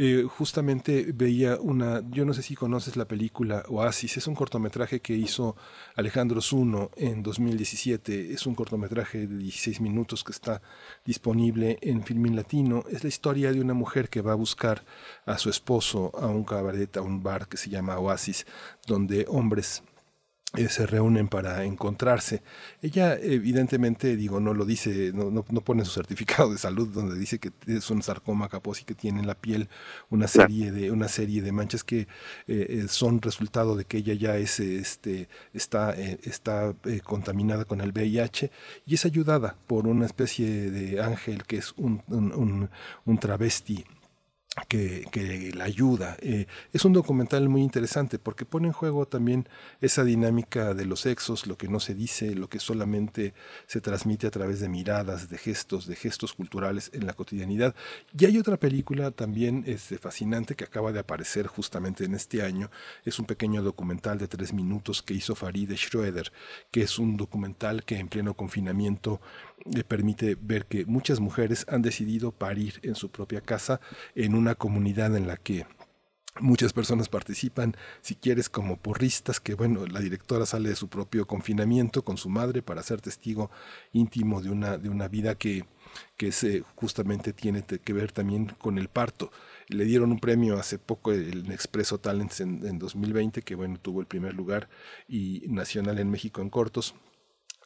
[0.01, 5.01] eh, justamente veía una, yo no sé si conoces la película Oasis, es un cortometraje
[5.01, 5.57] que hizo
[5.93, 10.61] Alejandro Zuno en 2017, es un cortometraje de 16 minutos que está
[11.03, 14.85] disponible en Filmin Latino, es la historia de una mujer que va a buscar
[15.25, 18.45] a su esposo a un cabaret, a un bar que se llama Oasis,
[18.87, 19.83] donde hombres
[20.57, 22.41] eh, se reúnen para encontrarse.
[22.81, 27.37] Ella evidentemente, digo, no lo dice, no, no, pone su certificado de salud donde dice
[27.37, 29.69] que es un sarcoma Kaposi que tiene en la piel
[30.09, 32.07] una serie de una serie de manchas que eh,
[32.47, 38.51] eh, son resultado de que ella ya es este está está contaminada con el VIH
[38.87, 42.69] y es ayudada por una especie de ángel que es un, un,
[43.05, 43.85] un travesti
[44.67, 46.17] que, la ayuda.
[46.21, 49.47] Eh, es un documental muy interesante porque pone en juego también
[49.81, 53.33] esa dinámica de los sexos, lo que no se dice, lo que solamente
[53.67, 57.75] se transmite a través de miradas, de gestos, de gestos culturales en la cotidianidad.
[58.17, 62.69] Y hay otra película también este, fascinante que acaba de aparecer justamente en este año.
[63.05, 66.31] Es un pequeño documental de tres minutos que hizo Farid Schroeder,
[66.71, 69.21] que es un documental que en pleno confinamiento
[69.65, 73.81] le permite ver que muchas mujeres han decidido parir en su propia casa,
[74.15, 75.65] en una comunidad en la que
[76.39, 81.27] Muchas personas participan, si quieres, como porristas, que bueno, la directora sale de su propio
[81.27, 83.51] confinamiento con su madre para ser testigo
[83.91, 85.65] íntimo de una, de una vida que,
[86.15, 89.31] que justamente tiene que ver también con el parto.
[89.67, 93.99] Le dieron un premio hace poco, el Expreso Talents en, en 2020, que bueno, tuvo
[93.99, 94.69] el primer lugar
[95.09, 96.95] y nacional en México en cortos,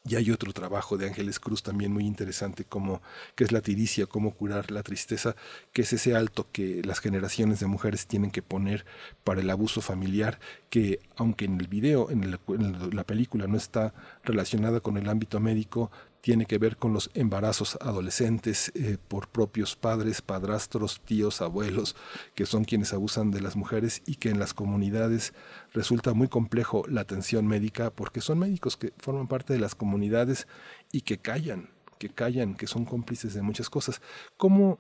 [0.06, 3.01] y hay otro trabajo de Ángeles Cruz también muy interesante, como
[3.35, 5.35] que es la tiricia, cómo curar la tristeza,
[5.72, 8.85] que es ese alto que las generaciones de mujeres tienen que poner
[9.23, 13.93] para el abuso familiar, que aunque en el video, en, en la película no está
[14.23, 15.90] relacionada con el ámbito médico,
[16.24, 21.98] tiene que ver con los embarazos adolescentes eh, por propios padres, padrastros, tíos, abuelos,
[22.34, 25.34] que son quienes abusan de las mujeres y que en las comunidades
[25.74, 30.48] resulta muy complejo la atención médica porque son médicos que forman parte de las comunidades
[30.93, 34.02] y que callan, que callan, que son cómplices de muchas cosas.
[34.38, 34.80] ¿Cómo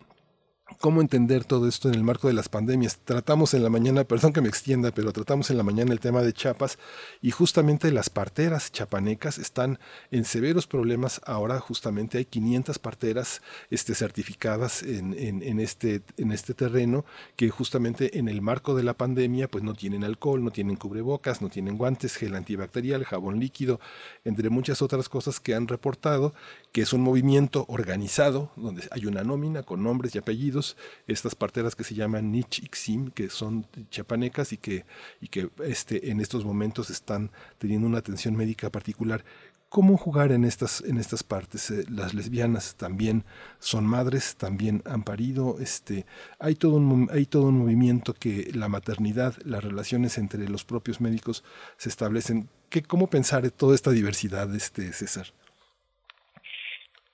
[0.79, 2.99] cómo entender todo esto en el marco de las pandemias.
[3.03, 6.21] Tratamos en la mañana, perdón que me extienda, pero tratamos en la mañana el tema
[6.21, 6.77] de Chiapas
[7.21, 9.79] y justamente las parteras chapanecas están
[10.11, 11.21] en severos problemas.
[11.25, 18.27] Ahora justamente hay 500 parteras este, certificadas en, este, en este terreno que justamente en
[18.27, 22.15] el marco de la pandemia pues no tienen alcohol, no tienen cubrebocas, no tienen guantes,
[22.15, 23.79] gel antibacterial, jabón líquido,
[24.23, 26.33] entre muchas otras cosas que han reportado,
[26.73, 31.75] que es un movimiento organizado donde hay una nómina con nombres y apellidos estas parteras
[31.75, 34.85] que se llaman Nich Ixim, que son chapanecas y que,
[35.21, 37.29] y que este, en estos momentos están
[37.59, 39.23] teniendo una atención médica particular.
[39.69, 41.69] ¿Cómo jugar en estas, en estas partes?
[41.69, 43.23] Eh, las lesbianas también
[43.59, 45.57] son madres, también han parido.
[45.59, 46.07] Este,
[46.39, 51.01] hay, todo un, hay todo un movimiento que la maternidad, las relaciones entre los propios
[51.01, 51.43] médicos
[51.77, 52.49] se establecen.
[52.69, 55.27] ¿Qué, ¿Cómo pensar toda esta diversidad, este, César?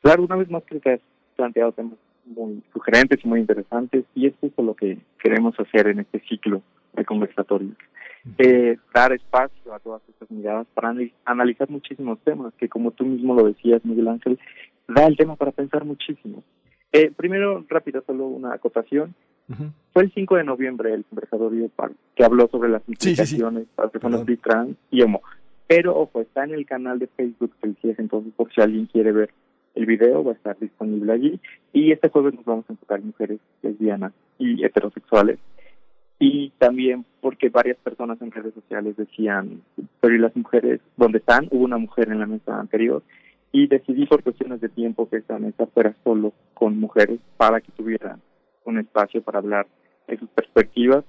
[0.02, 1.02] Claro, una vez más creo que has
[1.36, 6.00] planteado temas muy sugerentes y muy interesantes y es justo lo que queremos hacer en
[6.00, 6.62] este ciclo
[6.94, 7.76] de conversatorios.
[8.38, 10.94] Eh, dar espacio a todas estas miradas para
[11.26, 14.38] analizar muchísimos temas que como tú mismo lo decías Miguel Ángel
[14.88, 16.44] da el tema para pensar muchísimo.
[16.92, 19.14] Eh, primero rápido solo una acotación.
[19.94, 21.72] Fue el 5 de noviembre el conversatorio
[22.16, 25.24] que habló sobre las implicaciones para personas trans y homo.
[25.66, 29.12] Pero ojo está en el canal de Facebook del CIES entonces por si alguien quiere
[29.12, 29.32] ver
[29.76, 31.40] el video va a estar disponible allí
[31.74, 35.40] y este jueves nos vamos a enfocar en mujeres lesbianas y heterosexuales
[36.20, 39.62] y también porque varias personas en redes sociales decían,
[40.02, 41.48] pero ¿y las mujeres dónde están?
[41.50, 43.02] Hubo una mujer en la mesa anterior
[43.52, 47.72] y decidí por cuestiones de tiempo que esta mesa fuera solo con mujeres para que
[47.72, 48.22] tuvieran
[48.66, 49.66] un espacio para hablar
[50.08, 51.06] de sus perspectivas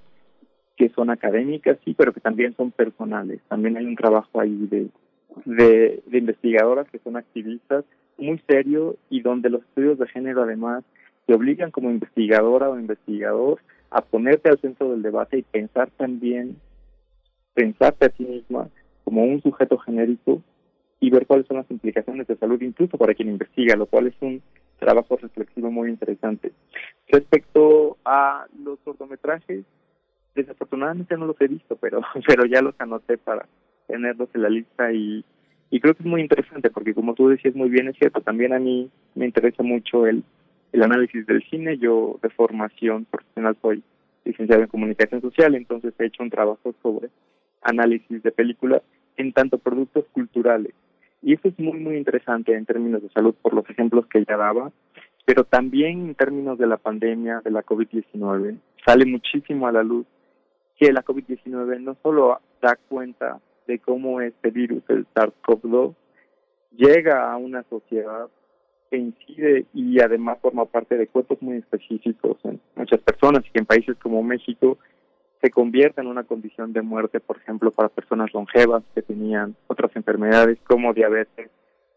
[0.77, 3.41] que son académicas, sí, pero que también son personales.
[3.49, 4.89] También hay un trabajo ahí de,
[6.07, 7.85] de investigadoras que son activistas
[8.21, 10.85] muy serio y donde los estudios de género además
[11.27, 16.57] te obligan como investigadora o investigador a ponerte al centro del debate y pensar también,
[17.55, 18.69] pensarte a ti misma
[19.05, 20.43] como un sujeto genérico
[21.01, 24.15] y ver cuáles son las implicaciones de salud incluso para quien investiga, lo cual es
[24.21, 24.43] un
[24.79, 26.53] trabajo reflexivo muy interesante.
[27.09, 29.65] Respecto a los cortometrajes,
[30.35, 33.47] desafortunadamente no los he visto, pero pero ya los anoté para
[33.87, 35.25] tenerlos en la lista y
[35.71, 38.53] y creo que es muy interesante porque como tú decías muy bien, es cierto, también
[38.53, 40.25] a mí me interesa mucho el,
[40.73, 41.79] el análisis del cine.
[41.79, 43.83] Yo de formación profesional soy
[44.25, 47.09] licenciado en comunicación social, entonces he hecho un trabajo sobre
[47.63, 48.83] análisis de películas
[49.17, 50.73] en tanto productos culturales.
[51.23, 54.37] Y eso es muy, muy interesante en términos de salud por los ejemplos que ya
[54.37, 54.73] daba,
[55.25, 58.59] pero también en términos de la pandemia, de la COVID-19.
[58.85, 60.07] Sale muchísimo a la luz
[60.79, 63.39] que la COVID-19 no solo da cuenta
[63.71, 65.95] de cómo este virus, el SARS-CoV-2,
[66.77, 68.29] llega a una sociedad
[68.91, 73.61] que incide y además forma parte de cuerpos muy específicos en muchas personas y que
[73.61, 74.77] en países como México
[75.41, 79.95] se convierta en una condición de muerte, por ejemplo, para personas longevas que tenían otras
[79.95, 81.49] enfermedades como diabetes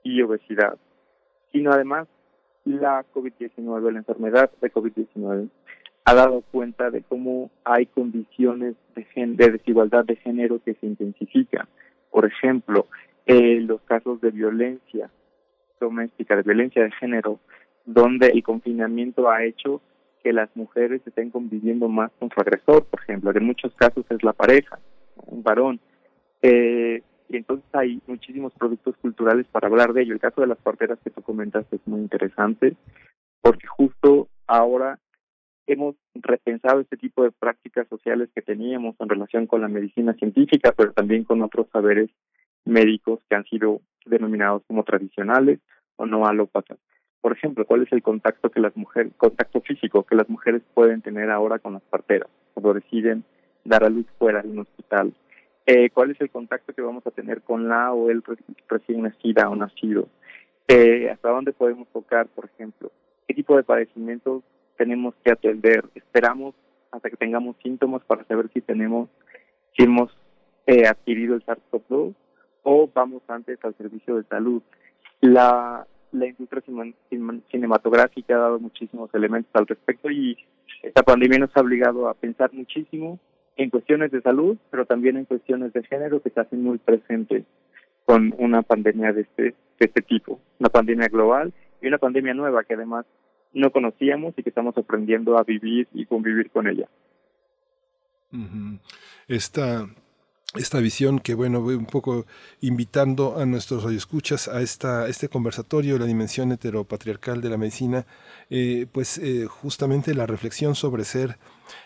[0.04, 0.78] y obesidad,
[1.52, 2.08] sino además
[2.66, 5.50] la COVID-19, la enfermedad de COVID-19,
[6.06, 11.68] ha dado cuenta de cómo hay condiciones de, de desigualdad de género que se intensifican.
[12.12, 12.88] Por ejemplo,
[13.26, 15.10] eh, los casos de violencia
[15.80, 17.40] doméstica, de violencia de género,
[17.86, 19.82] donde el confinamiento ha hecho
[20.24, 24.24] que las mujeres estén conviviendo más con su agresor, por ejemplo, en muchos casos es
[24.24, 24.80] la pareja,
[25.26, 25.80] un varón.
[26.42, 30.14] Eh, y entonces hay muchísimos productos culturales para hablar de ello.
[30.14, 32.76] El caso de las parteras que tú comentaste es muy interesante,
[33.42, 35.00] porque justo ahora
[35.68, 40.74] hemos repensado este tipo de prácticas sociales que teníamos en relación con la medicina científica,
[40.76, 42.10] pero también con otros saberes
[42.66, 45.60] médicos que han sido denominados como tradicionales
[45.96, 46.78] o no alópatas.
[47.22, 51.02] Por ejemplo, ¿cuál es el contacto que las mujeres, contacto físico que las mujeres pueden
[51.02, 53.24] tener ahora con las parteras cuando deciden
[53.64, 55.14] dar a luz fuera de un hospital?
[55.66, 58.22] Eh, ¿Cuál es el contacto que vamos a tener con la o el
[58.68, 60.10] recién nacida o nacido?
[60.68, 62.92] Eh, ¿Hasta dónde podemos tocar, por ejemplo?
[63.26, 64.44] ¿Qué tipo de padecimientos
[64.78, 65.86] tenemos que atender?
[65.96, 66.56] Esperamos
[66.92, 69.10] hasta que tengamos síntomas para saber si tenemos,
[69.76, 70.12] si hemos
[70.68, 72.14] eh, adquirido el SARS-CoV-2
[72.64, 74.62] o vamos antes al servicio de salud.
[75.22, 76.64] La, la industria
[77.50, 80.38] cinematográfica ha dado muchísimos elementos al respecto y
[80.82, 83.20] esta pandemia nos ha obligado a pensar muchísimo
[83.56, 87.44] en cuestiones de salud, pero también en cuestiones de género que se hacen muy presentes
[88.06, 92.64] con una pandemia de este, de este tipo, una pandemia global y una pandemia nueva
[92.64, 93.06] que además
[93.54, 96.88] no conocíamos y que estamos aprendiendo a vivir y convivir con ella.
[99.28, 99.88] Esta
[100.56, 102.28] esta visión que, bueno, voy un poco
[102.62, 108.06] invitando a nuestros radioescuchas a esta, este conversatorio, la dimensión heteropatriarcal de la medicina,
[108.52, 111.40] eh, pues eh, justamente la reflexión sobre ser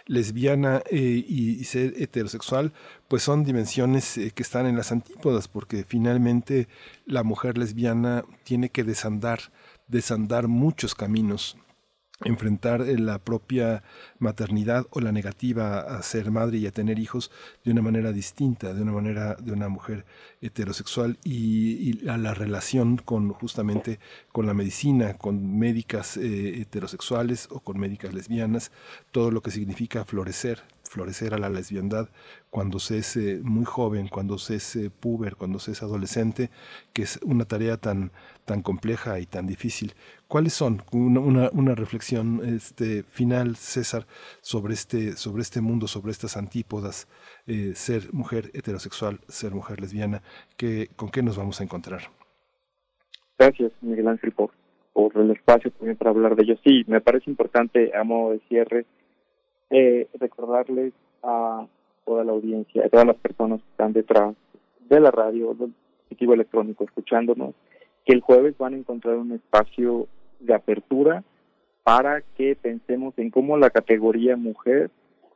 [0.05, 2.73] lesbiana eh, y, ser heterosexual,
[3.07, 6.67] pues son dimensiones que están en las antípodas, porque finalmente
[7.05, 9.39] la mujer lesbiana tiene que desandar,
[9.87, 11.57] desandar muchos caminos
[12.23, 13.83] enfrentar eh, la propia
[14.19, 17.31] maternidad o la negativa a ser madre y a tener hijos
[17.63, 20.05] de una manera distinta, de una manera de una mujer
[20.41, 23.99] heterosexual y, a la relación con justamente
[24.31, 28.71] con la medicina, con médicas eh, heterosexuales o con médicas lesbianas,
[29.11, 32.09] todo lo que significa florecer, florecer a la lesbiandad
[32.49, 36.49] cuando se es muy joven, cuando se es puber, cuando se es adolescente,
[36.93, 38.11] que es una tarea tan,
[38.45, 39.93] tan compleja y tan difícil.
[40.27, 44.07] ¿Cuáles son una, una, reflexión este, final, César,
[44.41, 47.07] sobre este, sobre este mundo, sobre estas antípodas,
[47.45, 50.21] eh, ser mujer heterosexual, ser mujer lesbiana?
[50.57, 52.01] ¿qué, ¿Con qué nos vamos a encontrar?
[53.37, 54.51] Gracias, Miguel Ángel, por,
[54.93, 56.55] por el espacio también para hablar de ello.
[56.63, 58.85] Sí, me parece importante, a modo de cierre,
[59.69, 61.65] eh, recordarles a
[62.05, 64.35] toda la audiencia, a todas las personas que están detrás
[64.89, 67.53] de la radio, del dispositivo electrónico, escuchándonos,
[68.05, 70.07] que el jueves van a encontrar un espacio
[70.39, 71.23] de apertura
[71.83, 74.89] para que pensemos en cómo la categoría mujer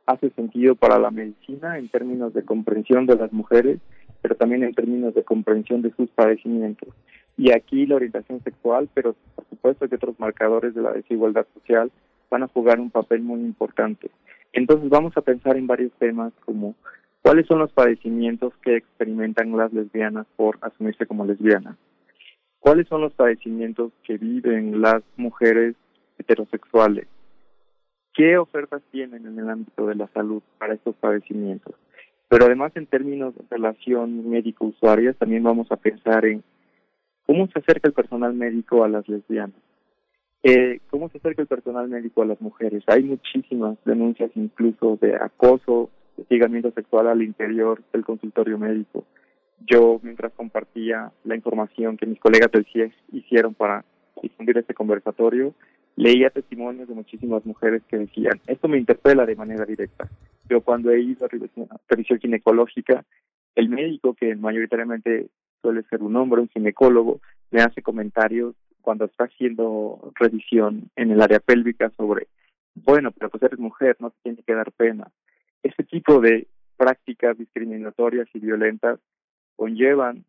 [0.06, 3.78] hace sentido para la medicina en términos de comprensión de las mujeres,
[4.20, 6.88] pero también en términos de comprensión de sus padecimientos.
[7.36, 11.90] Y aquí la orientación sexual, pero por supuesto que otros marcadores de la desigualdad social
[12.32, 14.10] van a jugar un papel muy importante.
[14.54, 16.74] Entonces vamos a pensar en varios temas como
[17.20, 21.76] cuáles son los padecimientos que experimentan las lesbianas por asumirse como lesbianas,
[22.58, 25.76] cuáles son los padecimientos que viven las mujeres
[26.18, 27.06] heterosexuales,
[28.14, 31.74] qué ofertas tienen en el ámbito de la salud para estos padecimientos.
[32.28, 36.42] Pero además en términos de relación médico-usuaria también vamos a pensar en
[37.26, 39.60] cómo se acerca el personal médico a las lesbianas,
[40.42, 42.82] eh, cómo se acerca el personal médico a las mujeres.
[42.86, 49.04] Hay muchísimas denuncias incluso de acoso, de hostigamiento sexual al interior del consultorio médico
[49.66, 53.84] yo mientras compartía la información que mis colegas del CIES hicieron para
[54.22, 55.54] difundir este conversatorio,
[55.96, 60.08] leía testimonios de muchísimas mujeres que decían, esto me interpela de manera directa.
[60.48, 61.28] Yo cuando he ido a
[61.88, 63.04] revisión ginecológica,
[63.54, 65.28] el médico, que mayoritariamente
[65.60, 71.22] suele ser un hombre, un ginecólogo, me hace comentarios cuando está haciendo revisión en el
[71.22, 72.28] área pélvica sobre,
[72.74, 75.10] bueno, pero pues eres mujer, no te tiene que dar pena.
[75.62, 76.46] Ese tipo de
[76.76, 78.98] prácticas discriminatorias y violentas
[79.56, 80.24] conllevan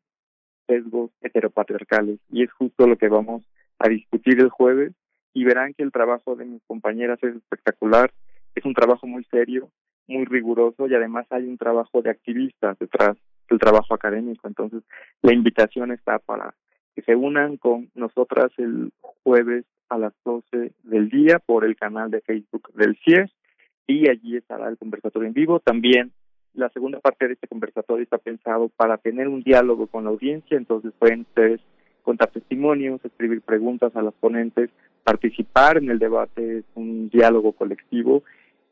[0.68, 3.44] sesgos heteropatriarcales y es justo lo que vamos
[3.80, 4.94] a discutir el jueves
[5.34, 8.12] y verán que el trabajo de mis compañeras es espectacular,
[8.56, 9.70] es un trabajo muy serio,
[10.08, 13.18] muy riguroso y además hay un trabajo de activistas detrás
[13.50, 14.48] del trabajo académico.
[14.48, 14.84] Entonces,
[15.22, 16.54] la invitación está para
[16.96, 22.12] que se unan con nosotras el jueves a las 12 del día por el canal
[22.12, 23.32] de Facebook del CIES
[23.88, 25.60] y allí estará el conversatorio en vivo.
[25.60, 26.12] También
[26.54, 30.58] la segunda parte de este conversatorio está pensado para tener un diálogo con la audiencia,
[30.58, 31.62] entonces pueden ustedes
[32.04, 34.70] contar testimonios, escribir preguntas a las ponentes,
[35.04, 38.24] participar en el debate, es un diálogo colectivo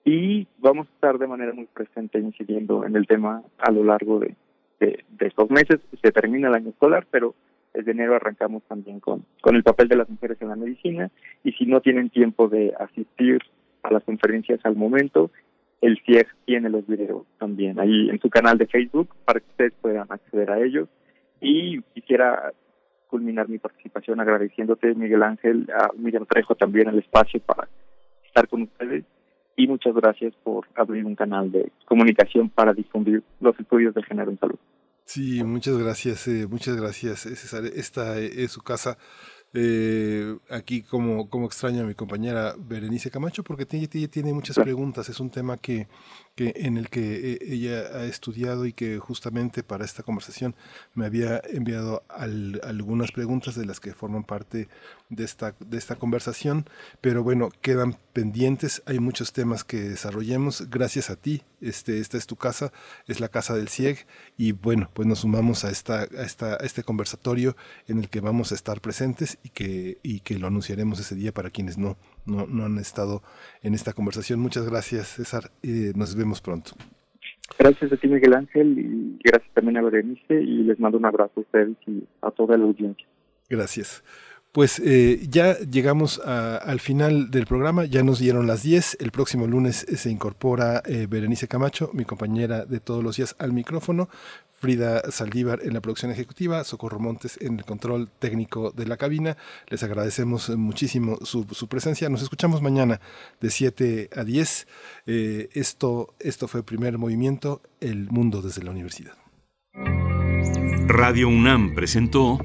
[0.04, 4.20] y vamos a estar de manera muy presente incidiendo en el tema a lo largo
[4.20, 4.36] de,
[4.80, 5.80] de, estos meses.
[6.02, 7.36] Se termina el año escolar, pero
[7.74, 11.10] desde enero arrancamos también con, con el papel de las mujeres en la medicina
[11.44, 13.40] y si no tienen tiempo de asistir
[13.84, 15.32] a las conferencias al momento,
[15.82, 19.74] el CIEG tiene los videos también ahí en su canal de Facebook para que ustedes
[19.82, 20.88] puedan acceder a ellos.
[21.40, 22.54] Y quisiera
[23.08, 27.68] culminar mi participación agradeciéndote, Miguel Ángel, a Miriam Trejo también el espacio para
[28.26, 29.04] estar con ustedes
[29.58, 34.32] y muchas gracias por abrir un canal de comunicación para difundir los estudios de género
[34.32, 34.60] en salud.
[35.06, 37.66] Sí, muchas gracias, eh, muchas gracias, eh, César.
[37.66, 38.98] Esta es su casa.
[39.54, 45.10] Eh, aquí como, como extraño a mi compañera Berenice Camacho porque tiene, tiene muchas preguntas.
[45.10, 45.88] Es un tema que,
[46.36, 50.56] que en el que ella ha estudiado y que justamente para esta conversación
[50.94, 54.70] me había enviado algunas preguntas de las que forman parte
[55.10, 56.66] de esta, de esta conversación.
[57.02, 60.70] Pero bueno, quedan pendientes, hay muchos temas que desarrollemos.
[60.70, 62.72] Gracias a ti, este, esta es tu casa,
[63.08, 64.06] es la casa del CIEG
[64.38, 67.56] y bueno, pues nos sumamos a, esta, a, esta, este conversatorio
[67.88, 71.34] en el que vamos a estar presentes y que, y que lo anunciaremos ese día
[71.34, 73.22] para quienes no, no, no han estado
[73.62, 74.40] en esta conversación.
[74.40, 75.52] Muchas gracias, César.
[75.62, 76.72] y nos vemos pronto.
[77.60, 81.34] Gracias a ti, Miguel Ángel, y gracias también a Berenice, y les mando un abrazo
[81.38, 83.06] a ustedes y a toda la audiencia.
[83.50, 84.04] Gracias.
[84.52, 89.48] Pues eh, ya llegamos al final del programa, ya nos dieron las 10, el próximo
[89.48, 94.10] lunes se incorpora eh, Berenice Camacho, mi compañera de todos los días al micrófono,
[94.62, 99.36] Frida Saldívar en la producción ejecutiva, Socorro Montes en el control técnico de la cabina.
[99.70, 102.10] Les agradecemos muchísimo su, presencia.
[102.10, 103.02] Nos escuchamos mañana
[103.40, 104.68] de 7 a 10.
[105.08, 109.14] Eh, esto, esto fue Primer Movimiento, El Mundo desde la Universidad.
[110.86, 112.38] Radio UNAM presentó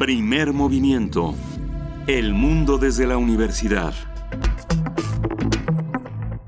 [0.00, 1.36] Primer movimiento.
[2.08, 3.94] El mundo desde la universidad.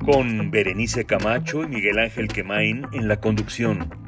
[0.05, 4.08] Con Berenice Camacho y Miguel Ángel Quemain en la conducción.